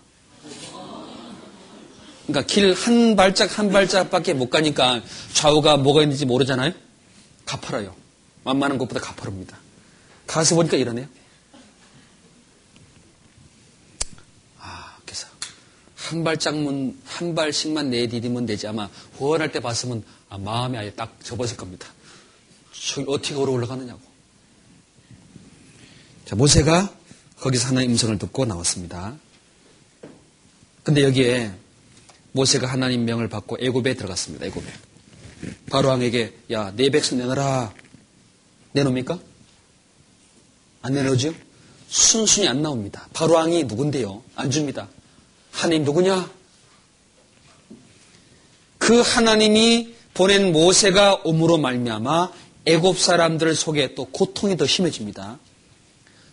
[2.28, 5.02] 그러니까 길 한 발짝 한 발짝밖에 못 가니까
[5.34, 6.83] 좌우가 뭐가 있는지 모르잖아요?
[7.46, 7.96] 가파라요.
[8.44, 9.58] 만만한 것보다 가파릅니다.
[10.28, 11.08] 가서 보니까 이러네요.
[16.04, 21.56] 한 발짝문, 한 발씩만 내디디면 되지 아마 후원할 때 봤으면 아, 마음이 아예 딱 접었을
[21.56, 21.88] 겁니다.
[22.72, 24.02] 저기 어떻게 걸어 올라가느냐고.
[26.26, 26.94] 자, 모세가
[27.40, 29.16] 거기서 하나의 음성을 듣고 나왔습니다.
[30.84, 31.54] 근데 여기에
[32.34, 34.46] 모세가 하나님 명을 받고 애굽에 들어갔습니다.
[34.46, 34.66] 애굽에.
[35.70, 37.74] 바로 왕에게 야, 내 백성 내놔라.
[38.74, 39.20] 내놓습니까?
[40.82, 41.34] 안 내놓지요?
[41.90, 43.08] 순순히 안 나옵니다.
[43.14, 44.24] 바로 왕이 누군데요?
[44.36, 44.88] 안 줍니다.
[45.52, 46.30] 하나님 누구냐?
[48.80, 52.32] 그 하나님이 보낸 모세가 옴으로 말미암아
[52.66, 55.40] 애굽 사람들 속에 또 고통이 더 심해집니다.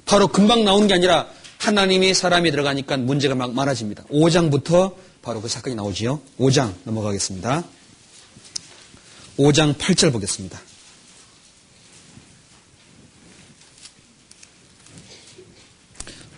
[0.04, 1.28] 바로 금방 나오는 게 아니라
[1.58, 4.04] 하나님이 사람이 들어가니까 문제가 막 많아집니다.
[4.04, 6.20] 5장부터 바로 그 사건이 나오지요.
[6.38, 7.64] 5장 넘어가겠습니다.
[9.40, 10.60] 5장 8절 보겠습니다.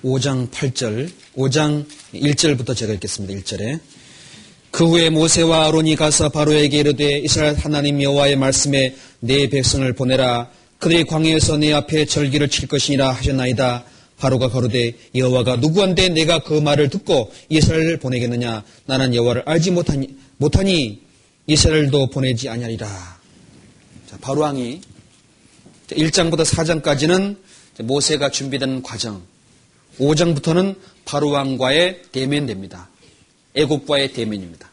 [0.05, 1.85] 5장 8절, 5장
[2.15, 3.35] 1절부터 제가 읽겠습니다.
[3.41, 3.81] 1절에.
[4.71, 10.49] 그 후에 모세와 아론이 가서 바로에게 이르되 이스라엘 하나님 여호와의 말씀에 내 백성을 보내라.
[10.79, 13.85] 그들이 광야에서 내 앞에 절기를 칠 것이니라 하셨나이다.
[14.19, 18.63] 바로가 가로되 여호와가 누구한테 내가 그 말을 듣고 이스라엘을 보내겠느냐?
[18.87, 21.12] 나는 여호와를 알지 못하니, 못하니
[21.47, 22.87] 이스라엘도 보내지 아니하리라.
[24.09, 24.81] 자, 바로 왕이
[25.89, 27.37] 1장부터 4장까지는
[27.81, 29.23] 모세가 준비된 과정,
[29.99, 32.89] 5장부터는 바로왕과의 대면됩니다.
[33.55, 34.71] 애국과의 대면입니다.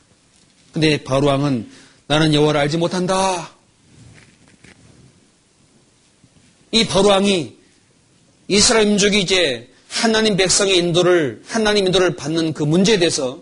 [0.71, 1.69] 근데 바로왕은
[2.07, 3.51] 나는 여호와를 알지 못한다.
[6.71, 7.57] 이 바로왕이
[8.47, 13.41] 이스라엘 민족이 이제 하나님 백성의 인도를 하나님 인도를 받는 그 문제에 대해서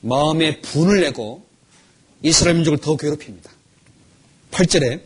[0.00, 1.45] 마음에 분을 내고
[2.22, 3.50] 이스라엘 민족을 더 괴롭힙니다.
[4.50, 5.00] 8절에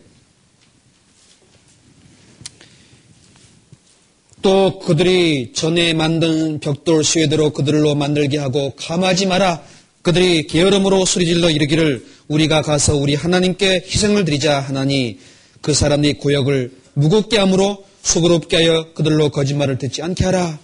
[4.42, 9.62] 또 그들이 전에 만든 벽돌 쇠대로 그들로 만들게 하고 감하지 마라.
[10.02, 15.18] 그들이 게으름으로 소리질러 이르기를 우리가 가서 우리 하나님께 희생을 드리자 하나니
[15.60, 20.58] 그 사람이 고역을 무겁게 함으로 수그럽게 하여 그들로 거짓말을 듣지 않게 하라.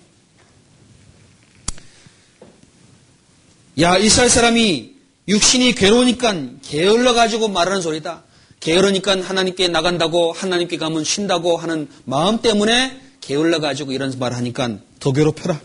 [3.81, 4.96] 야 이스라엘 사람이
[5.29, 8.25] 육신이 괴로우니까 게을러 가지고 말하는 소리다.
[8.61, 15.13] 게으르니까 하나님께 나간다고 하나님께 가면 쉰다고 하는 마음 때문에 게을러 가지고 이런 말 하니까 더
[15.13, 15.61] 괴롭혀라.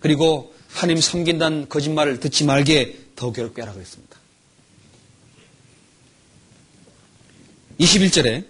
[0.00, 4.16] 그리고 하나님 섬긴다는 거짓말을 듣지 말게 더 괴롭게 하라 그랬습니다.
[7.80, 8.44] 21절에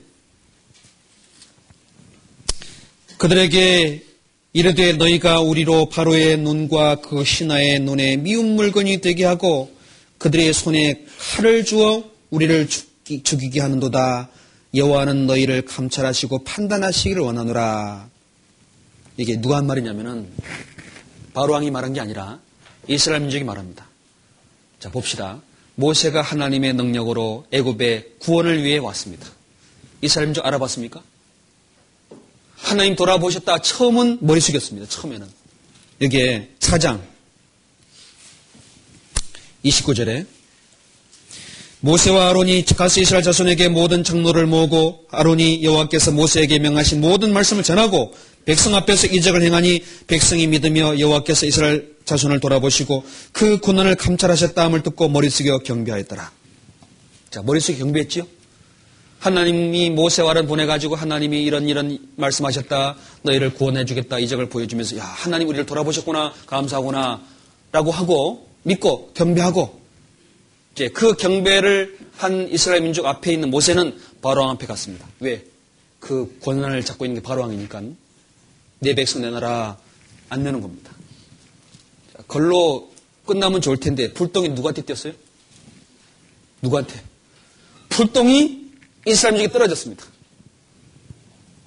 [3.19, 4.05] 그들에게
[4.53, 9.71] 이르되 너희가 우리로 바로의 눈과 그 신하의 눈에 미운 물건이 되게 하고
[10.19, 11.05] 그들의 손에
[11.37, 14.29] 칼을 주어 우리를 죽이, 죽이게 하는도다.
[14.75, 18.09] 여호와는 너희를 감찰하시고 판단하시기를 원하노라.
[19.17, 20.31] 이게 누가 한 말이냐면은
[21.33, 22.41] 바로 왕이 말한 게 아니라
[22.87, 23.87] 이스라엘 민족이 말합니다.
[24.79, 25.41] 자 봅시다.
[25.77, 29.27] 모세가 하나님의 능력으로 애굽의 구원을 위해 왔습니다.
[30.03, 31.03] 이스라엘 민족 알아봤습니까?
[32.57, 34.89] 하나님 돌아보셨다 처음은 머리 숙였습니다.
[34.89, 35.27] 처음에는
[36.01, 37.03] 여기에 사장
[39.65, 40.27] 29절에
[41.81, 48.13] 모세와 아론이 가스 이스라엘 자손에게 모든 장로를 모으고 아론이 여호와께서 모세에게 명하신 모든 말씀을 전하고
[48.45, 55.29] 백성 앞에서 이적을 행하니 백성이 믿으며 여호와께서 이스라엘 자손을 돌아보시고 그 고난을 감찰하셨다함을 듣고 머리
[55.29, 56.33] 숙여 경배하였더라.
[57.31, 58.27] 자, 머리 숙여 경배했지요?
[59.19, 62.97] 하나님이 모세와 아론 보내가지고 하나님이 이런 이런 말씀하셨다.
[63.23, 64.19] 너희를 구원해주겠다.
[64.19, 66.33] 이적을 보여주면서 야 하나님 우리를 돌아보셨구나.
[66.47, 67.21] 감사하구나.
[67.71, 69.81] 라고 하고 믿고 경배하고
[70.75, 75.07] 이제 그 경배를 한 이스라엘 민족 앞에 있는 모세는 바로왕 앞에 갔습니다.
[75.21, 75.45] 왜?
[75.99, 77.83] 그 권한을 잡고 있는 게 바로왕이니까
[78.81, 79.79] 내 백성 내놔라
[80.29, 80.93] 안 내는 겁니다.
[82.29, 82.93] 걸로
[83.27, 85.13] 끝나면 좋을 텐데 불똥이 누구한테 뛰었어요?
[86.63, 87.03] 누구한테?
[87.89, 88.69] 불똥이
[89.07, 90.05] 이스라엘 민족이 떨어졌습니다.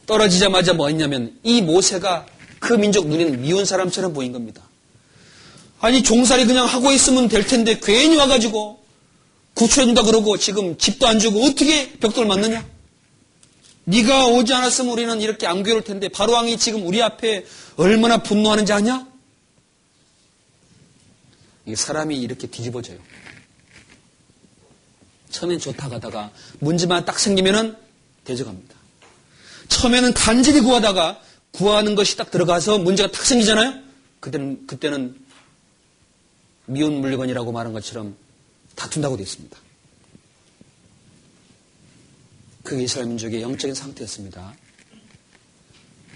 [0.05, 2.25] 떨어지자마자 뭐 했냐면 이 모세가
[2.59, 4.61] 그 민족 눈에는 미운 사람처럼 보인 겁니다.
[5.81, 8.79] 아니 종살이 그냥 하고 있으면 될 텐데 괜히 와가지고
[9.55, 12.65] 구출해준다 그러고 지금 집도 안 주고 어떻게 벽돌 맞느냐?
[13.85, 17.45] 네가 오지 않았으면 우리는 이렇게 안 괴로울 텐데 바로왕이 지금 우리 앞에
[17.77, 19.07] 얼마나 분노하는지 아냐?
[21.65, 22.99] 이게 사람이 이렇게 뒤집어져요.
[25.31, 26.29] 처음엔 좋다 가다가
[26.59, 27.75] 문제만 딱 생기면은
[28.23, 28.75] 대적합니다.
[29.67, 31.19] 처음에는 간절히 구하다가
[31.51, 33.73] 구하는 것이 딱 들어가서 문제가 딱 생기잖아요?
[34.19, 35.15] 그때는, 그때는
[36.65, 38.15] 미운 물건이라고 말한 것처럼
[38.75, 39.57] 다툰다고 되어 있습니다.
[42.63, 44.53] 그게 이스라엘 민족의 영적인 상태였습니다.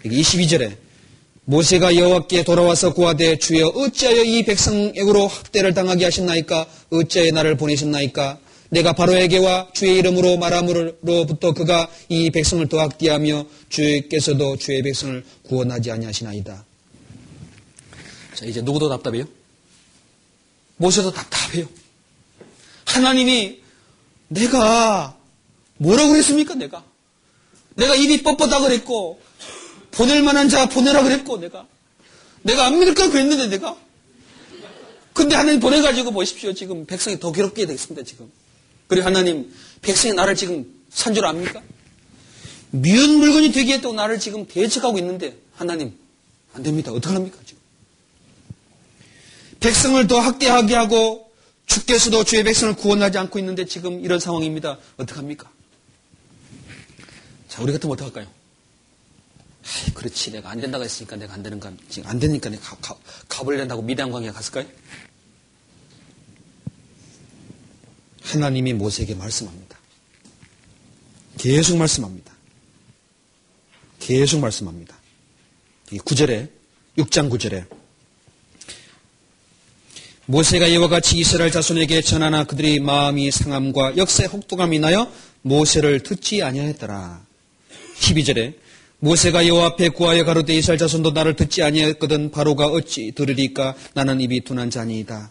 [0.03, 0.77] 22절에
[1.45, 8.39] 모세가 여호와께 돌아와서 구하되 주여 어찌하여 이 백성에게로 학대를 당하게 하셨나이까 어찌하여 나를 보내셨나이까
[8.69, 16.65] 내가 바로에게와 주의 이름으로 말함으로부터 그가 이 백성을 더 학대하며 주께서도 주의 백성을 구원하지 아니하시나이다.
[18.34, 19.26] 자 이제 누구도 답답해요?
[20.77, 21.68] 모세도 답답해요.
[22.85, 23.61] 하나님이
[24.27, 25.18] 내가
[25.77, 26.56] 뭐라고 그랬습니까?
[26.56, 26.84] 내가
[27.76, 29.19] 내가 입이 뻣뻣하 그랬고
[29.91, 31.68] 보낼 만한 자 보내라 그랬고 내가
[32.41, 33.76] 내가 안 믿을까 그랬는데 내가
[35.14, 38.31] 근데 하나님 보내가지고 보십시오 지금 백성이 더 괴롭게 되겠습니다 지금
[38.88, 41.61] 그리고 하나님 백성이 나를 지금 산 줄 압니까?
[42.72, 45.97] 미운 물건이 되게 했다고 나를 지금 대적하고 있는데 하나님
[46.53, 47.38] 안 됩니다 어떡합니까
[49.60, 51.32] 백성을 더 학대하게 하고
[51.65, 54.77] 주께서도 주의 백성을 구원하지 않고 있는데 지금 이런 상황입니다.
[54.98, 55.52] 어떡합니까?
[57.48, 58.27] 자, 우리 같으면 어떡할까요?
[59.65, 60.32] 아이, 그렇지.
[60.32, 63.82] 내가 안 된다고 했으니까 내가 안 되는 거, 지금 안 되니까 내가 가, 가, 가버린다고
[63.82, 64.65] 미대한 광야 갔을까요?
[68.22, 69.77] 하나님이 모세에게 말씀합니다.
[71.38, 72.34] 계속 말씀합니다.
[73.99, 74.95] 계속 말씀합니다.
[75.91, 76.49] 이 9절에,
[76.98, 77.68] 6장 9절에
[80.27, 85.11] 모세가 이와 같이 이스라엘 자손에게 전하나 그들이 마음이 상함과 역사의 혹독함이 나여
[85.43, 87.23] 모세를 듣지 아니하였더라.
[87.99, 88.56] 12절에
[88.99, 94.41] 모세가 여호와 앞에 구하여 가로되 이스라엘 자손도 나를 듣지 아니하였거든 바로가 어찌 들으리까 나는 입이
[94.41, 95.30] 둔한 자니이다.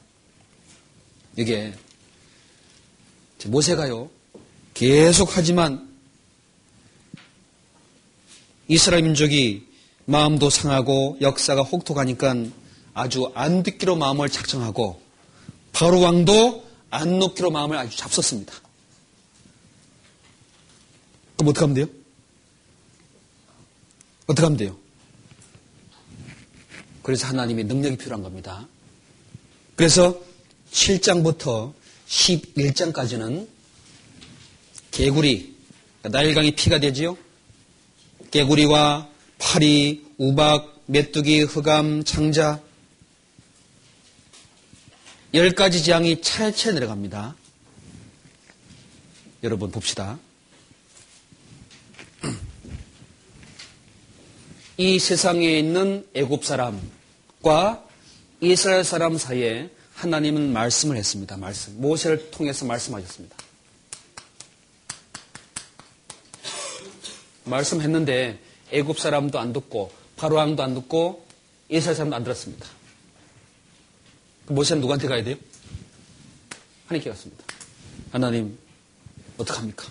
[1.37, 1.73] 이게
[3.47, 4.09] 모세가요
[4.75, 5.89] 계속 하지만
[8.69, 9.67] 이스라엘 민족이
[10.07, 12.37] 마음도 상하고 역사가 혹독하니까
[12.95, 15.01] 아주 안 듣기로 마음을 작정하고
[15.73, 18.55] 바로 왕도 안 놓기로 마음을 아주 잡섰습니다.
[21.37, 21.87] 그럼 어떻게 하면 돼요?
[24.27, 24.77] 어떻게 하면 돼요?
[27.03, 28.67] 그래서 하나님의 능력이 필요한 겁니다.
[29.77, 30.19] 그래서
[30.73, 31.73] 7장부터
[32.09, 33.49] 11장까지는
[34.93, 35.57] 개구리,
[36.03, 37.19] 나일강이 피가 되지요?
[38.31, 39.09] 개구리와
[39.39, 42.61] 파리, 우박, 메뚜기, 흑암, 창자,
[45.35, 47.35] 열 가지 재앙이 차례차례 내려갑니다.
[49.43, 50.17] 여러분 봅시다.
[54.77, 57.85] 이 세상에 있는 애굽 사람과
[58.41, 61.37] 이스라엘 사람 사이에 하나님은 말씀을 했습니다.
[61.37, 61.81] 말씀.
[61.81, 63.37] 모세를 통해서 말씀하셨습니다.
[67.43, 68.39] 말씀했는데
[68.71, 71.27] 애굽 사람도 안 듣고 바로 왕도 안 듣고
[71.69, 72.84] 이스라엘 사람도 안 들었습니다.
[74.47, 75.37] 그 모세는 누구한테 가야 돼요?
[76.87, 77.45] 하나님께 갔습니다.
[78.13, 78.59] 하나님,
[79.39, 79.91] 어떡합니까?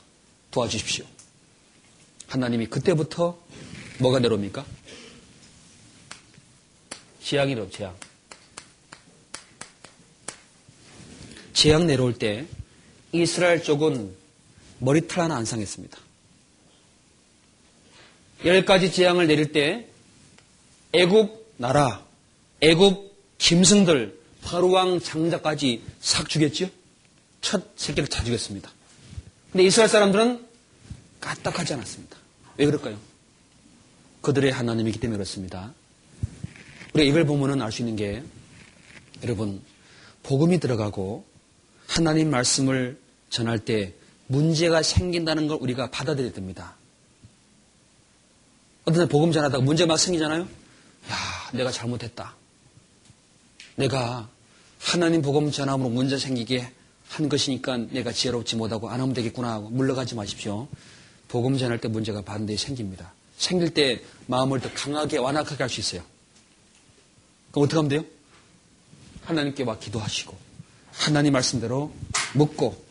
[0.51, 1.05] 도와주십시오.
[2.27, 3.37] 하나님이 그때부터
[3.99, 4.65] 뭐가 내려옵니까?
[7.23, 7.95] 재앙이로 재앙.
[11.53, 12.45] 재앙 내려올 때
[13.11, 14.13] 이스라엘 쪽은
[14.79, 15.97] 머리털 하나 안 상했습니다.
[18.45, 19.87] 열 가지 재앙을 내릴 때
[20.91, 22.05] 애굽 나라,
[22.61, 26.69] 애굽 짐승들, 파루왕 장자까지 싹 죽였죠?
[27.41, 28.71] 첫 새끼를 다 죽였습니다.
[29.51, 30.45] 근데 이스라엘 사람들은
[31.21, 32.17] 까딱하지 않았습니다.
[32.57, 32.97] 왜 그럴까요?
[34.21, 35.73] 그들의 하나님이기 때문에 그렇습니다.
[36.93, 38.23] 우리가 이걸 보면은 알 수 있는 게
[39.23, 39.61] 여러분
[40.23, 41.25] 복음이 들어가고
[41.87, 42.99] 하나님 말씀을
[43.29, 43.93] 전할 때
[44.27, 46.75] 문제가 생긴다는 걸 우리가 받아들여야 됩니다.
[48.85, 50.41] 어떤 날 복음 전하다가 문제 막 생기잖아요.
[50.41, 51.17] 야,
[51.53, 52.35] 내가 잘못했다.
[53.75, 54.29] 내가
[54.83, 56.69] 하나님 복음 전함으로 문제 생기게
[57.09, 60.67] 한 것이니까 내가 지혜롭지 못하고 안 하면 되겠구나 하고 물러가지 마십시오.
[61.29, 63.13] 복음 전할 때 문제가 반드시 생깁니다.
[63.37, 66.03] 생길 때 마음을 더 강하게 완악하게 할 수 있어요.
[67.51, 68.05] 그럼 어떻게 하면 돼요?
[69.23, 70.35] 하나님께 와 기도하시고
[70.91, 71.91] 하나님 말씀대로
[72.33, 72.83] 묻고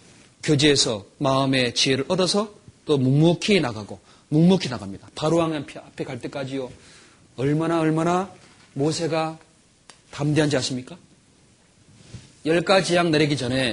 [0.42, 2.52] 교제에서 마음의 지혜를 얻어서
[2.84, 4.00] 또 묵묵히 나가고
[4.30, 5.08] 묵묵히 나갑니다.
[5.14, 6.72] 바로왕 앞에 갈 때까지요.
[7.36, 8.32] 얼마나 얼마나
[8.74, 9.38] 모세가
[10.10, 10.96] 담대한지 아십니까?
[12.44, 13.72] 열 가지 양 내리기 전에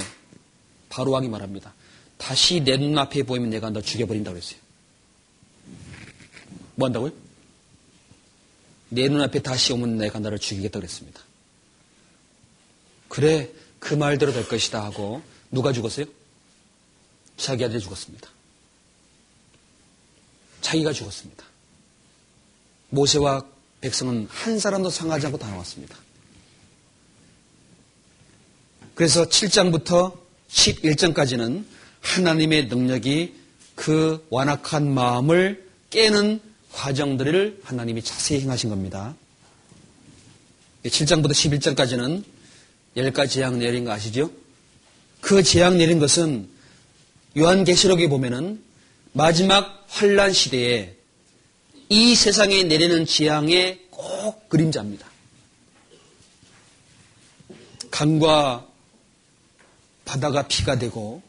[0.89, 1.73] 바로 왕이 말합니다.
[2.17, 4.59] 다시 내 눈앞에 보이면 내가 너 죽여버린다고 그랬어요.
[6.75, 7.11] 뭐 한다고요?
[8.89, 11.21] 내 눈앞에 다시 오면 내가 너를 죽이겠다고 그랬습니다.
[13.07, 15.21] 그래, 그 말대로 될 것이다 하고
[15.51, 16.05] 누가 죽었어요?
[17.37, 18.29] 자기 아들이 죽었습니다.
[20.61, 21.45] 자기가 죽었습니다.
[22.89, 23.45] 모세와
[23.81, 25.95] 백성은 한 사람도 상하지 않고 다 나왔습니다.
[28.99, 30.13] 그래서 7장부터
[30.49, 31.63] 11장까지는
[32.01, 33.33] 하나님의 능력이
[33.73, 36.41] 그 완악한 마음을 깨는
[36.73, 39.15] 과정들을 하나님이 자세히 행하신 겁니다.
[40.83, 42.25] 7장부터 11장까지는
[42.97, 44.31] 10가지 재앙 내린 거 아시죠?
[45.21, 46.49] 그 재앙 내린 것은
[47.37, 48.61] 요한계시록에 보면은
[49.13, 50.93] 마지막 환란 시대에
[51.87, 55.07] 이 세상에 내리는 재앙의 꼭 그림자입니다.
[57.91, 58.68] 강과
[60.09, 61.21] 바다가 피가 되고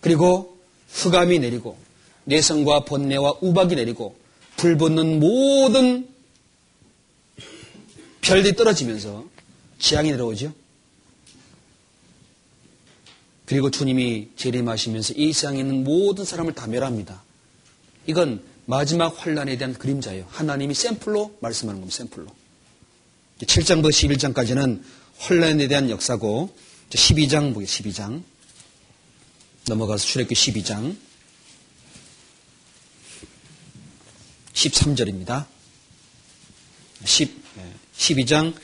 [0.00, 0.56] 그리고
[0.90, 1.76] 흑암이 내리고
[2.24, 4.16] 내성과 번뇌와 우박이 내리고
[4.56, 6.08] 불 붙는 모든
[8.20, 9.24] 별들이 떨어지면서
[9.80, 10.54] 재앙이 내려오죠.
[13.44, 17.24] 그리고 주님이 재림하시면서 이 세상에 있는 모든 사람을 다 멸합니다.
[18.06, 20.26] 이건 마지막 환란에 대한 그림자예요.
[20.28, 21.96] 하나님이 샘플로 말씀하는 겁니다.
[21.96, 22.26] 샘플로.
[23.40, 24.80] 7장부터 11장까지는
[25.18, 26.54] 환란에 대한 역사고
[26.96, 28.22] 12장 보기 12장
[29.66, 30.96] 넘어가서 출애굽기 12장
[34.52, 35.46] 13절입니다.
[37.04, 37.42] 10,
[37.96, 38.54] 12장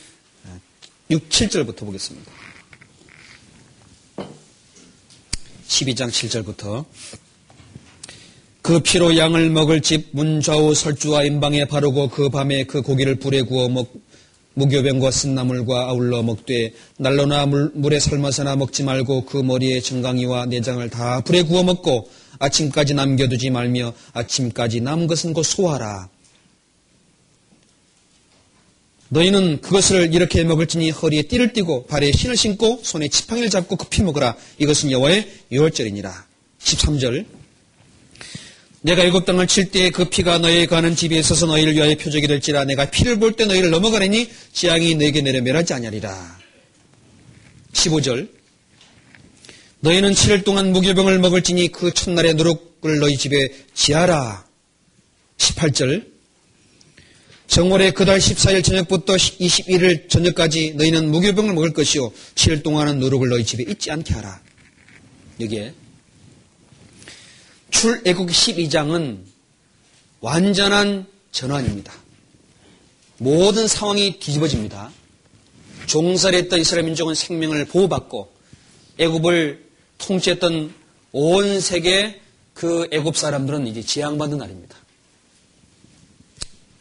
[1.11, 2.31] 6, 7절부터 보겠습니다.
[5.67, 6.85] 12장 7절부터
[8.63, 13.69] 그 피로 양을 먹을 집 문좌우 설주와 임방에 바르고 그 밤에 그 고기를 불에 구워
[13.69, 14.08] 먹
[14.59, 21.21] 무교병과 쓴나물과 아울러 먹되 날로나 물, 물에 삶아서나 먹지 말고 그 머리에 정강이와 내장을 다
[21.21, 22.11] 불에 구워 먹고
[22.41, 26.09] 아침까지 남겨두지 말며 아침까지 남은 것은 곧 소화라.
[29.11, 34.37] 너희는 그것을 이렇게 먹을지니 허리에 띠를 띠고 발에 신을 신고 손에 지팡이를 잡고 급히 먹으라.
[34.59, 36.27] 이것은 여호와의 유월절이니라.
[36.61, 37.25] 13절
[38.81, 43.19] 내가 일곱 땅을 칠때그 피가 너희 가는 집에 있어서 너희를 위하여 표적이 될지라 내가 피를
[43.19, 46.39] 볼 때 너희를 넘어가려니 지향이 너에게 내려 멸하지 아니하리라.
[47.73, 48.29] 15절
[49.81, 54.47] 너희는 7일 동안 무교병을 먹을지니 그 첫날의 누룩을 너희 집에 지하라.
[55.39, 56.07] 18절
[57.49, 63.65] 정월의 그달 14일 저녁부터 21일 저녁까지 너희는 무교병을 먹을 것이요 7일 동안은 누룩을 너희 집에
[63.65, 64.41] 잊지 않게 하라.
[65.41, 65.75] 여기에
[67.71, 69.21] 출애굽 12장은
[70.21, 71.93] 완전한 전환입니다.
[73.19, 74.91] 모든 상황이 뒤집어집니다.
[75.87, 78.33] 종살했던 이스라엘 민족은 생명을 보호받고
[78.99, 79.67] 애굽을
[79.99, 80.75] 통치했던
[81.13, 82.21] 온 세계
[82.55, 84.77] 그 애굽 사람들은 이제 재앙받는 날입니다.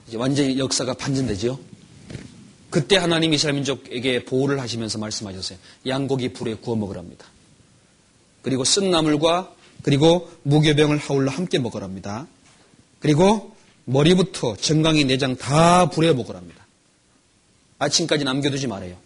[0.08, 1.60] 이제 완전히 역사가 반전되죠.
[2.70, 5.58] 그때 하나님 이스라엘 민족에게 보호를 하시면서 말씀하셨어요.
[5.86, 7.26] 양고기 불에 구워 먹으랍니다.
[8.42, 9.54] 그리고 쓴 나물과
[9.88, 12.28] 그리고 무교병을 하울러 함께 먹으랍니다.
[13.00, 13.56] 그리고
[13.86, 16.68] 머리부터 정강이 내장 다 불에 먹으랍니다.
[17.80, 18.98] 아침까지 남겨두지 말아요.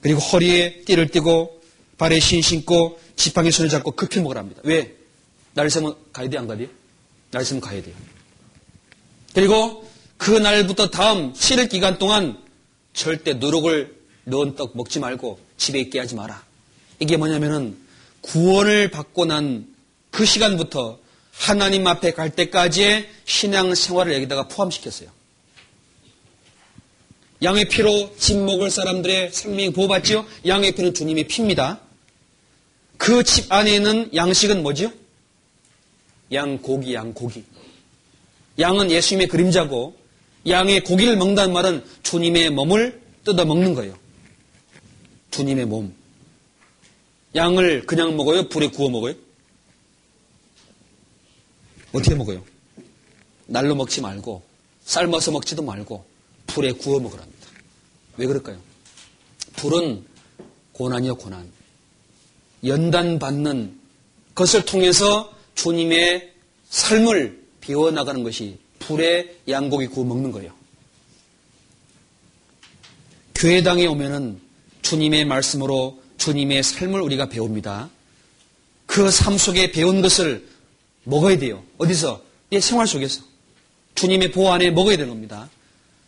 [0.00, 1.62] 그리고 허리에 띠를 띠고
[1.98, 4.60] 발에 신 신고 지팡이 손을 잡고 급히 먹으라 합니다.
[4.64, 4.96] 왜?
[5.54, 6.68] 날 새면 가야 돼, 안 가야 돼요?
[7.30, 7.94] 날 새면 가야 돼요.
[9.34, 12.42] 그리고 그 날부터 다음 7일 기간 동안
[12.92, 16.42] 절대 누룩을 넣은 떡 먹지 말고 집에 있게 하지 마라.
[16.98, 17.76] 이게 뭐냐면은
[18.22, 19.71] 구원을 받고 난
[20.12, 20.98] 그 시간부터
[21.32, 25.08] 하나님 앞에 갈 때까지의 신앙 생활을 여기다가 포함시켰어요.
[27.42, 30.24] 양의 피로 집 먹을 사람들의 생명이 보호받지요?
[30.46, 31.80] 양의 피는 주님의 피입니다.
[32.98, 34.92] 그 집 안에 있는 양식은 뭐지요?
[36.32, 37.42] 양 고기, 양 고기.
[38.60, 39.96] 양은 예수님의 그림자고
[40.46, 43.98] 양의 고기를 먹는다는 말은 주님의 몸을 뜯어 먹는 거예요.
[45.32, 45.92] 주님의 몸.
[47.34, 48.48] 양을 그냥 먹어요?
[48.50, 49.14] 불에 구워 먹어요?
[51.92, 52.42] 어떻게 먹어요?
[53.46, 54.42] 날로 먹지 말고
[54.84, 56.04] 삶아서 먹지도 말고
[56.46, 57.48] 불에 구워 먹으랍니다.
[58.16, 58.60] 왜 그럴까요?
[59.56, 60.04] 불은
[60.72, 61.50] 고난이요 고난.
[62.64, 63.78] 연단 받는
[64.34, 66.32] 것을 통해서 주님의
[66.70, 70.52] 삶을 비워 나가는 것이 불에 양고기 구워 먹는 거예요.
[73.34, 74.40] 교회당에 오면은
[74.82, 77.90] 주님의 말씀으로 주님의 삶을 우리가 배웁니다.
[78.86, 80.46] 그 삶 속에 배운 것을
[81.04, 81.62] 먹어야 돼요.
[81.78, 82.22] 어디서?
[82.52, 83.22] 예, 생활 속에서.
[83.94, 85.48] 주님의 보호 안에 먹어야 되는 겁니다.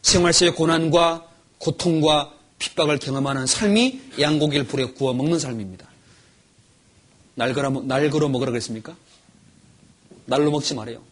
[0.03, 5.89] 생활 속의 고난과 고통과 핍박을 경험하는 삶이 양고기를 불에 구워 먹는 삶입니다.
[7.35, 8.97] 날거라, 날거로 먹으라 그랬습니까?
[10.27, 11.03] 날로 먹지 말아요.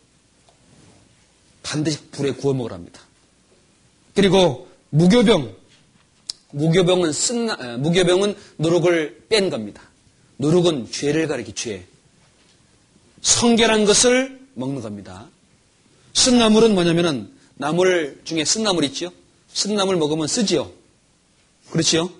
[1.62, 3.00] 반드시 불에 구워 먹으랍니다.
[4.14, 5.56] 그리고 무교병.
[6.54, 7.46] 무교병은 쓴,
[7.80, 9.82] 무교병은 누룩을 뺀 겁니다.
[10.38, 11.86] 누룩은 죄를 가리키 죄.
[13.22, 15.28] 성결한 것을 먹는 겁니다.
[16.14, 19.10] 쓴나물은 뭐냐면은 나물 중에 쓴나물 있죠?
[19.54, 20.70] 쓴나물 먹으면 쓰지요.
[21.70, 22.10] 그렇지요?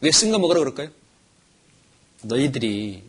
[0.00, 0.90] 왜 쓴 거 먹으라 그럴까요?
[2.22, 3.02] 너희들이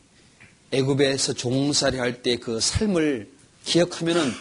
[0.71, 3.29] 애굽에서 종살이 할 때 그 삶을
[3.65, 4.31] 기억하면은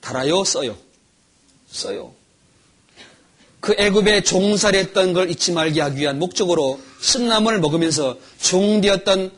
[0.00, 0.76] 달아요, 써요?
[1.70, 2.12] 써요.
[3.60, 9.30] 그 애굽에 종살이했던 걸 잊지 말게 하기 위한 목적으로 쓴나물을 먹으면서 종되었던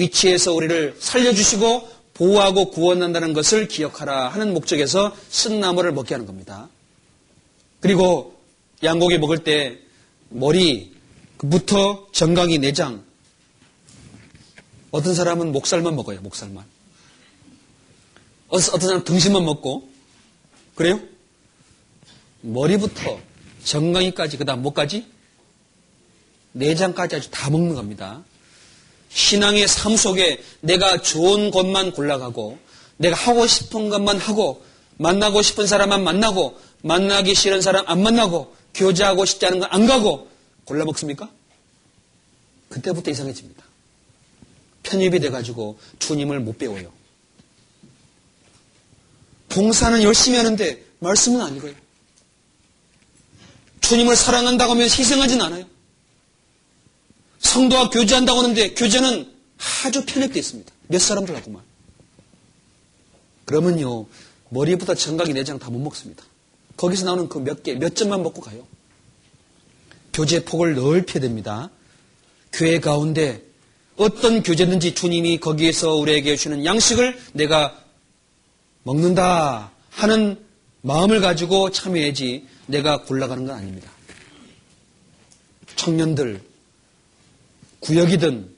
[0.00, 6.68] 위치에서 우리를 살려주시고 보호하고 구원한다는 것을 기억하라 하는 목적에서 쓴나물을 먹게 하는 겁니다.
[7.80, 8.38] 그리고
[8.82, 9.78] 양고기 먹을 때
[10.30, 13.04] 머리부터 정강이 내장
[14.90, 16.20] 어떤 사람은 목살만 먹어요.
[16.20, 16.64] 목살만.
[18.48, 19.88] 어떤 사람은 등심만 먹고
[20.74, 21.00] 그래요?
[22.42, 23.20] 머리부터
[23.64, 25.06] 정강이까지 그 다음 목까지
[26.52, 28.24] 내장까지 아주 다 먹는 겁니다.
[29.10, 32.58] 신앙의 삶 속에 내가 좋은 것만 골라가고
[32.96, 34.64] 내가 하고 싶은 것만 하고
[34.98, 40.28] 만나고 싶은 사람만 만나고 만나기 싫은 사람 안 만나고 교제하고 싶지 않은 거안 가고
[40.64, 41.28] 골라 먹습니까?
[42.68, 43.64] 그때부터 이상해집니다.
[44.82, 46.92] 편입이 돼가지고 주님을 못 배워요.
[49.48, 51.74] 봉사는 열심히 하는데 말씀은 아니고요.
[53.80, 55.64] 주님을 사랑한다고 하면 희생하진 않아요.
[57.40, 59.32] 성도와 교제한다고 하는데 교제는
[59.84, 60.72] 아주 편협되어 있습니다.
[60.88, 61.62] 몇 사람들 하고만.
[63.44, 64.06] 그러면요,
[64.50, 66.24] 머리보다 정각이 내장 다 못 먹습니다.
[66.76, 68.66] 거기서 나오는 그 몇 개, 몇 점만 먹고 가요.
[70.12, 71.70] 교제 폭을 넓혀야 됩니다.
[72.52, 73.42] 교회 가운데
[73.96, 77.76] 어떤 교제든지 주님이 거기에서 우리에게 주는 양식을 내가
[78.82, 80.38] 먹는다 하는
[80.82, 83.90] 마음을 가지고 참여해야지 내가 골라가는 건 아닙니다.
[85.76, 86.40] 청년들,
[87.80, 88.54] 구역이든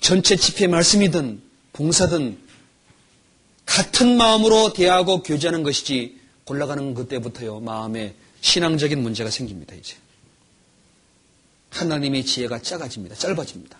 [0.00, 2.38] 전체 집회 말씀이든 봉사든
[3.64, 9.96] 같은 마음으로 대하고 교제하는 것이지 골라가는 그때부터요 마음에 신앙적인 문제가 생깁니다 이제.
[11.70, 13.78] 하나님의 지혜가 작아집니다 짧아집니다.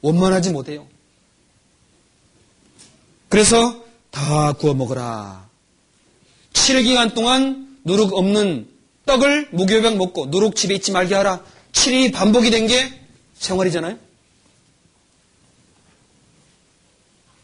[0.00, 0.86] 원만하지 못해요.
[3.28, 5.48] 그래서 다 구워 먹어라.
[6.54, 8.68] 7일기간 동안 누룩 없는
[9.06, 11.44] 떡을 무교병 먹고 누룩 집에 있지 말게 하라.
[11.72, 12.99] 7일이 반복이 된 게
[13.40, 13.98] 생활이잖아요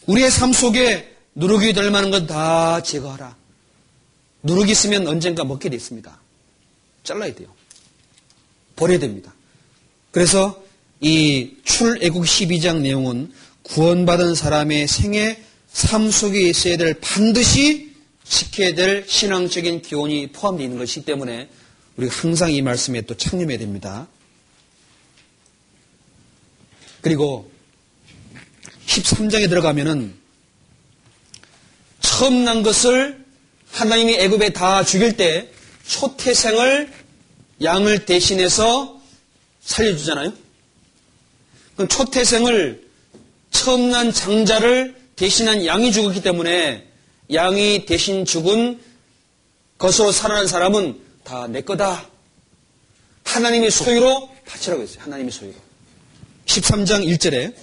[0.06, 3.36] 우리의 삶 속에 누룩이 될 만한 건 다 제거하라
[4.42, 6.20] 누룩이 있으면 언젠가 먹게 돼 있습니다.
[7.02, 7.48] 잘라야 돼요.
[8.76, 9.34] 버려야 됩니다.
[10.12, 10.62] 그래서
[11.00, 13.32] 이 출애국 12장 내용은
[13.64, 15.42] 구원받은 사람의 생애
[15.72, 17.92] 삶 속에 있어야 될 반드시
[18.22, 21.48] 지켜야 될 신앙적인 교훈이 포함되어 있는 것이기 때문에
[21.96, 24.06] 우리가 항상 이 말씀에 또 창념해야 됩니다.
[27.06, 27.48] 그리고
[28.88, 30.12] 13장에 들어가면은
[32.00, 33.24] 처음 난 것을
[33.70, 35.48] 하나님이 애굽에 다 죽일 때
[35.86, 36.92] 초태생을
[37.62, 39.00] 양을 대신해서
[39.60, 40.32] 살려주잖아요.
[41.76, 42.88] 그럼 초태생을
[43.52, 46.88] 처음 난 장자를 대신한 양이 죽었기 때문에
[47.32, 48.80] 양이 대신 죽은
[49.78, 52.04] 것으로 살아난 사람은 다 내 거다.
[53.22, 55.04] 하나님의 소유로 바치라고 했어요.
[55.04, 55.65] 하나님의 소유로.
[56.46, 57.54] 13장 1절에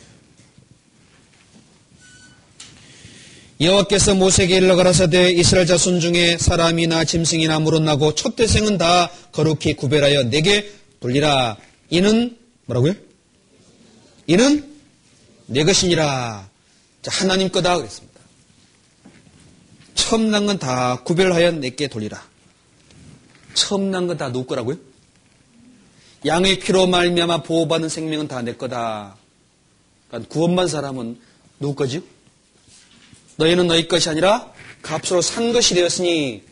[3.62, 10.70] 여호와께서 모세에게 일러 가라사대 이스라엘 자손 중에 사람이나 짐승이나 물어나고 첫대생은 다 거룩히 구별하여 내게
[11.00, 11.58] 돌리라.
[11.90, 12.94] 이는 뭐라고요?
[14.28, 14.70] 이는
[15.46, 16.50] 내 것이니라.
[17.02, 18.20] 자, 하나님 거다 그랬습니다.
[19.96, 22.22] 처음 난 건 다 구별하여 내게 돌리라.
[23.54, 24.78] 처음 난 건다 누구 거라고요?
[26.26, 29.16] 양의 피로 말미암아 보호받는 생명은 다 내 거다.
[30.08, 31.20] 그러니까 구원받은 사람은
[31.60, 32.02] 누구 거죠?
[33.38, 34.52] 너희는 너희 것이 아니라
[34.82, 36.44] 값으로 산 것이 되었으니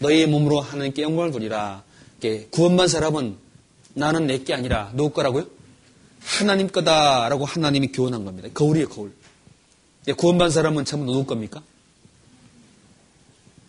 [0.00, 1.82] 너희의 몸으로 하나님께 영광을 돌리라.
[2.50, 3.36] 구원받은 사람은
[3.94, 5.46] 나는 내 게 아니라 누구 거라고요?
[6.22, 8.48] 하나님 거다라고 하나님이 교훈한 겁니다.
[8.52, 9.12] 거울이에요, 거울.
[10.16, 11.62] 구원받은 사람은 전부 누구 겁니까?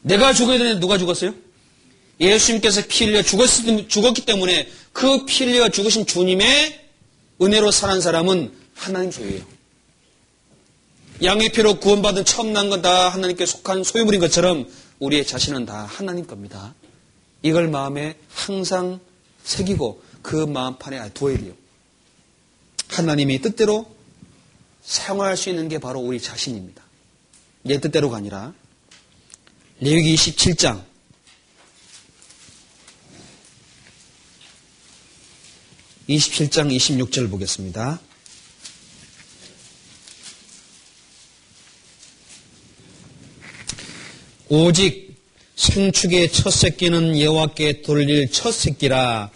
[0.02, 1.34] 내가 죽어야 되는데 누가 죽었어요?
[2.20, 3.48] 예수님께서 피 흘려 죽었,
[3.88, 6.90] 죽었기 때문에 그피 흘려 죽으신 주님의
[7.42, 9.44] 은혜로 사는 사람은 하나님 소유예요.
[11.24, 14.68] 양의 피로 구원받은 처음 난 건 다 하나님께 속한 소유물인 것처럼
[15.00, 16.74] 우리의 자신은 다 하나님 겁니다.
[17.44, 19.00] 이걸 마음에 항상
[19.44, 21.54] 새기고 그 마음판에 두어야 돼요.
[22.90, 23.96] 하나님이 뜻대로
[24.84, 26.84] 사용할 수 있는 게 바로 우리 자신입니다.
[27.64, 28.54] 내 뜻대로가 아니라
[29.80, 30.84] 레위기 27장
[36.12, 38.00] 27장 26절 보겠습니다.
[44.50, 45.16] 오직
[45.56, 49.30] 생축의 첫 새끼는 여호와께 돌릴 첫 새끼라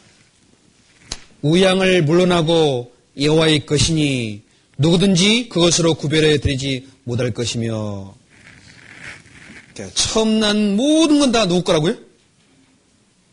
[1.41, 4.41] 우양을 물러나고 여호와의 것이니
[4.77, 8.13] 누구든지 그것으로 구별해 드리지 못할 것이며
[9.93, 11.97] 처음 난 모든 건 다 누구 거라고요?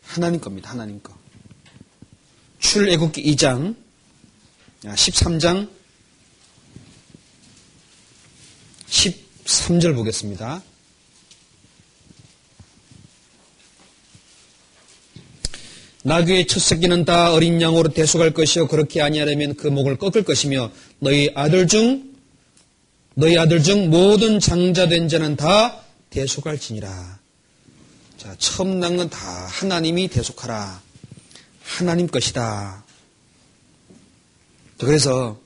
[0.03, 0.69] 하나님 겁니다.
[0.69, 1.12] 하나님 거.
[2.63, 3.75] 출애굽기 2장
[4.83, 5.69] 13장
[8.89, 10.63] 13절 보겠습니다.
[16.03, 21.31] 나귀의 첫 새끼는 다 어린 양으로 대속할 것이요 그렇게 아니하려면 그 목을 꺾을 것이며 너희
[21.35, 22.13] 아들 중
[23.13, 27.19] 너희 아들 중 모든 장자된 자는 다 대속할지니라.
[28.17, 30.81] 자, 처음 난건다 하나님이 대속하라.
[31.63, 32.83] 하나님 것이다.
[34.79, 35.39] 그래서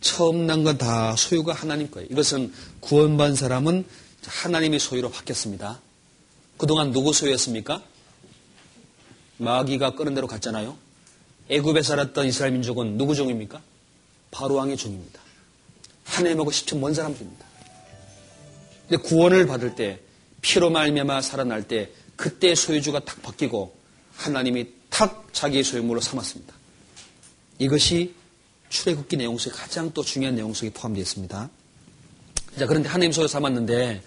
[0.00, 2.08] 처음 난 건 다 소유가 하나님 거예요.
[2.10, 3.84] 이것은 구원받은 사람은
[4.26, 5.80] 하나님의 소유로 바뀌었습니다.
[6.56, 7.82] 그동안 누구 소유였습니까?
[9.38, 10.76] 마귀가 끄는 대로 갔잖아요.
[11.50, 13.60] 애굽에 살았던 이스라엘 민족은 누구 종입니까?
[14.30, 15.20] 바로 왕의 종입니다.
[16.04, 17.44] 하나님하고 십천 먼 사람들입니다.
[18.88, 20.00] 근데 구원을 받을 때
[20.42, 23.74] 피로 말미암아 살아날 때 그때 소유주가 탁 바뀌고
[24.16, 26.54] 하나님이 탁 자기의 소유물로 삼았습니다.
[27.58, 28.14] 이것이
[28.68, 31.50] 출애굽기 내용 속에 가장 또 중요한 내용 속에 포함되어 있습니다.
[32.58, 34.02] 자, 그런데 하나님 소유 삼았는데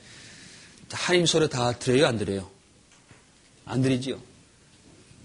[0.91, 2.49] 하나님 소유 다 드려요, 안 드려요?
[3.65, 4.19] 안 드리지요.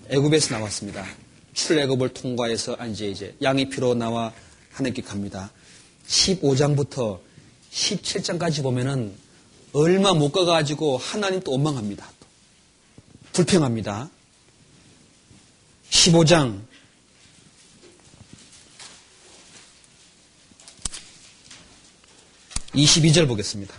[0.09, 1.06] 애굽에서 나왔습니다.
[1.54, 4.32] 출애굽을 통과해서 이제 이제 양이 피로 나와
[4.72, 5.50] 하나님께 갑니다.
[6.09, 7.20] 15장부터
[7.70, 9.14] 17장까지 보면은
[9.72, 12.10] 얼마 못 가가지고 하나님 또 원망합니다.
[13.32, 14.10] 불평합니다.
[15.93, 16.59] 15장
[22.74, 23.74] 22절 보겠습니다.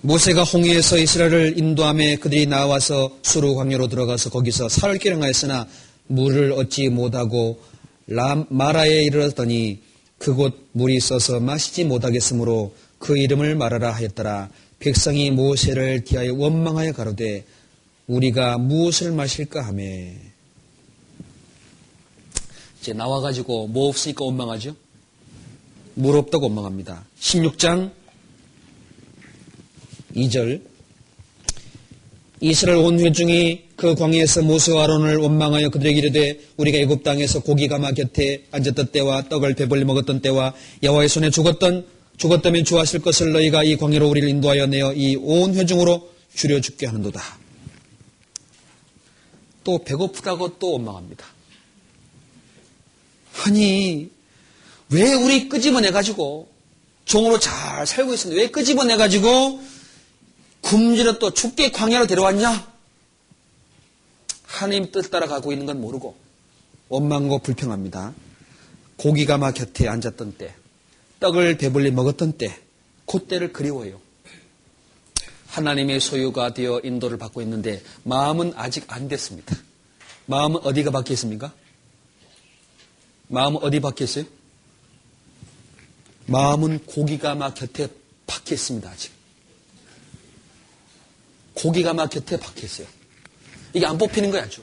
[0.00, 5.66] 모세가 홍해에서 이스라엘을 인도함에 그들이 나와서 수루 광야로 들어가서 거기서 살을 끼령하였으나
[6.06, 7.60] 물을 얻지 못하고
[8.48, 9.82] 마라에 이르렀더니
[10.18, 14.50] 그곳 물이 있어서 마시지 못하겠으므로 그 이름을 말하라 하였더라.
[14.78, 17.44] 백성이 모세를 뒤하여 원망하여 가로되
[18.06, 20.16] 우리가 무엇을 마실까 하매
[22.80, 24.74] 이제 나와 가지고 뭐 없으니까 원망하죠?
[25.94, 27.04] 물 없다고 원망합니다.
[27.20, 27.90] 16장
[30.14, 30.62] 2절
[32.40, 37.92] 이스라엘 온 회중이 그 광야에서 모세와 아론을 원망하여 그들에게 이르되 우리가 애굽 땅에서 고기 가마
[37.92, 43.76] 곁에 앉았던 때와 떡을 배불리 먹었던 때와 여호와의 손에 죽었던 죽었다면 좋았을 것을 너희가 이
[43.76, 47.22] 광야로 우리를 인도하여 내어 이 온 회중으로 줄여 죽게 하는도다.
[49.64, 51.26] 또 배고프다고 또 원망합니다.
[53.44, 54.10] 아니
[54.90, 56.48] 왜 우리 끄집어내 가지고
[57.04, 59.60] 종으로 잘 살고 있었는데 왜 끄집어내 가지고
[60.62, 62.72] 굶주려 또 죽게 광야로 데려왔냐?
[64.44, 66.16] 하나님 뜻 따라 가고 있는 건 모르고
[66.88, 68.12] 원망하고 불평합니다.
[68.96, 70.54] 고기가 막 곁에 앉았던 때,
[71.20, 72.58] 떡을 배불리 먹었던 때,
[73.06, 74.00] 그때를 그리워해요.
[75.48, 79.56] 하나님의 소유가 되어 인도를 받고 있는데 마음은 아직 안 됐습니다.
[80.26, 81.52] 마음은 어디가 바뀌었습니까?
[83.28, 84.24] 마음은 어디 바뀌었어요?
[86.26, 87.88] 마음은 고기가 막 곁에
[88.26, 89.10] 박혔습니다, 아직.
[91.54, 92.86] 고기가 막 곁에 박혔어요.
[93.72, 94.62] 이게 안 뽑히는 거야, 아주.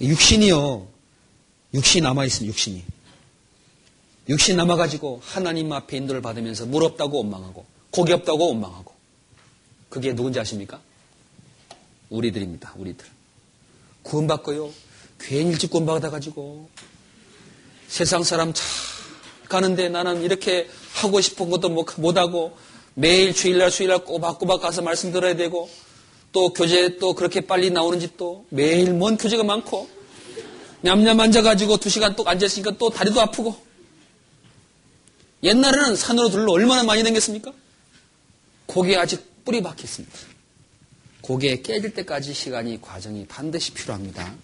[0.00, 0.86] 육신이요.
[1.72, 2.84] 육신 남아있어요, 육신이.
[4.30, 8.94] 육신 남아가지고 하나님 앞에 인도를 받으면서 물 없다고 원망하고, 고기 없다고 원망하고.
[9.88, 10.80] 그게 누군지 아십니까?
[12.10, 13.04] 우리들입니다, 우리들.
[14.04, 14.70] 구원받고요.
[15.18, 16.68] 괜히 일찍 구원받아가지고,
[17.88, 18.64] 세상 사람 참
[19.48, 22.56] 가는데 나는 이렇게 하고 싶은 것도 못하고,
[22.94, 25.68] 매일 주일날 수일날 꼬박꼬박 가서 말씀 들어야 되고,
[26.30, 29.88] 또 교재 또 그렇게 빨리 나오는지 또 매일 먼 교재가 많고
[30.82, 33.56] 냠냠 앉아가지고 두 시간 또 앉아있으니까 또 다리도 아프고
[35.42, 37.52] 옛날에는 산으로 둘러 얼마나 많이 다녔습니까?
[38.66, 40.18] 고기에 아직 뿌리 박혔습니다.
[41.22, 44.34] 고기에 깨질 때까지 시간이 과정이 반드시 필요합니다.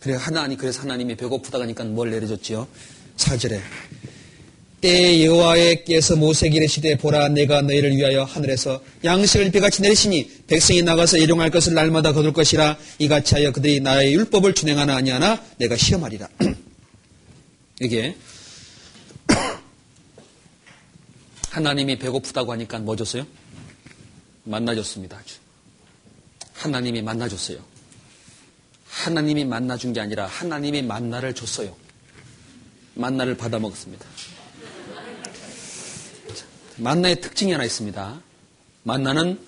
[0.00, 2.66] 그래 하나님 그래서 하나님이 배고프다 하니까 뭘 내려줬지요?
[3.16, 3.60] 4절에
[4.80, 11.50] 때 여호와께서 모세에게 이르시되 보라 내가 너희를 위하여 하늘에서 양식을 비같이 내리시니 백성이 나가서 일용할
[11.50, 16.28] 것을 날마다 거둘 것이라 이같이 하여 그들이 나의 율법을 준행하나 아니하나 내가 시험하리라.
[17.80, 18.16] 이게
[21.52, 23.26] 하나님이 배고프다고 하니까 뭐 줬어요?
[24.44, 25.18] 만나줬습니다.
[25.18, 25.36] 아주.
[26.54, 27.58] 하나님이 만나줬어요.
[28.88, 31.76] 하나님이 만나준 게 아니라 하나님이 만나를 줬어요.
[32.94, 34.06] 만나를 받아 먹었습니다.
[36.78, 38.22] 만나의 특징이 하나 있습니다.
[38.84, 39.38] 만나는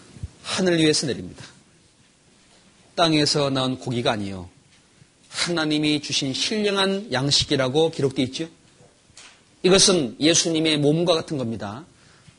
[0.42, 1.42] 하늘 위에서 내립니다.
[2.96, 4.50] 땅에서 나온 고기가 아니요.
[5.30, 8.48] 하나님이 주신 신령한 양식이라고 기록되어 있죠.
[9.62, 11.86] 이것은 예수님의 몸과 같은 겁니다.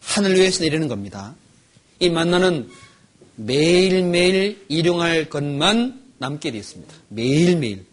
[0.05, 1.35] 하늘 위에서 내리는 겁니다.
[1.99, 2.69] 이 만나는
[3.35, 6.93] 매일매일 일용할 것만 남게 되어 있습니다.
[7.09, 7.85] 매일매일.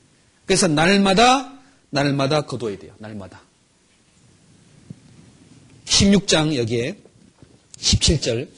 [0.47, 1.59] 그래서 날마다,
[1.91, 2.95] 날마다 거둬야 돼요.
[2.99, 3.43] 날마다.
[5.87, 6.97] 16장 여기에
[7.79, 8.49] 17절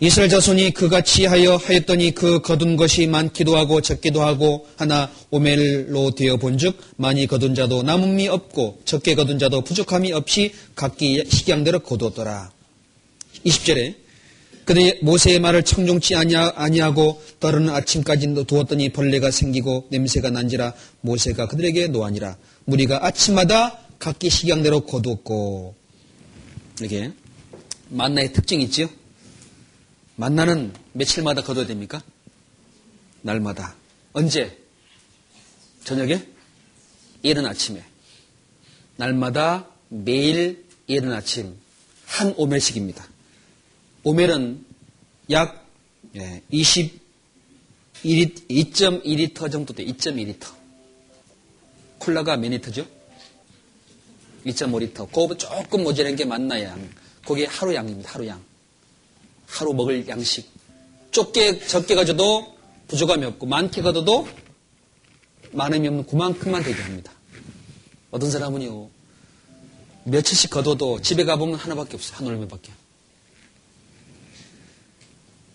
[0.00, 6.36] 이스라엘 자손이 그같이 하여 하였더니 그 거둔 것이 많기도 하고 적기도 하고 하나 오멜로 되어
[6.36, 12.52] 본즉 많이 거둔 자도 남음이 없고 적게 거둔 자도 부족함이 없이 각기 식양대로 거두었더라.
[13.44, 13.96] 20절에
[14.64, 22.36] 그들이 모세의 말을 청종치 아니하고 떠르는 아침까지 두었더니 벌레가 생기고 냄새가 난지라 모세가 그들에게 노하니라.
[22.66, 25.74] 무리가 아침마다 각기 식양대로 거두었고
[26.78, 27.10] 이렇게
[27.88, 28.88] 만나의 특징이 있지요.
[30.18, 32.02] 만나는 며칠마다 거둬야 됩니까?
[33.22, 33.76] 날마다.
[34.12, 34.58] 언제?
[35.84, 36.26] 저녁에?
[37.22, 37.84] 이른 아침에.
[38.96, 41.56] 날마다 매일 이른 아침
[42.04, 43.06] 한 오멜씩입니다.
[44.02, 44.66] 오멜은
[45.30, 45.64] 약
[46.50, 47.00] 20,
[48.02, 49.84] 2.2리터 정도 돼.
[49.84, 50.52] 2.2리터.
[51.98, 52.88] 콜라가 몇 리터죠?
[54.46, 55.06] 2.5리터.
[55.12, 56.90] 그거 조금 모자란 게 맞나 양.
[57.24, 58.10] 그게 하루 양입니다.
[58.14, 58.47] 하루 양.
[59.48, 60.48] 하루 먹을 양식.
[61.10, 62.56] 좁게 적게 가져도
[62.86, 64.28] 부족함이 없고 많게 가져도
[65.52, 67.12] 많음이 없는 그만큼만 되게 합니다.
[68.10, 68.88] 어떤 사람은요
[70.04, 72.18] 며칠씩 거둬도 집에 가보면 하나밖에 없어요.
[72.18, 72.72] 한 올매밖에.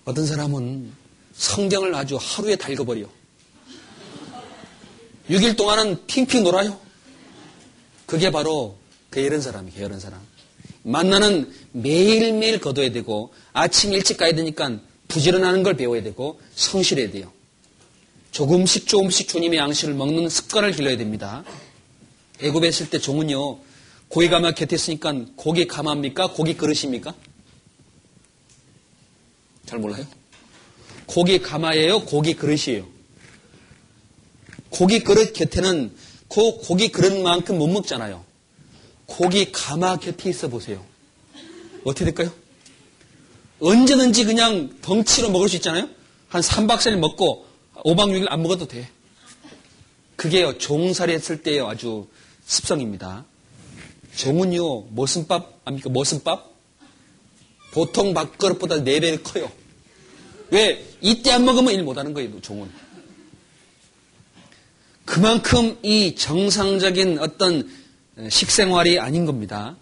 [0.06, 0.92] 어떤 사람은
[1.34, 3.08] 성경을 아주 하루에 다 읽어버려.
[5.30, 6.80] 6일 동안은 핑핑 놀아요.
[8.06, 8.78] 그게 바로
[9.12, 9.76] 게으른 사람이에요.
[9.76, 10.22] 게으른 사람.
[10.84, 17.32] 만나는 매일매일 거둬야 되고 아침 일찍 가야 되니까 부지런하는 걸 배워야 되고 성실해야 돼요.
[18.32, 21.44] 조금씩 조금씩 주님의 양식을 먹는 습관을 길러야 됩니다.
[22.42, 23.60] 애굽에 있을 때 종은요.
[24.10, 26.32] 고기 가마 곁에 있으니까 고기 가마입니까?
[26.34, 27.14] 고기 그릇입니까?
[29.66, 30.06] 잘 몰라요?
[31.06, 32.02] 고기 가마예요?
[32.02, 32.86] 고기 그릇이에요?
[34.70, 35.96] 고기 그릇 곁에는
[36.28, 38.26] 그 고기 그릇만큼 못 먹잖아요.
[39.06, 40.84] 고기 가마 곁에 있어 보세요.
[41.84, 42.32] 어떻게 될까요?
[43.60, 45.90] 언제든지 그냥 덩치로 먹을 수 있잖아요?
[46.28, 48.90] 한 3박 4일 먹고 5박 6일 안 먹어도 돼.
[50.16, 52.08] 그게요, 종살이 했을 때의 아주
[52.46, 53.26] 습성입니다.
[54.16, 55.90] 종은요, 무슨 밥, 압니까?
[55.90, 56.52] 무슨 밥?
[57.72, 59.52] 보통 밥그릇보다 4배 커요.
[60.52, 60.86] 왜?
[61.02, 62.70] 이때 안 먹으면 일 못하는 거예요, 종은.
[65.06, 67.70] 그만큼 이 정상적인 어떤
[68.30, 69.76] 식생활이 아닌 겁니다.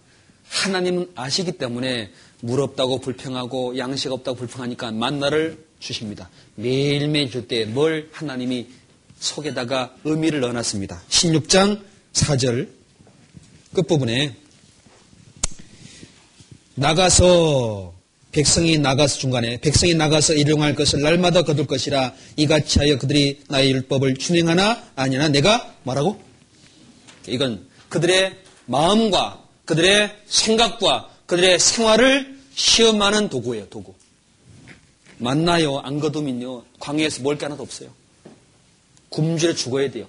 [0.49, 6.29] 하나님은 아시기 때문에 물 없다고 불평하고 양식 없다고 불평하니까 만나를 주십니다.
[6.55, 8.67] 매일매일 줄 때 뭘 하나님이
[9.19, 11.01] 속에다가 의미를 넣어놨습니다.
[11.09, 11.81] 16장
[12.13, 12.69] 4절
[13.73, 14.35] 끝부분에
[16.75, 17.93] 나가서
[18.31, 24.15] 백성이 나가서 중간에 백성이 나가서 일용할 것을 날마다 거둘 것이라 이같이 하여 그들이 나의 율법을
[24.15, 26.19] 준행하나 아니나 내가 말하고
[27.27, 33.93] 이건 그들의 마음과 그들의 생각과 그들의 생활을 시험하는 도구예요, 도구.
[35.17, 37.93] 만나요, 안 거두면요, 광야에서 먹을 게 하나도 없어요.
[39.09, 40.07] 굶주려 죽어야 돼요.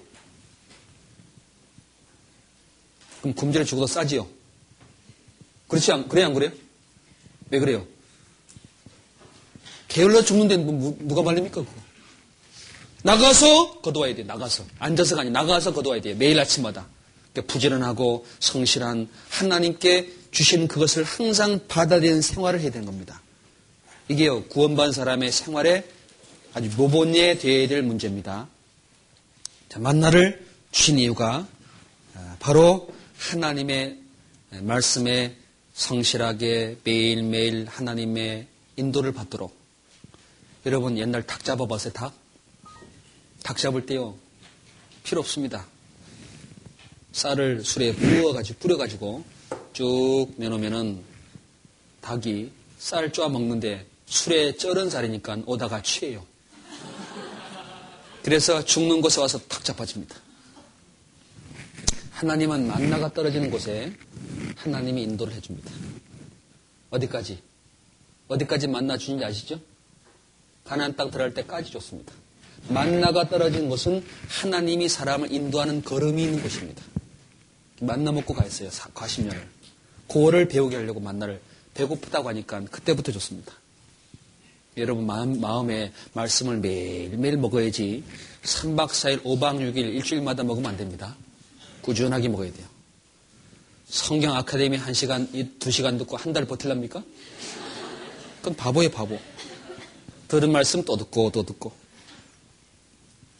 [3.21, 4.27] 그럼 굶주려 죽어도 싸지요.
[5.67, 6.51] 그렇지 않, 그래, 안 그래요?
[7.49, 7.85] 왜 그래요?
[9.89, 10.57] 게을러 죽는데
[11.05, 11.71] 누가 말립니까, 그거?
[13.03, 14.65] 나가서 거두어야 돼, 나가서.
[14.79, 16.13] 앉아서가 아니라 나가서 거두어야 돼.
[16.13, 16.87] 매일 아침마다.
[17.41, 23.21] 부지런하고 성실한 하나님께 주신 그것을 항상 받아들이는 생활을 해야 되는 겁니다.
[24.09, 25.87] 이게요, 구원받은 사람의 생활에
[26.53, 28.47] 아주 모본에 되어야 될 문제입니다.
[29.69, 31.47] 자, 만나를 주신 이유가
[32.15, 33.99] 아, 바로 하나님의
[34.61, 35.35] 말씀에
[35.73, 39.55] 성실하게 매일매일 하나님의 인도를 받도록
[40.65, 42.13] 여러분 옛날 닭 잡아봤어요, 닭?
[43.43, 44.15] 닭 잡을 때요,
[45.03, 45.65] 필요 없습니다.
[47.13, 49.23] 쌀을 술에 부어가지고, 뿌려가지고
[49.71, 51.01] 쭉 내놓으면은
[52.01, 56.25] 닭이 쌀 쪼아 먹는데 술에 쩔은 쌀이니까 오다가 취해요.
[58.23, 60.15] 그래서 죽는 곳에 와서 탁 잡아집니다.
[62.11, 63.93] 하나님은 만나가 떨어지는 곳에
[64.55, 65.71] 하나님이 인도를 해줍니다.
[66.89, 67.39] 어디까지?
[68.27, 69.59] 어디까지 만나 주는지 아시죠?
[70.63, 72.13] 가나안 땅 들어갈 때까지 좋습니다.
[72.69, 76.81] 만나가 떨어진 곳은 하나님이 사람을 인도하는 걸음이 있는 곳입니다.
[77.85, 78.69] 만나 먹고 가 있어요.
[78.93, 79.47] 과십년을.
[80.07, 81.41] 고를 배우게 하려고 만나를
[81.73, 83.53] 배고프다고 하니까 그때부터 좋습니다.
[84.77, 88.03] 여러분 마음, 에 말씀을 매일매일 먹어야지
[88.43, 91.15] 3박 4일, 5박 6일 일주일마다 먹으면 안 됩니다.
[91.81, 92.65] 꾸준하게 먹어야 돼요.
[93.85, 97.03] 성경 아카데미 1시간, 2시간 듣고 한 달 버틸랍니까?
[98.39, 99.19] 그건 바보예요, 바보.
[100.27, 101.71] 들은 말씀 또 듣고 또 듣고.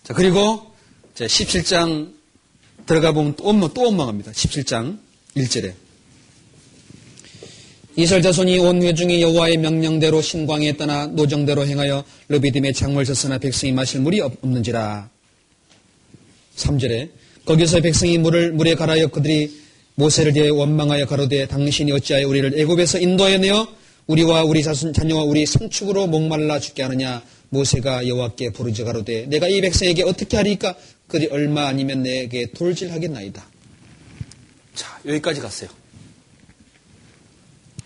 [0.04, 0.72] 자, 그리고
[1.16, 2.14] 17장
[2.86, 4.32] 들어가 보면 또, 원망, 또 원망합니다.
[4.32, 4.98] 17장
[5.38, 5.74] 1절에.
[7.96, 14.02] 이스라엘 자손이 온 회중이 여호와의 명령대로 신광에 떠나 노정대로 행하여 르비딤의 창물 졌으나 백성이 마실
[14.02, 15.10] 물이 없는지라.
[16.56, 17.10] 3절에
[17.46, 19.62] 거기서 백성이 물을 물에 갈아여 그들이
[19.96, 23.68] 모세를 대해 원망하여 가로되 당신이 어찌하여 우리를 애굽에서 인도하여 내어
[24.08, 29.62] 우리와 우리 자손 자녀와 우리 성축으로 목말라 죽게 하느냐 모세가 여호와께 부르짖어 가로되 내가 이
[29.62, 30.76] 백성에게 어떻게 하리까
[31.14, 33.46] 그들이 얼마 아니면 내게 돌질하겠나이다.
[34.74, 35.70] 자, 여기까지 갔어요.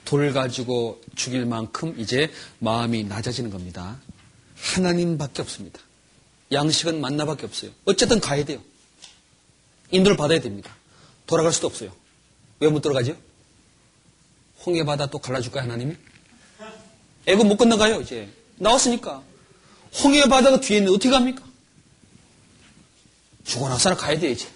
[0.06, 4.00] 돌 가지고 죽일 만큼 이제 마음이 낮아지는 겁니다.
[4.56, 5.82] 하나님밖에 없습니다.
[6.54, 7.72] 양식은 만나밖에 없어요.
[7.84, 8.64] 어쨌든 가야 돼요.
[9.92, 10.74] 인도를 받아야 됩니다.
[11.26, 11.92] 돌아갈 수도 없어요.
[12.62, 13.14] 왜 못 돌아가죠?
[14.66, 15.98] 홍해 바다 또 갈라줄까요, 하나님이?
[17.28, 18.30] 애고 못 건너가요, 이제.
[18.56, 19.22] 나왔으니까.
[20.02, 21.47] 홍해 바다가 뒤에 있는데 어떻게 갑니까?
[23.48, 24.48] 죽어난 사람 가야 돼, 이제.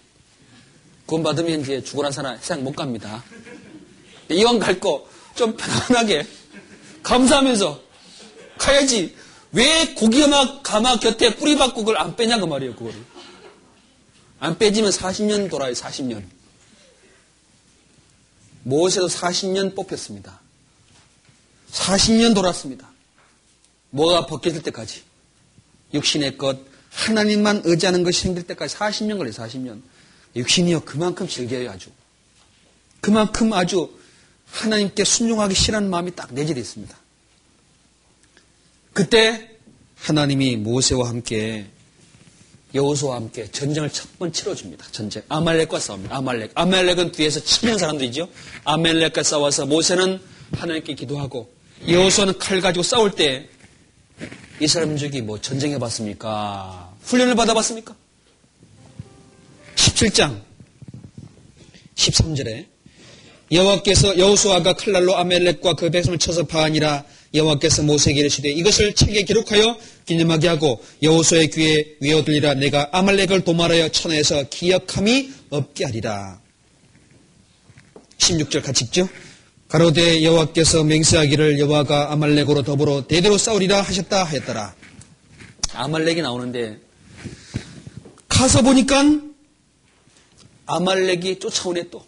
[1.05, 3.23] 구원 받으면 이제 죽어난 사람 세상 못 갑니다.
[4.30, 6.27] 이왕 갈 거 좀 편안하게
[7.03, 7.81] 감사하면서
[8.57, 9.15] 가야지.
[9.53, 13.03] 왜 고기가마 가마 곁에 뿌리 박고 그걸 안 빼냐 그 말이에요, 그거를.
[14.39, 16.23] 안 빼지면 40년 돌아요, 40년.
[18.63, 20.39] 모세도 40년 뽑혔습니다.
[21.72, 22.89] 40년 돌았습니다.
[23.89, 25.03] 뭐가 벗겨질 때까지.
[25.93, 26.57] 육신의 것,
[26.91, 29.81] 하나님만 의지하는 것이 생길 때까지 40년 걸려요, 40년.
[30.35, 31.89] 육신이요, 그만큼 즐겨요, 아주.
[32.99, 33.89] 그만큼 아주
[34.45, 36.95] 하나님께 순종하기 싫어하는 마음이 딱 내재되어 있습니다.
[38.93, 39.49] 그때
[39.97, 41.68] 하나님이 모세와 함께
[42.73, 44.85] 여호수와 함께 전쟁을 첫 번 치러줍니다.
[44.91, 45.23] 전쟁.
[45.30, 46.15] 아말렉과 싸웁니다.
[46.15, 46.51] 아말렉.
[46.55, 48.30] 아말렉은 뒤에서 치는 사람들이죠.
[48.63, 50.19] 아말렉과 싸워서 모세는
[50.53, 51.51] 하나님께 기도하고
[51.88, 53.49] 여호수아는 칼 가지고 싸울 때
[54.60, 56.93] 이스라엘 민족이 뭐 전쟁해 봤습니까?
[57.02, 57.95] 훈련을 받아 봤습니까?
[59.76, 60.41] 17장
[61.95, 62.65] 13절에
[63.52, 67.03] 여호와께서 여호수아가 칼날로 아멜렉과 그 백성을 쳐서 파하니라
[67.34, 74.43] 여호와께서 모세에게 이르시되 이것을 책에 기록하여 기념하게 하고 여호수아의 귀에 외어들리라 내가 아말렉을 도말하여 천하에서
[74.49, 76.41] 기억함이 없게 하리라.
[78.18, 79.07] 16절 같이 읽죠.
[79.72, 84.76] 가로대 여호와께서 맹세하기를 여호와가 아말렉으로 더불어 대대로 싸우리라 하셨다 하였더라.
[85.73, 86.77] 아말렉이 나오는데
[88.27, 89.02] 가서 보니까
[90.65, 92.06] 아말렉이 쫓아오네 또.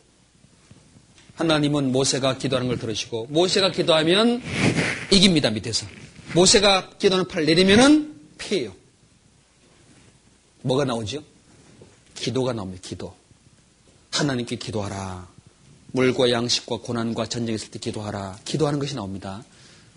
[1.36, 4.42] 하나님은 모세가 기도하는 걸 들으시고 모세가 기도하면
[5.10, 5.88] 이깁니다 밑에서
[6.36, 8.76] 모세가 기도하는 팔 내리면은 피해요.
[10.64, 11.24] 뭐가 나오죠?
[12.14, 12.82] 기도가 나옵니다.
[12.86, 13.16] 기도.
[14.12, 15.33] 하나님께 기도하라.
[15.94, 18.40] 물과 양식과 고난과 전쟁이 있을 때 기도하라.
[18.46, 19.44] 기도하는 것이 나옵니다.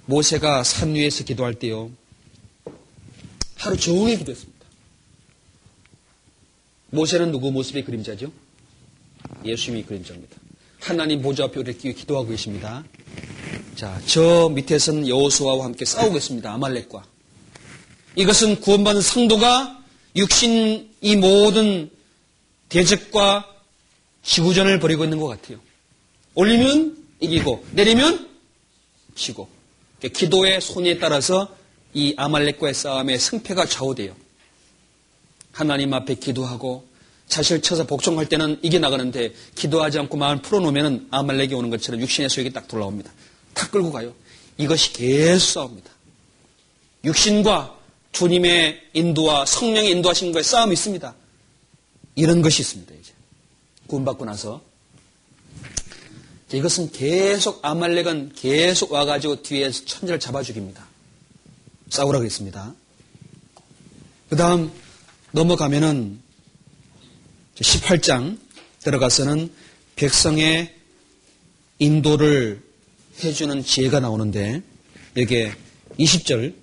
[0.05, 1.91] 모세가 산 위에서 기도할 때요.
[3.57, 4.67] 하루 종일 기도했습니다.
[6.91, 8.31] 모세는 누구 모습의 그림자죠?
[9.45, 10.37] 예수님이 그림자입니다.
[10.81, 12.85] 하나님 보좌 앞에 이렇게 기도하고 계십니다.
[13.75, 16.53] 자, 저 밑에서는 여호수아와 함께 싸우고 있습니다.
[16.53, 17.05] 아말렉과.
[18.17, 19.83] 이것은 구원받은 성도가
[20.15, 21.91] 육신 이 모든
[22.69, 23.47] 대적과
[24.23, 25.66] 지구전을 벌이고 있는 것 같아요.
[26.37, 28.29] 올리면 이기고 내리면
[29.15, 29.49] 지고
[30.01, 31.57] 기도의 손에 따라서
[31.95, 34.15] 이 아말렉과의 싸움의 승패가 좌우돼요.
[35.51, 36.87] 하나님 앞에 기도하고
[37.29, 42.69] 자신을 쳐서 복종할 때는 이겨나가는데 기도하지 않고 마음을 풀어놓으면 아말렉이 오는 것처럼 육신의 소욕이 딱
[42.69, 43.11] 돌아옵니다.
[43.55, 44.15] 탁 끌고 가요.
[44.59, 45.91] 이것이 계속 싸웁니다.
[47.05, 47.75] 육신과
[48.13, 51.15] 주님의 인도와 성령의 인도하신 거에 싸움이 있습니다.
[52.15, 52.95] 이런 것이 있습니다.
[52.95, 53.13] 이제
[53.87, 54.61] 구원받고 나서
[56.53, 60.87] 이것은 계속 아말렉은 계속 와가지고 뒤에서 천재를 잡아 죽입니다.
[61.91, 62.75] 싸우라 그랬습니다.
[64.29, 64.71] 그 다음
[65.33, 66.21] 넘어가면은
[67.57, 68.39] 18장
[68.81, 69.53] 들어가서는
[69.97, 70.75] 백성의
[71.79, 72.63] 인도를
[73.23, 74.63] 해주는 지혜가 나오는데
[75.17, 75.55] 여기에
[75.99, 76.55] 20절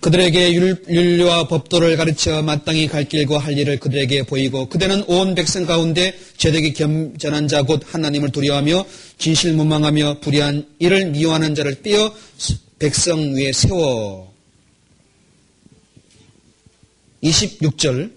[0.00, 6.16] 그들에게 윤리와 법도를 가르쳐 마땅히 갈 길과 할 일을 그들에게 보이고 그대는 온 백성 가운데
[6.36, 8.86] 제대기 겸전한 자 곧 하나님을 두려워하며
[9.18, 12.14] 진실 무망하며 불의한 이를 미워하는 자를 떼어
[12.78, 14.32] 백성 위에 세워
[17.22, 18.12] 26절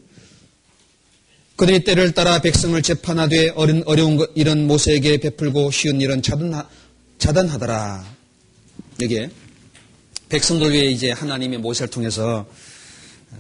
[1.56, 6.64] 그들이 때를 따라 백성을 재판하되 어린, 어려운 것, 이런 모세에게 베풀고 쉬운 일은 자단,
[7.20, 8.04] 자단하더라.
[9.00, 9.30] 여기에
[10.32, 12.46] 백성들 위해 이제 하나님의 모세를 통해서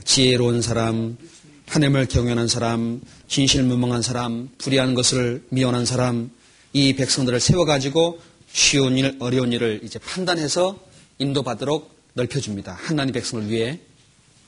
[0.04, 1.18] 지혜로운 사람,
[1.66, 3.00] 하나님을 경외하는 사람,
[3.30, 6.30] 진실 무망한 사람, 불의한 것을 미워하는 사람,
[6.74, 8.20] 이 백성들을 세워가지고
[8.52, 10.78] 쉬운 일, 어려운 일을 이제 판단해서
[11.18, 12.74] 인도받도록 넓혀줍니다.
[12.74, 13.80] 하나님 백성을 위해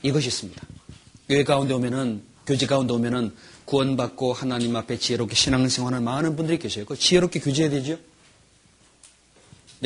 [0.02, 0.62] 이것이 있습니다.
[1.30, 3.32] 교회 가운데 오면은, 교제 가운데 오면은
[3.64, 6.84] 구원받고 하나님 앞에 지혜롭게 신앙생활하는 많은 분들이 계셔요.
[6.84, 7.98] 그 지혜롭게 교제해야 되죠?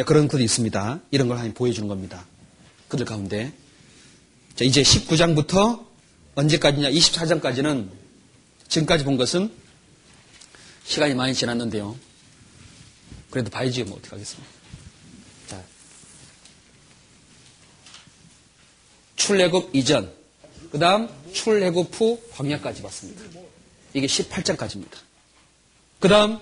[0.04, 1.00] 그런 글이 있습니다.
[1.12, 2.26] 이런 걸 하나님 보여주는 겁니다.
[2.88, 3.52] 그들 가운데.
[4.54, 5.86] 자, 이제 19장부터
[6.34, 6.90] 언제까지냐?
[6.90, 7.88] 24장까지는
[8.68, 9.52] 지금까지 본 것은
[10.84, 11.96] 시간이 많이 지났는데요.
[13.30, 14.50] 그래도 봐야지 뭐 어떻게 하겠습니까?
[15.48, 15.62] 자,
[19.16, 20.12] 출애굽 이전,
[20.70, 23.22] 그 다음 출애굽 후 광야까지 봤습니다.
[23.94, 24.96] 이게 18장까지입니다.
[26.00, 26.38] 그 다음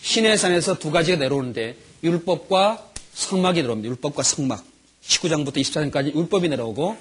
[0.00, 3.90] 시내산에서 두 가지가 내려오는데 율법과 성막이 내려옵니다.
[3.90, 4.75] 율법과 성막.
[5.08, 6.96] 19장부터 24장까지 율법이 내려오고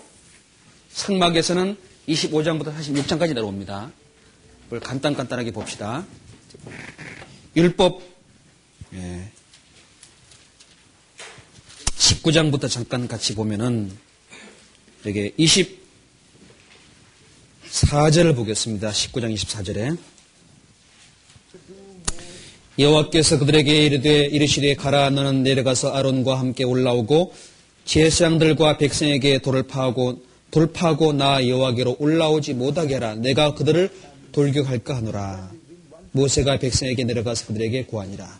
[0.91, 1.77] 성막에서는
[2.07, 3.91] 25장부터 46장까지 내려옵니다.
[4.65, 6.06] 그걸 간단간단하게 봅시다.
[7.56, 8.02] 율법
[8.94, 9.32] 예.
[11.98, 13.91] 19장부터 잠깐 같이 보면은
[15.06, 15.32] 여기
[17.72, 18.91] 24절을 보겠습니다.
[18.91, 19.98] 19장 24절에
[22.77, 27.34] 여호와께서 그들에게 이르되 이르시되 가라 너는 내려가서 아론과 함께 올라오고
[27.85, 33.15] 제사장들과 백성에게 돌을 파하고 돌파하고 나 여호와께로 올라오지 못하게 하라.
[33.15, 33.89] 내가 그들을
[34.31, 35.51] 돌격할까 하노라.
[36.11, 38.39] 모세가 백성에게 내려가서 그들에게 구하니라.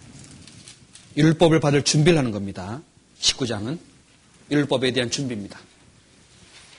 [1.18, 2.82] 율법을 받을 준비를 하는 겁니다.
[3.20, 3.78] 19장은
[4.52, 5.60] 율법에 대한 준비입니다.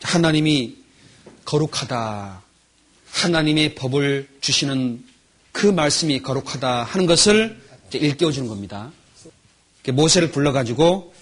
[0.02, 0.76] 하나님이
[1.44, 2.42] 거룩하다.
[3.10, 5.04] 하나님의 법을 주시는
[5.52, 7.60] 그 말씀이 거룩하다 하는 것을
[7.92, 8.92] 일깨워주는 겁니다.
[9.86, 11.14] 모세를 불러가지고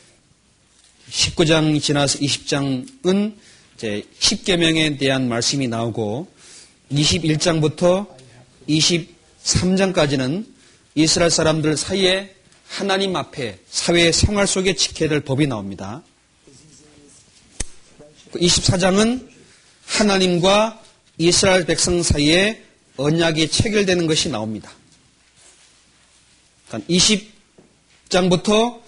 [1.10, 3.36] 19장 지나서 20장은
[3.76, 6.28] 이제 10계명에 대한 말씀이 나오고
[6.92, 8.06] 21장부터
[8.68, 10.46] 23장까지는
[10.94, 12.34] 이스라엘 사람들 사이에
[12.66, 16.02] 하나님 앞에 사회 생활 속에 지켜야 될 법이 나옵니다.
[18.32, 19.34] 24장은 그
[19.86, 20.82] 하나님과
[21.18, 22.64] 이스라엘 백성 사이에
[22.96, 24.72] 언약이 체결되는 것이 나옵니다.
[26.68, 26.92] 그러니까
[28.08, 28.80] 20장부터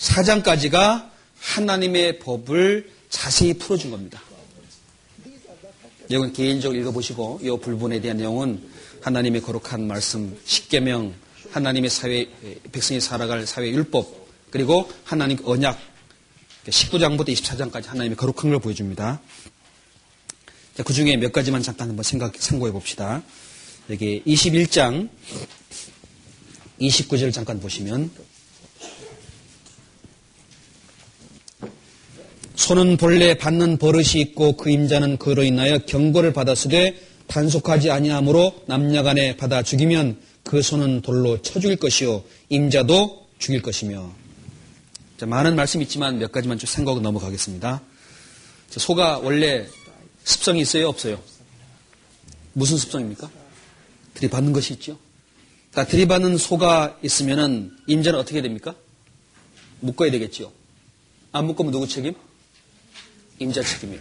[0.00, 4.20] 24장까지가 하나님의 법을 자세히 풀어준 겁니다.
[6.08, 8.68] 이건 개인적으로 읽어보시고 이 불분에 대한 내용은
[9.02, 11.14] 하나님의 거룩한 말씀, 십계명,
[11.50, 12.28] 하나님의 사회,
[12.72, 15.78] 백성이 살아갈 사회 율법, 그리고 하나님 언약,
[16.66, 19.20] 19장부터 24장까지 하나님의 거룩한 걸 보여줍니다.
[20.84, 23.22] 그 중에 몇 가지만 잠깐 한번 생각, 참고해 봅시다.
[23.88, 25.08] 여기 21장
[26.80, 28.10] 29절 잠깐 보시면
[32.60, 36.94] 손은 본래 받는 버릇이 있고 그 임자는 그로 인하여 경고를 받았으되
[37.26, 44.12] 단속하지 아니하므로 남녀간에 받아 죽이면 그 손은 돌로 쳐 죽일 것이요 임자도 죽일 것이며
[45.16, 47.80] 자, 많은 말씀 있지만 몇 가지만 좀 생각하고 넘어가겠습니다.
[48.68, 49.66] 자, 소가 원래
[50.24, 51.18] 습성이 있어요 없어요?
[52.52, 53.30] 무슨 습성입니까?
[54.14, 54.98] 들이받는 것이 있죠.
[55.70, 58.74] 그러니까 들이받는 소가 있으면은 임자는 어떻게 됩니까?
[59.80, 60.52] 묶어야 되겠지요.
[61.32, 62.14] 안 묶으면 누구 책임?
[63.40, 64.00] 임자 책임이에요.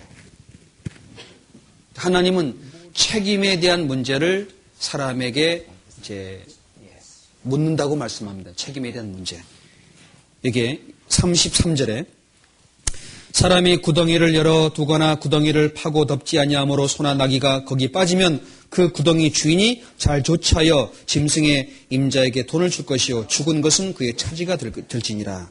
[1.96, 2.58] 하나님은
[2.94, 5.66] 책임에 대한 문제를 사람에게
[6.00, 6.46] 이제
[7.44, 8.52] 묻는다고 말씀합니다.
[8.56, 9.42] 책임에 대한 문제.
[10.44, 12.06] 이게 33절에
[13.32, 19.84] 사람이 구덩이를 열어 두거나 구덩이를 파고 덮지 아니하므로 소나 나귀가 거기 빠지면 그 구덩이 주인이
[19.98, 25.50] 잘 조차하여 짐승의 임자에게 돈을 줄 것이요 죽은 것은 그의 차지가 될, 될지니라.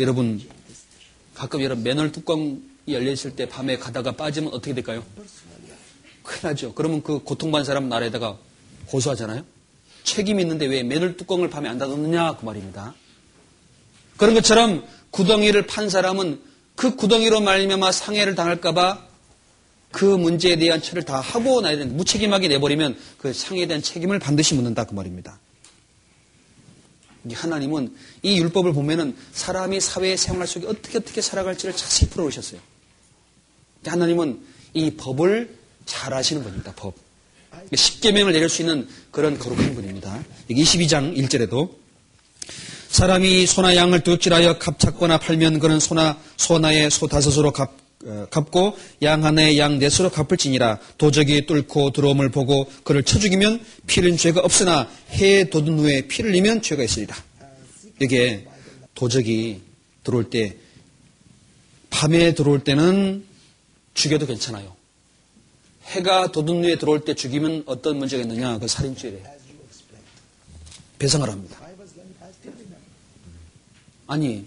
[0.00, 0.40] 여러분
[1.34, 5.04] 가끔 여러분 맨홀 뚜껑이 열려 있을 때 밤에 가다가 빠지면 어떻게 될까요?
[6.22, 6.74] 큰일 나죠.
[6.74, 8.38] 그러면 그 고통받는 사람 나라에다가
[8.86, 9.44] 고소하잖아요.
[10.04, 12.94] 책임 있는데 왜 맨홀 뚜껑을 밤에 안 닫았느냐 그 말입니다.
[14.16, 16.40] 그런 것처럼 구덩이를 판 사람은
[16.76, 19.06] 그 구덩이로 말미암아 상해를 당할까봐
[19.90, 24.54] 그 문제에 대한 처리를 다 하고 나야 되는 무책임하게 내버리면 그 상해에 대한 책임을 반드시
[24.54, 25.38] 묻는다 그 말입니다.
[27.32, 32.60] 하나님은 이 율법을 보면은 사람이 사회 생활 속에 어떻게 어떻게 살아갈지를 자세히 풀어오셨어요.
[33.86, 34.40] 하나님은
[34.74, 35.56] 이 법을
[35.86, 36.72] 잘 아시는 분입니다.
[36.76, 36.94] 법.
[37.74, 40.22] 십계명을 내릴 수 있는 그런 거룩한 분입니다.
[40.50, 41.70] 22장 1절에도
[42.88, 47.83] 사람이 소나 양을 두둑질하여 값 찾거나 팔면 그는 소나 소나의 소 다섯으로 값, 어,
[48.30, 54.40] 갚고 양 하나에 양 넷으로 갚을지니라 도적이 뚫고 들어옴을 보고 그를 쳐 죽이면 피는 죄가
[54.40, 57.16] 없으나 해에 돋은 후에 피를 흘리면 죄가 있으리라.
[58.00, 58.46] 이게
[58.94, 59.62] 도적이
[60.02, 60.56] 들어올 때
[61.90, 63.24] 밤에 들어올 때는
[63.94, 64.74] 죽여도 괜찮아요.
[65.84, 68.58] 해가 돋은 후에 들어올 때 죽이면 어떤 문제가 있느냐?
[68.58, 69.22] 그 살인죄래.
[70.98, 71.58] 배상을 합니다.
[74.06, 74.44] 아니,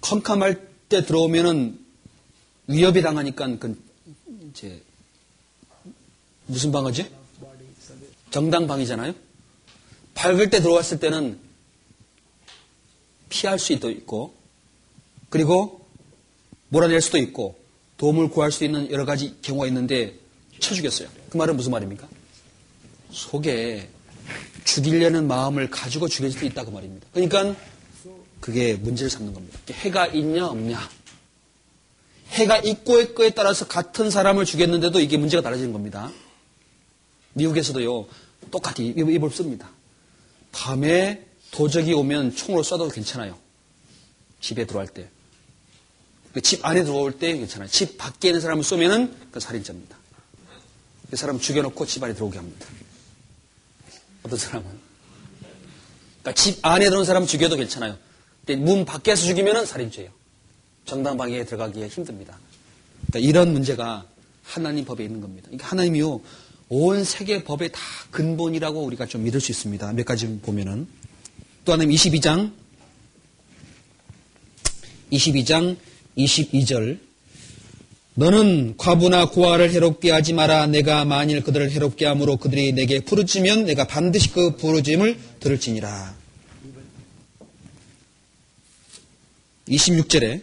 [0.00, 1.83] 컴컴할 때 들어오면은
[2.66, 3.82] 위협이 당하니까 그
[4.50, 4.82] 이제
[6.46, 7.10] 무슨 방어지?
[8.30, 9.14] 정당 방이잖아요.
[10.14, 11.38] 밝을 때 들어왔을 때는
[13.28, 14.34] 피할 수도 있고
[15.28, 15.86] 그리고
[16.68, 17.58] 몰아낼 수도 있고
[17.96, 20.18] 도움을 구할 수 있는 여러 가지 경우가 있는데
[20.58, 21.08] 쳐 죽였어요.
[21.30, 22.08] 그 말은 무슨 말입니까?
[23.10, 23.88] 속에
[24.64, 27.06] 죽이려는 마음을 가지고 죽일 수도 있다 그 말입니다.
[27.12, 27.54] 그러니까
[28.40, 29.58] 그게 문제를 삼는 겁니다.
[29.70, 30.78] 해가 있냐 없냐.
[32.34, 36.10] 해가 있고 있고에 따라서 같은 사람을 죽였는데도 이게 문제가 달라지는 겁니다.
[37.34, 38.06] 미국에서도요
[38.50, 39.70] 똑같이 입을 씁니다.
[40.52, 43.38] 밤에 도적이 오면 총으로 쏴도 괜찮아요.
[44.40, 45.08] 집에 들어갈 때.
[46.32, 47.68] 그집 안에 들어올 때 괜찮아요.
[47.68, 49.96] 집 밖에 있는 사람을 쏘면은 그 살인자입니다.
[51.10, 52.66] 그 사람 죽여놓고 집 안에 들어오게 합니다.
[54.24, 54.68] 어떤 사람은.
[56.22, 57.96] 그러니까 집 안에 들어온 사람 죽여도 괜찮아요.
[58.58, 60.10] 문 밖에서 죽이면 살인죄예요.
[60.84, 62.38] 정당방위에 들어가기에 힘듭니다.
[63.06, 64.06] 그러니까 이런 문제가
[64.42, 65.46] 하나님 법에 있는 겁니다.
[65.46, 66.20] 그러니까 하나님이요
[66.68, 67.80] 온 세계 법의 다
[68.10, 69.92] 근본이라고 우리가 좀 믿을 수 있습니다.
[69.92, 70.86] 몇 가지 보면은
[71.64, 72.52] 또 하나님 22장
[75.12, 75.76] 22장
[76.16, 76.98] 22절
[78.16, 80.66] 너는 과부나 고아를 해롭게 하지 마라.
[80.68, 86.14] 내가 만일 그들을 해롭게 함으로 그들이 내게 부르짖으면 내가 반드시 그 부르짖음을 들을지니라.
[89.68, 90.42] 26절에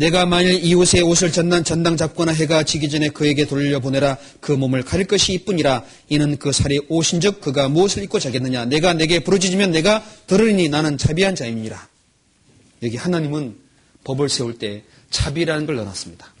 [0.00, 5.06] 내가 만일 이웃의 옷을 전난 전당 잡거나 해가 지기 전에 그에게 돌려보내라 그 몸을 가릴
[5.06, 10.70] 것이 이뿐이라 이는 그 살이 오신즉 그가 무엇을 입고 자겠느냐 내가 내게 부르짖으면 내가 들으니
[10.70, 11.90] 나는 자비한 자입니다
[12.82, 13.56] 여기 하나님은
[14.04, 16.32] 법을 세울 때 자비라는 걸 넣어놨습니다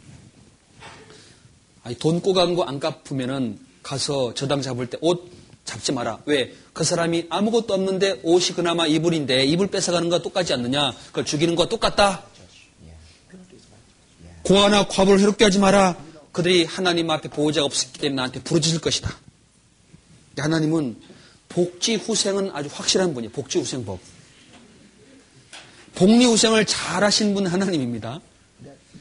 [1.82, 5.30] 아니, 돈 꼬간 거 안 갚으면은 가서 저당 잡을 때 옷
[5.64, 6.18] 잡지 마라.
[6.24, 6.52] 왜?
[6.72, 10.92] 그 사람이 아무것도 없는데 옷이 그나마 이불인데 이불 뺏어가는 거 똑같지 않느냐?
[11.08, 12.24] 그걸 죽이는 거 똑같다?
[14.50, 15.96] 고아나 과부를 해롭게 하지 마라.
[16.32, 19.16] 그들이 하나님 앞에 보호자가 없었기 때문에 나한테 부르짖을 것이다.
[20.36, 21.00] 하나님은
[21.48, 23.30] 복지 후생은 아주 확실한 분이에요.
[23.30, 24.00] 복지 후생법.
[25.94, 28.20] 복리 후생을 잘 하신 분 하나님입니다.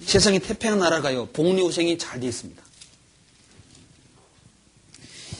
[0.05, 1.25] 세상이 태평한 나라가요.
[1.29, 2.61] 복리 후생이 잘 되어 있습니다.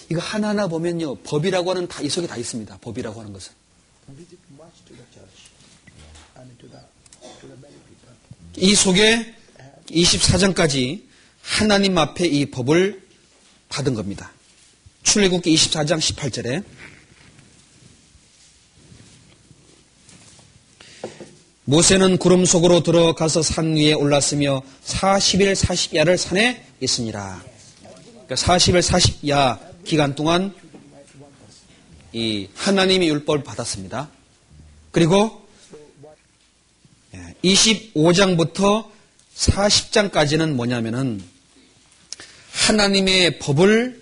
[0.09, 1.17] 이거 하나하나 보면요.
[1.17, 2.79] 법이라고 하는 다 이 속에 다 있습니다.
[2.81, 3.53] 법이라고 하는 것은.
[8.57, 9.38] 이 속에
[9.91, 11.03] 24장까지
[11.41, 13.01] 하나님 앞에 이 법을
[13.69, 14.31] 받은 겁니다.
[15.03, 16.63] 출애굽기 24장 18절에
[21.65, 26.65] 모세는 구름 속으로 들어가서 산 위에 올랐으며 40일 40야를 산에.
[26.79, 27.43] 그러니까
[28.27, 30.55] 40일 40야 기간 동안
[32.11, 34.09] 이 하나님의 율법을 받았습니다.
[34.91, 35.47] 그리고
[37.43, 38.89] 25장부터
[39.39, 41.23] 40장까지는 뭐냐면은
[42.51, 44.01] 하나님의 법을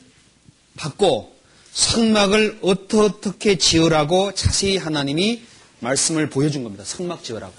[0.77, 1.35] 받고
[1.73, 5.43] 성막을 어떻게 지으라고 자세히 하나님이
[5.79, 6.83] 말씀을 보여준 겁니다.
[6.83, 7.53] 성막 지으라고.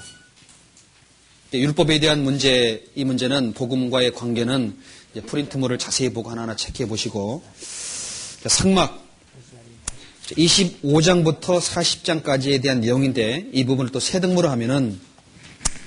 [1.53, 4.77] 율법에 대한 문제, 이 문제는 복음과의 관계는
[5.27, 7.43] 프린트물을 자세히 보고 하나하나 체크해 보시고
[8.47, 9.07] 성막
[10.33, 15.01] 25장부터 40장까지에 대한 내용인데 이 부분을 또 세 등으로 하면은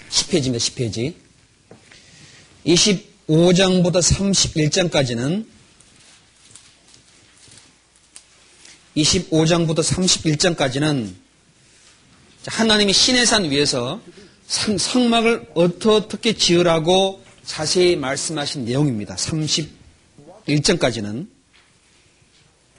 [0.10, 0.58] 10페이지입니다.
[0.58, 1.31] 10페이지.
[2.66, 5.46] 25장부터 31장까지는
[8.96, 11.14] 25장부터 31장까지는
[12.46, 14.00] 하나님이 신의 산 위에서
[14.48, 19.16] 성막을 어떻게 지으라고 자세히 말씀하신 내용입니다.
[19.16, 21.28] 31장까지는.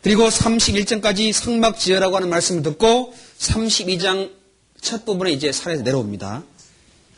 [0.03, 4.33] 그리고 31장까지 성막 지으라고 하는 말씀을 듣고 32장
[4.81, 6.43] 첫 부분에 이제 산에서 내려옵니다.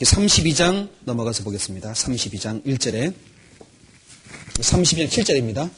[0.01, 1.93] 32장 넘어가서 보겠습니다.
[1.93, 3.15] 32장 1절에
[4.55, 5.71] 32장 7절입니다.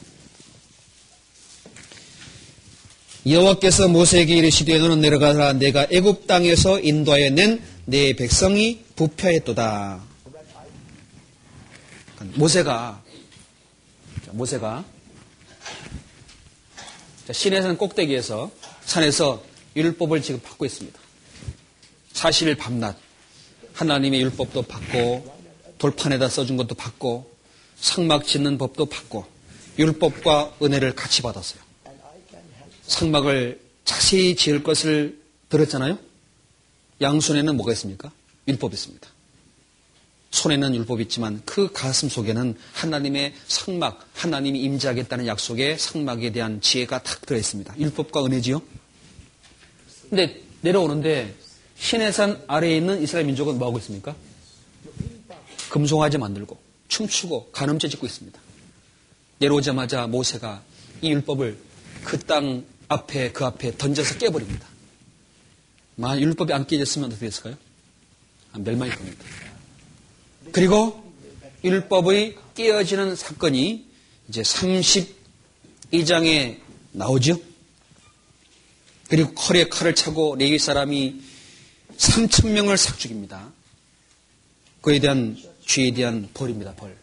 [3.27, 10.03] 여호와께서 모세에게 이르시되 너는 내려가라 내가 애굽 땅에서 인도하여 낸 내 백성이 부패했도다.
[12.35, 13.01] 모세가
[14.31, 14.83] 모세가
[17.31, 18.51] 신의 꼭대기에서
[18.83, 19.41] 산에서
[19.77, 20.99] 율법을 지금 받고 있습니다.
[22.11, 22.97] 40일 밤낮
[23.77, 25.37] 하나님의 율법도 받고
[25.77, 27.31] 돌판에다 써준 것도 받고
[27.75, 29.25] 상막 짓는 법도 받고
[29.77, 31.61] 율법과 은혜를 같이 받았어요.
[32.87, 35.99] 상막을 자세히 지을 것을 들었잖아요.
[37.01, 38.11] 양손에는 뭐가 있습니까?
[38.47, 39.07] 율법이 있습니다.
[40.31, 47.21] 손에는 율법이 있지만 그 가슴 속에는 하나님의 상막, 하나님이 임재하겠다는 약속의 상막에 대한 지혜가 탁
[47.27, 47.77] 들어 있습니다.
[47.77, 48.59] 율법과 은혜지요.
[50.09, 51.35] 근데 내려오는데
[51.79, 54.15] 신의 산 아래에 있는 이스라엘 민족은 뭐하고 있습니까?
[55.69, 58.39] 금송아지 만들고 춤추고 간음죄 짓고 있습니다.
[59.39, 60.63] 내려오자마자 모세가
[61.01, 61.57] 이 율법을
[62.03, 64.67] 그 땅 앞에 그 앞에 던져서 깨버립니다.
[65.95, 67.57] 만약 율법이 안 깨졌으면 어떻게 됐을까요?
[68.55, 69.25] 멸망일 겁니다.
[70.51, 71.03] 그리고
[71.63, 73.85] 율법의 깨어지는 사건이
[74.29, 74.41] 이제
[75.91, 76.59] 32장에
[76.91, 77.39] 나오죠.
[79.09, 81.21] 그리고 컬에 칼을 차고 레위 사람이
[81.97, 83.51] 3천 명을 삭 죽입니다.
[84.81, 86.73] 그에 대한 죄에 대한 벌입니다.
[86.75, 86.95] 벌.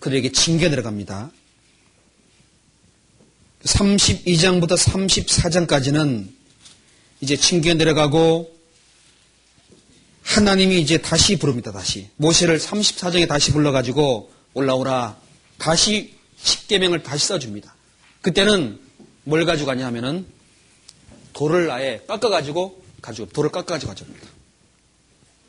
[0.00, 1.30] 그들에게 징계 들어갑니다.
[3.64, 6.28] 32장부터 34장까지는
[7.20, 8.54] 이제 징계 내려가고
[10.22, 11.72] 하나님이 이제 다시 부릅니다.
[11.72, 15.18] 다시 모세를 34장에 다시 불러가지고 올라오라.
[15.58, 17.74] 다시 10계명을 다시 써줍니다.
[18.22, 18.78] 그때는
[19.24, 20.26] 뭘 가지고 가냐 하면은
[21.32, 24.26] 돌을 아예 깎아가지고 가지고 돌을 깎아가지고 가져옵니다.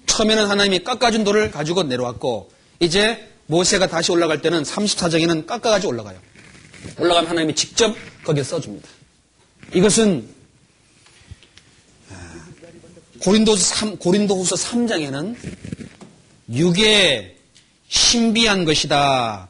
[0.05, 6.19] 처음에는 하나님이 깎아준 돌을 가지고 내려왔고 이제 모세가 다시 올라갈 때는 34장에는 깎아가지고 올라가요.
[6.99, 8.87] 올라가면 하나님이 직접 거기에 써줍니다.
[9.73, 10.29] 이것은
[13.19, 15.35] 고린도서 3, 고린도후서 3장에는
[16.53, 17.35] 육의
[17.89, 19.49] 신비한 것이다.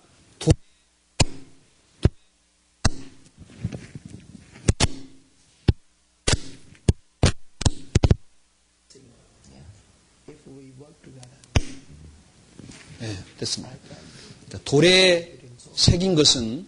[13.38, 13.76] 됐습니다.
[14.65, 15.38] 돌에
[15.76, 16.65] 새긴 것은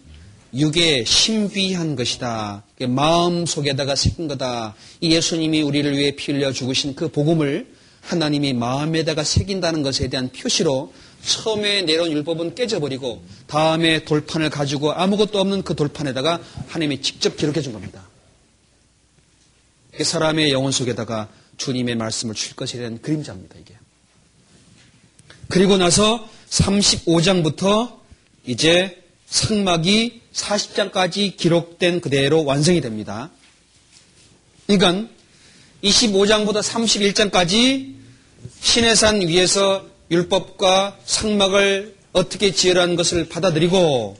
[0.54, 2.64] 육의 신비한 것이다.
[2.88, 4.74] 마음 속에다가 새긴 거다.
[5.00, 7.66] 이 예수님이 우리를 위해 피 흘려 죽으신 그 복음을
[8.00, 10.92] 하나님이 마음에다가 새긴다는 것에 대한 표시로
[11.24, 17.72] 처음에 내려온 율법은 깨져버리고 다음에 돌판을 가지고 아무것도 없는 그 돌판에다가 하나님이 직접 기록해 준
[17.72, 18.08] 겁니다.
[20.00, 21.28] 사람의 영혼 속에다가
[21.58, 23.74] 주님의 말씀을 줄 것에 대한 그림자입니다, 이게.
[25.48, 27.98] 그리고 나서 35장부터
[28.46, 33.30] 이제 성막이 40장까지 기록된 그대로 완성이 됩니다.
[34.66, 35.08] 그러니까
[35.82, 37.94] 25장부터 31장까지
[38.60, 44.18] 신해산 위에서 율법과 성막을 어떻게 지으라는 것을 받아들이고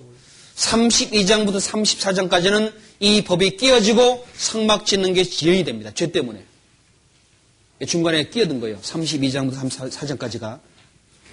[0.56, 5.90] 32장부터 34장까지는 이 법이 끼어지고 성막 짓는 게 지연이 됩니다.
[5.94, 6.44] 죄 때문에.
[7.86, 8.78] 중간에 끼어든 거예요.
[8.80, 10.60] 32장부터 34장까지가.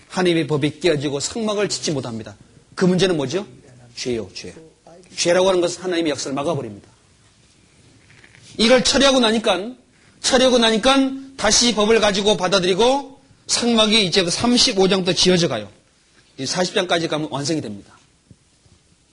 [0.09, 2.35] 하나님의 법이 끼어지고 성막을 짓지 못합니다.
[2.75, 3.45] 그 문제는 뭐죠?
[3.95, 4.53] 죄요, 죄.
[5.15, 6.88] 죄라고 하는 것은 하나님의 역사를 막아버립니다.
[8.57, 9.71] 이걸 처리하고 나니까
[10.21, 15.69] 처리하고 나니까 다시 법을 가지고 받아들이고 상막이 이제 35장부터 그 지어져 가요.
[16.39, 17.97] 40장까지 가면 완성이 됩니다.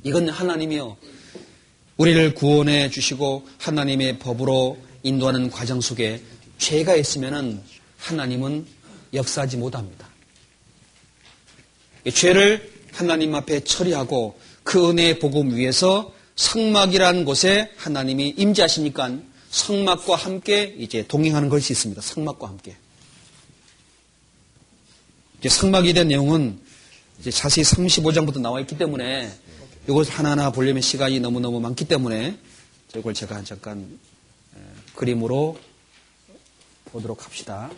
[0.03, 0.97] 이건 하나님이요.
[1.97, 6.21] 우리를 구원해 주시고 하나님의 법으로 인도하는 과정 속에
[6.59, 7.63] 죄가 있으면은
[7.99, 8.67] 하나님은
[9.15, 10.04] 역사하지 못합니다.
[12.13, 19.19] 죄를 하나님 앞에 처리하고 그 은혜의 복음 위에서 성막이라는 곳에 하나님이 임재하시니까
[19.51, 22.03] 성막과 함께 이제 동행하는 것이 있습니다.
[22.03, 22.77] 성막과 함께.
[25.39, 26.59] 이제 성막에 대한 내용은
[27.21, 29.31] 이제 자세히 35장부터 나와 있기 때문에
[29.89, 32.37] 이걸 하나하나 보려면 시간이 너무너무 많기 때문에
[32.97, 33.99] 이걸 제가 잠깐
[34.95, 35.59] 그림으로
[36.87, 37.71] 보도록 합시다.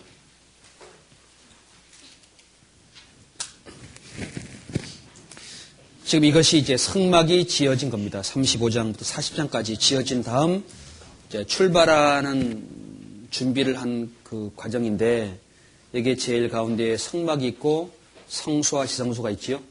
[6.04, 8.20] 지금 이것이 이제 성막이 지어진 겁니다.
[8.20, 10.64] 35장부터 40장까지 지어진 다음
[11.46, 15.38] 출발하는 준비를 한 그 과정인데
[15.94, 17.92] 여기에 제일 가운데 성막이 있고
[18.28, 19.62] 성소와 지성소가 있지요.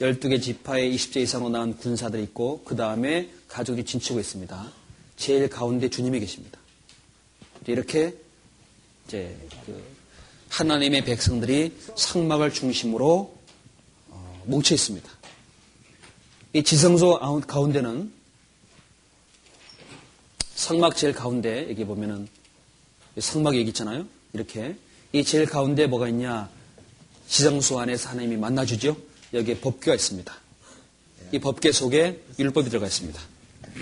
[0.00, 4.72] 12개 지파의 20제 이상으로 나온 군사들이 있고 그 다음에 가족이 진치고 있습니다.
[5.16, 6.58] 제일 가운데 주님이 계십니다.
[7.66, 8.14] 이렇게
[9.06, 9.34] 이제
[9.64, 9.82] 그
[10.50, 13.35] 하나님의 백성들이 성막을 중심으로 어,
[14.46, 15.08] 뭉쳐 있습니다.
[16.52, 18.12] 이 지성소 가운데는
[20.54, 22.28] 성막 제일 가운데 여기 보면은
[23.18, 24.06] 성막 여기 있잖아요.
[24.32, 24.76] 이렇게
[25.12, 26.48] 이 제일 가운데 뭐가 있냐?
[27.28, 28.96] 지성소 안에서 하나님이 만나주죠.
[29.34, 30.34] 여기에 법궤가 있습니다.
[31.32, 33.20] 이 법궤 속에 율법이 들어가 있습니다.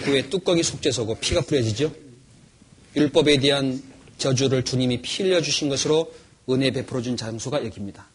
[0.05, 1.95] 그에 뚜껑이 속죄소고 피가 뿌려지죠.
[2.97, 3.83] 율법에 대한
[4.19, 6.13] 저주를 주님이 피 흘려 주신 것으로
[6.49, 8.07] 은혜 베풀어 준 장소가 여기입니다.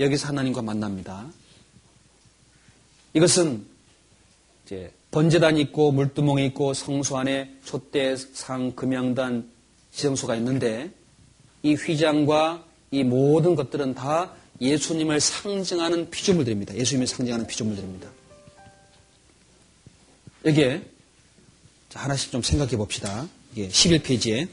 [0.00, 1.26] 여기서 하나님과 만납니다.
[3.18, 3.66] 이것은
[4.64, 9.50] 이제 번제단이 있고 물두멍이 있고 성소 안에 촛대, 상, 금양단,
[9.90, 10.92] 지정소가 있는데
[11.64, 16.76] 이 휘장과 이 모든 것들은 다 예수님을 상징하는 피조물들입니다.
[16.76, 18.08] 예수님을 상징하는 피조물들입니다.
[20.44, 20.82] 여기에
[21.92, 23.28] 하나씩 좀 생각해 봅시다.
[23.52, 24.46] 이게 11페이지에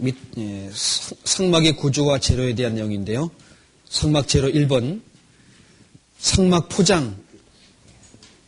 [0.00, 3.30] 밑, 예, 성막의 구조와 재료에 대한 내용인데요.
[3.88, 5.00] 성막 재료 1번,
[6.18, 7.16] 성막 포장,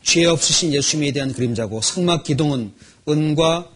[0.02, 2.72] 죄 없으신 예수님에 대한 그림자고, 성막 기둥은
[3.09, 3.70] 은과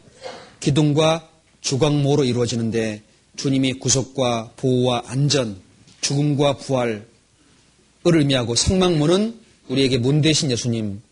[0.60, 1.28] 기둥과
[1.60, 3.02] 주광모로 이루어지는데,
[3.36, 5.60] 주님이 구속과 보호와 안전,
[6.00, 7.06] 죽음과 부활을
[8.04, 11.02] 의미하고, 성막문은 우리에게 문 대신 예수님,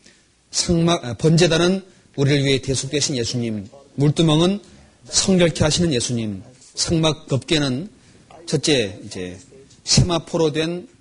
[0.50, 1.82] 성막, 아, 번제단은
[2.16, 4.60] 우리를 위해 대속되신 예수님, 물두멍은
[5.04, 6.42] 성결케 하시는 예수님,
[6.74, 7.90] 성막 덮개는
[8.46, 9.38] 첫째 이제
[9.84, 10.94] 세마포로 된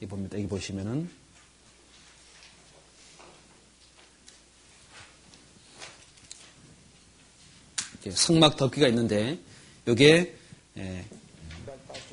[0.00, 0.36] 이 봅니다.
[0.36, 1.08] 여기 보시면은
[8.08, 9.38] 성막 덮개가 있는데
[9.88, 10.34] 이게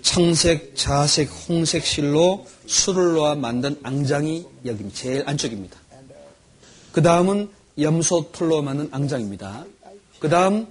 [0.01, 5.77] 청색, 자색, 홍색 실로 술을 놓아 만든 앙장이 여기 제일 안쪽입니다.
[6.93, 9.65] 그 다음은 염소 털로 만든 앙장입니다.
[10.19, 10.67] 그 다음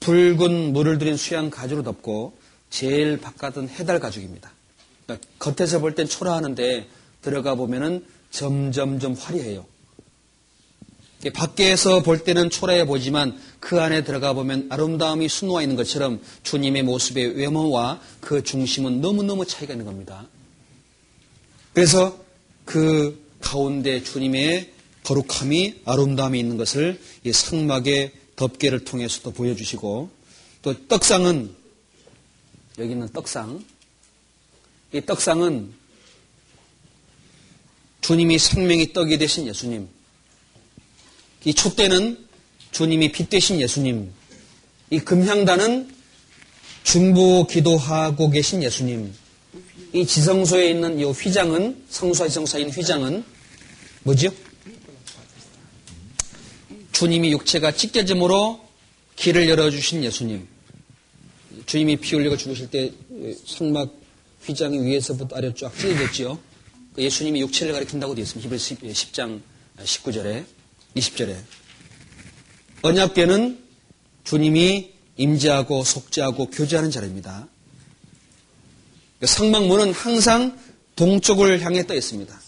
[0.00, 2.34] 붉은 물을 들인 수양 가지로 덮고
[2.70, 4.50] 제일 바깥은 해달 가죽입니다.
[5.06, 6.86] 그러니까 겉에서 볼 땐 초라하는데
[7.22, 9.66] 들어가 보면은 점점점 화려해요.
[11.34, 17.36] 밖에서 볼 때는 초라해 보지만 그 안에 들어가 보면 아름다움이 수놓아 있는 것처럼 주님의 모습의
[17.36, 20.26] 외모와 그 중심은 너무너무 차이가 있는 겁니다.
[21.74, 22.18] 그래서
[22.64, 24.72] 그 가운데 주님의
[25.04, 30.10] 거룩함이 아름다움이 있는 것을 이 성막의 덮개를 통해서도 보여주시고
[30.62, 31.54] 또 떡상은
[32.78, 33.62] 여기 있는 떡상.
[34.92, 35.72] 이 떡상은
[38.00, 39.86] 주님이 생명이 떡이 되신 예수님.
[41.44, 42.26] 이 촛대는
[42.72, 44.10] 주님이 빛 되신 예수님.
[44.88, 45.94] 이 금향단은
[46.82, 49.12] 중부 기도하고 계신 예수님.
[49.92, 53.22] 이 지성소에 있는 이 휘장은 성소와 있는 휘장은
[54.04, 54.32] 뭐죠?
[57.00, 58.60] 주님이 육체가 찢겨짐으로
[59.16, 60.46] 길을 열어주신 예수님.
[61.64, 62.92] 주님이 피 흘리고 죽으실 때
[63.46, 63.90] 성막
[64.44, 66.38] 휘장이 위에서부터 아래로 쫙 찢어졌지요.
[66.94, 68.54] 그 예수님이 육체를 가리킨다고 되어 있습니다.
[68.54, 69.40] 히브리 10장
[69.78, 70.44] 19절에
[70.94, 71.38] 20절에
[72.82, 73.58] 언약계는
[74.24, 77.48] 주님이 임재하고 속죄하고 교제하는 자리입니다.
[79.20, 80.58] 그 성막문은 항상
[80.96, 82.38] 동쪽을 향해 떠 있습니다.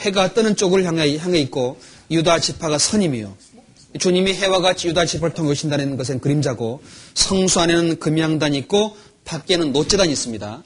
[0.00, 1.80] 해가 뜨는 쪽을 향해, 향해 있고
[2.10, 3.49] 유다 지파가 선임이요.
[3.98, 6.82] 주님이 해와 같이 유다 지파를 통해 오신다는 것은 그림자고
[7.14, 10.62] 성수 안에는 금양단이 있고 밖에는 노제단이 있습니다.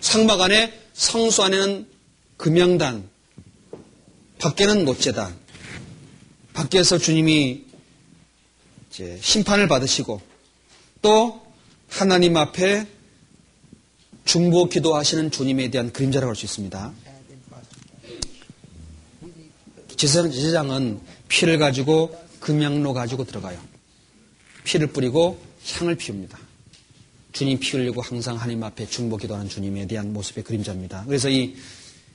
[0.00, 1.86] 상막 안에 성수 안에는
[2.36, 3.08] 금양단,
[4.38, 5.34] 밖에는 못제단.
[6.52, 7.64] 밖에서 주님이
[9.20, 10.20] 심판을 받으시고
[11.00, 11.40] 또
[11.88, 12.86] 하나님 앞에
[14.24, 16.92] 중보 기도하시는 주님에 대한 그림자라고 할 수 있습니다.
[20.00, 23.58] 제사장은 피를 가지고 금양로 가지고 들어가요.
[24.64, 25.38] 피를 뿌리고
[25.72, 26.38] 향을 피웁니다.
[27.32, 31.04] 주님 피 흘리고 항상 하나님 앞에 중보 기도하는 주님에 대한 모습의 그림자입니다.
[31.06, 31.54] 그래서 이,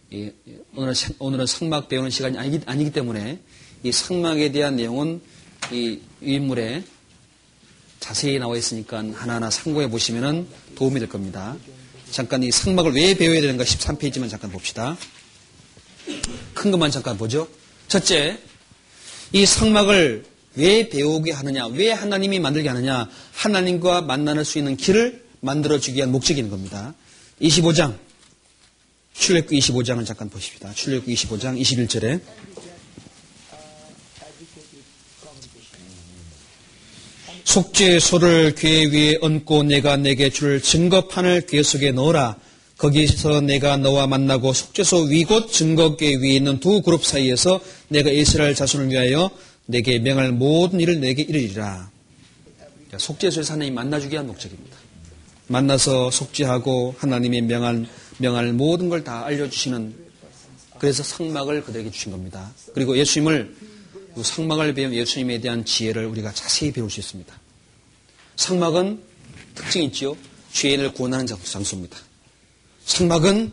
[0.09, 0.31] 이
[0.75, 3.39] 오늘은, 오늘은 성막 배우는 시간이 아니기, 아니기 때문에
[3.83, 5.21] 이 성막에 대한 내용은
[5.71, 6.83] 이 인물에
[7.99, 11.55] 자세히 나와 있으니까 하나하나 참고해 보시면 도움이 될 겁니다.
[12.11, 14.97] 잠깐 이 성막을 왜 배워야 되는가 13페이지만 잠깐 봅시다.
[16.53, 17.47] 큰 것만 잠깐 보죠.
[17.87, 18.37] 첫째,
[19.31, 20.25] 이 성막을
[20.55, 26.49] 왜 배우게 하느냐, 왜 하나님이 만들게 하느냐, 하나님과 만날 수 있는 길을 만들어주기 위한 있는
[26.49, 26.93] 겁니다.
[27.41, 27.97] 25장,
[29.13, 30.73] 출애굽 25장을 잠깐 보십시다.
[30.73, 32.21] 출애굽 25장 21절에
[37.43, 42.37] 속죄 소를 궤 위에 얹고 내가 내게 줄 증거판을 궤 속에 넣어라.
[42.77, 48.89] 거기서 내가 너와 만나고 속죄소 위곧 증거궤 위에 있는 두 그룹 사이에서 내가 이스라엘 자손을
[48.89, 49.29] 위하여
[49.65, 51.89] 내게 명할 모든 일을 내게 이르리라.
[52.97, 54.77] 속죄소에서 하나님 만나주기 위한 목적입니다.
[55.47, 57.85] 만나서 속죄하고 하나님의 명할,
[58.17, 60.05] 명할 모든 걸 다 알려주시는
[60.79, 62.51] 그래서 상막을 그들에게 주신 겁니다.
[62.73, 63.55] 그리고 예수님을
[64.21, 67.33] 상막을 배운 예수님에 대한 지혜를 우리가 자세히 배울 수 있습니다.
[68.35, 68.99] 상막은
[69.55, 70.17] 특징이 있죠.
[70.53, 71.97] 죄인을 구원하는 장소입니다.
[72.85, 73.51] 상막은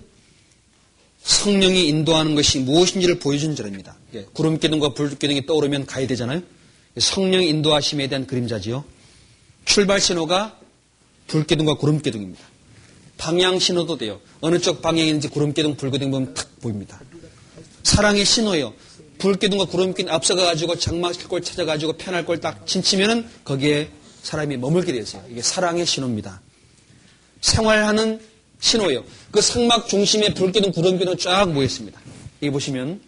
[1.25, 3.97] 성령이 인도하는 것이 무엇인지를 보여주는 자리입니다.
[4.15, 6.43] 예, 구름 기둥과 불 기둥이 떠오르면 가야 되잖아요.
[6.99, 8.85] 성령의 인도하심에 대한 그림자지요.
[9.65, 10.59] 출발 신호가
[11.29, 12.43] 불 기둥과 구름 기둥입니다.
[13.17, 14.21] 방향 신호도 돼요.
[14.41, 17.01] 어느 쪽 방향인지 구름 기둥, 불 기둥 보면 탁 보입니다.
[17.85, 18.75] 사랑의 신호예요.
[19.19, 23.91] 불 기둥과 구름 기둥 앞서가 가지고 장막실 걸 찾아가지고 편할 걸 딱 진치면은 거기에
[24.25, 25.25] 사람이 머물게 되었어요.
[25.31, 26.41] 이게 사랑의 신호입니다.
[27.41, 28.21] 생활하는
[28.63, 29.05] 신호예요.
[29.33, 32.01] 그 성막 중심에 불기둥, 구름기둥 쫙 모였습니다.
[32.41, 33.03] 여기 보시면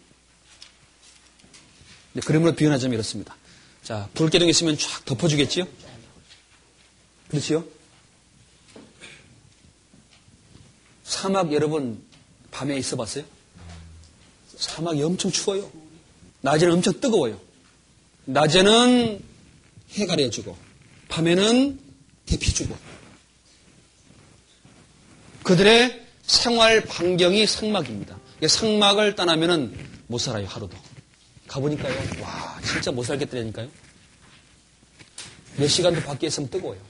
[2.13, 3.37] 네, 그림으로 표현하자면 이렇습니다.
[3.83, 5.67] 자, 불기둥 있으면 쫙 덮어주겠지요?
[7.29, 7.65] 그렇지요?
[11.05, 12.03] 사막 여러분
[12.51, 13.25] 밤에 있어 봤어요?
[14.57, 15.71] 사막이 엄청 추워요.
[16.41, 17.41] 낮에는 엄청 뜨거워요.
[18.25, 19.23] 낮에는
[19.99, 20.57] 해 가려주고
[21.09, 21.79] 밤에는
[22.27, 22.77] 대피 주고
[25.45, 28.19] 그들의 생활 반경이 상막입니다.
[28.47, 30.77] 상막을 떠나면은 못 살아요, 하루도.
[31.47, 33.69] 가보니까요, 와, 진짜 못 살겠다니까요.
[35.57, 36.81] 몇 시간도 밖에 있으면 뜨거워요.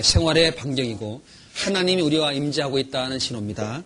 [0.00, 1.22] 생활의 반경이고,
[1.54, 3.84] 하나님이 우리와 임재하고 있다는 신호입니다.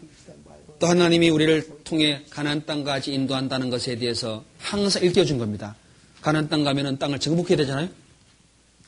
[0.79, 5.75] 또 하나님이 우리를 통해 가난 땅까지 인도한다는 것에 대해서 항상 일깨워준 겁니다.
[6.21, 7.89] 가난 땅 가면은 땅을 정복해야 되잖아요.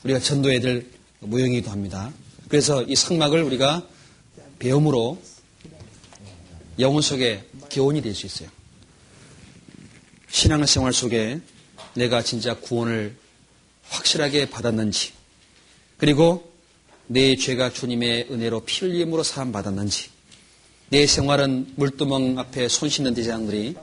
[0.03, 0.87] 우리가 전도해야 될
[1.19, 2.13] 모형이기도 합니다.
[2.47, 3.85] 그래서 이 상막을 우리가
[4.59, 5.21] 배움으로
[6.77, 8.49] 영혼 속에 교훈이 될 수 있어요.
[10.29, 11.39] 신앙생활 속에
[11.95, 13.15] 내가 진짜 구원을
[13.83, 15.13] 확실하게 받았는지,
[15.97, 16.53] 그리고
[17.07, 20.09] 내 죄가 주님의 은혜로 피 흘림으로 사함 받았는지,
[20.89, 23.75] 내 생활은 물두멍 앞에 손 씻는 대장들이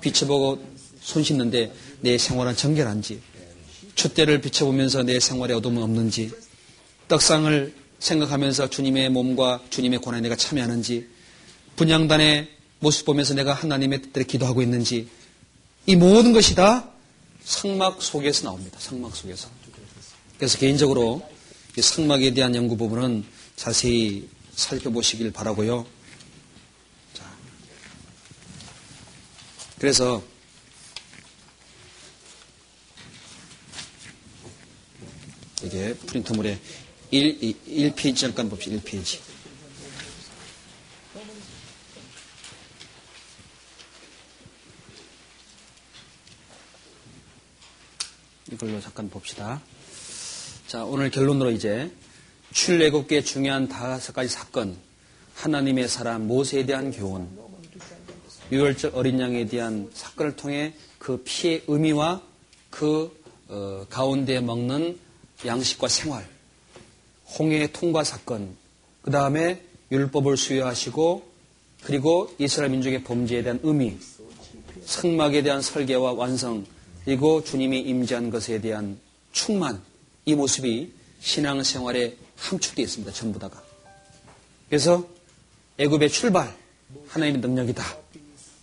[0.00, 0.62] 비춰보고
[1.00, 3.20] 손 씻는데 내 생활은 정결한지,
[3.94, 6.30] 촛대를 비춰보면서 내 생활에 어둠은 없는지,
[7.08, 11.08] 떡상을 생각하면서 주님의 몸과 주님의 고난에 내가 참여하는지,
[11.76, 12.50] 분양단의
[12.80, 15.08] 모습 보면서 내가 하나님의 뜻대로 기도하고 있는지,
[15.86, 16.90] 이 모든 것이 다
[17.44, 18.78] 상막 속에서 나옵니다.
[18.80, 19.48] 상막 속에서.
[20.36, 21.22] 그래서 개인적으로
[21.78, 23.24] 이 상막에 대한 연구 부분은
[23.54, 25.86] 자세히 살펴보시길 바라고요.
[27.14, 27.24] 자,
[29.78, 30.22] 그래서
[35.62, 36.58] 이게 프린터물에
[37.12, 38.74] 1, 1페이지 잠깐 봅시다.
[38.76, 39.20] 1페이지.
[48.50, 49.60] 이걸로 잠깐 봅시다.
[50.66, 51.92] 자, 오늘 결론으로 이제
[52.52, 54.78] 출애굽계 중요한 다섯 가지 사건,
[55.34, 57.28] 하나님의 사람 모세에 대한 교훈,
[58.50, 62.22] 유월절 어린 양에 대한 사건을 통해 그 피의 의미와
[62.70, 64.98] 그 어, 가운데 먹는
[65.44, 66.26] 양식과 생활,
[67.38, 68.56] 홍해의 통과 사건,
[69.02, 71.32] 그 다음에 율법을 수여하시고
[71.82, 73.96] 그리고 이스라엘 민족의 범죄에 대한 의미,
[74.84, 76.64] 성막에 대한 설계와 완성,
[77.04, 78.98] 그리고 주님이 임재한 것에 대한
[79.32, 79.82] 충만,
[80.24, 83.12] 이 모습이 신앙생활에 함축되어 있습니다.
[83.12, 83.62] 전부 다가.
[84.68, 85.06] 그래서
[85.78, 86.54] 애굽의 출발
[87.08, 87.84] 하나님의 능력이다.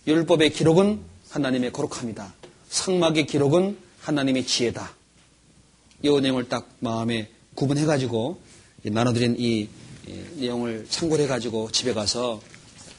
[0.06, 2.34] 율법의 기록은 하나님의 거룩함이다.
[2.68, 4.94] 상막의 기록은 하나님의 지혜다.
[6.02, 8.40] 이 내용을 딱 마음에 구분해가지고
[8.84, 9.68] 나눠드린 이
[10.36, 12.40] 내용을 참고를 해가지고 집에 가서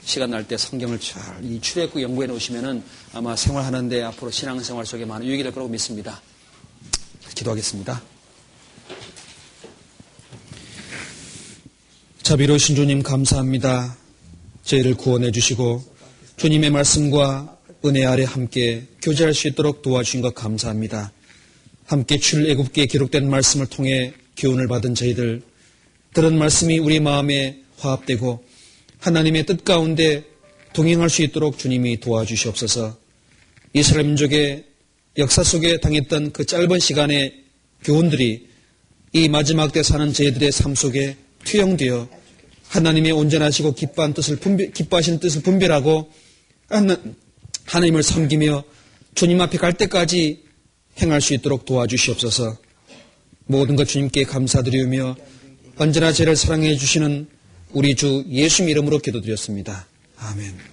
[0.03, 5.43] 시간 날 때 성경을 잘이 출애굽 연구해 놓으시면은 아마 생활하는데 앞으로 신앙생활 속에 많은 유익이
[5.43, 6.21] 될 거라고 믿습니다.
[7.35, 8.01] 기도하겠습니다.
[12.23, 13.97] 자비로우신 주님 감사합니다.
[14.63, 15.83] 저희를 구원해 주시고
[16.37, 21.11] 주님의 말씀과 은혜 아래 함께 교제할 수 있도록 도와주신 것 감사합니다.
[21.85, 25.41] 함께 출애굽기에 기록된 말씀을 통해 교훈을 받은 저희들
[26.13, 28.43] 들은 말씀이 우리 마음에 화합되고
[28.99, 30.23] 하나님의 뜻 가운데
[30.73, 32.97] 동행할 수 있도록 주님이 도와주시옵소서.
[33.73, 34.65] 이스라엘 민족의
[35.17, 37.43] 역사 속에 당했던 그 짧은 시간의
[37.83, 38.47] 교훈들이
[39.13, 41.15] 이 마지막 때 사는 저희들의 삶 속에
[41.45, 42.07] 투영되어
[42.67, 46.11] 하나님의 온전하시고 기뻐한 뜻을 분별, 기뻐하시는 뜻을 분별하고
[47.65, 48.63] 하나님을 섬기며
[49.15, 50.43] 주님 앞에 갈 때까지
[51.01, 52.57] 행할 수 있도록 도와주시옵소서.
[53.45, 55.15] 모든 것 주님께 감사드리며
[55.81, 57.27] 언제나 저를 사랑해 주시는
[57.71, 59.87] 우리 주 예수 이름으로 기도드렸습니다.
[60.15, 60.70] 아멘.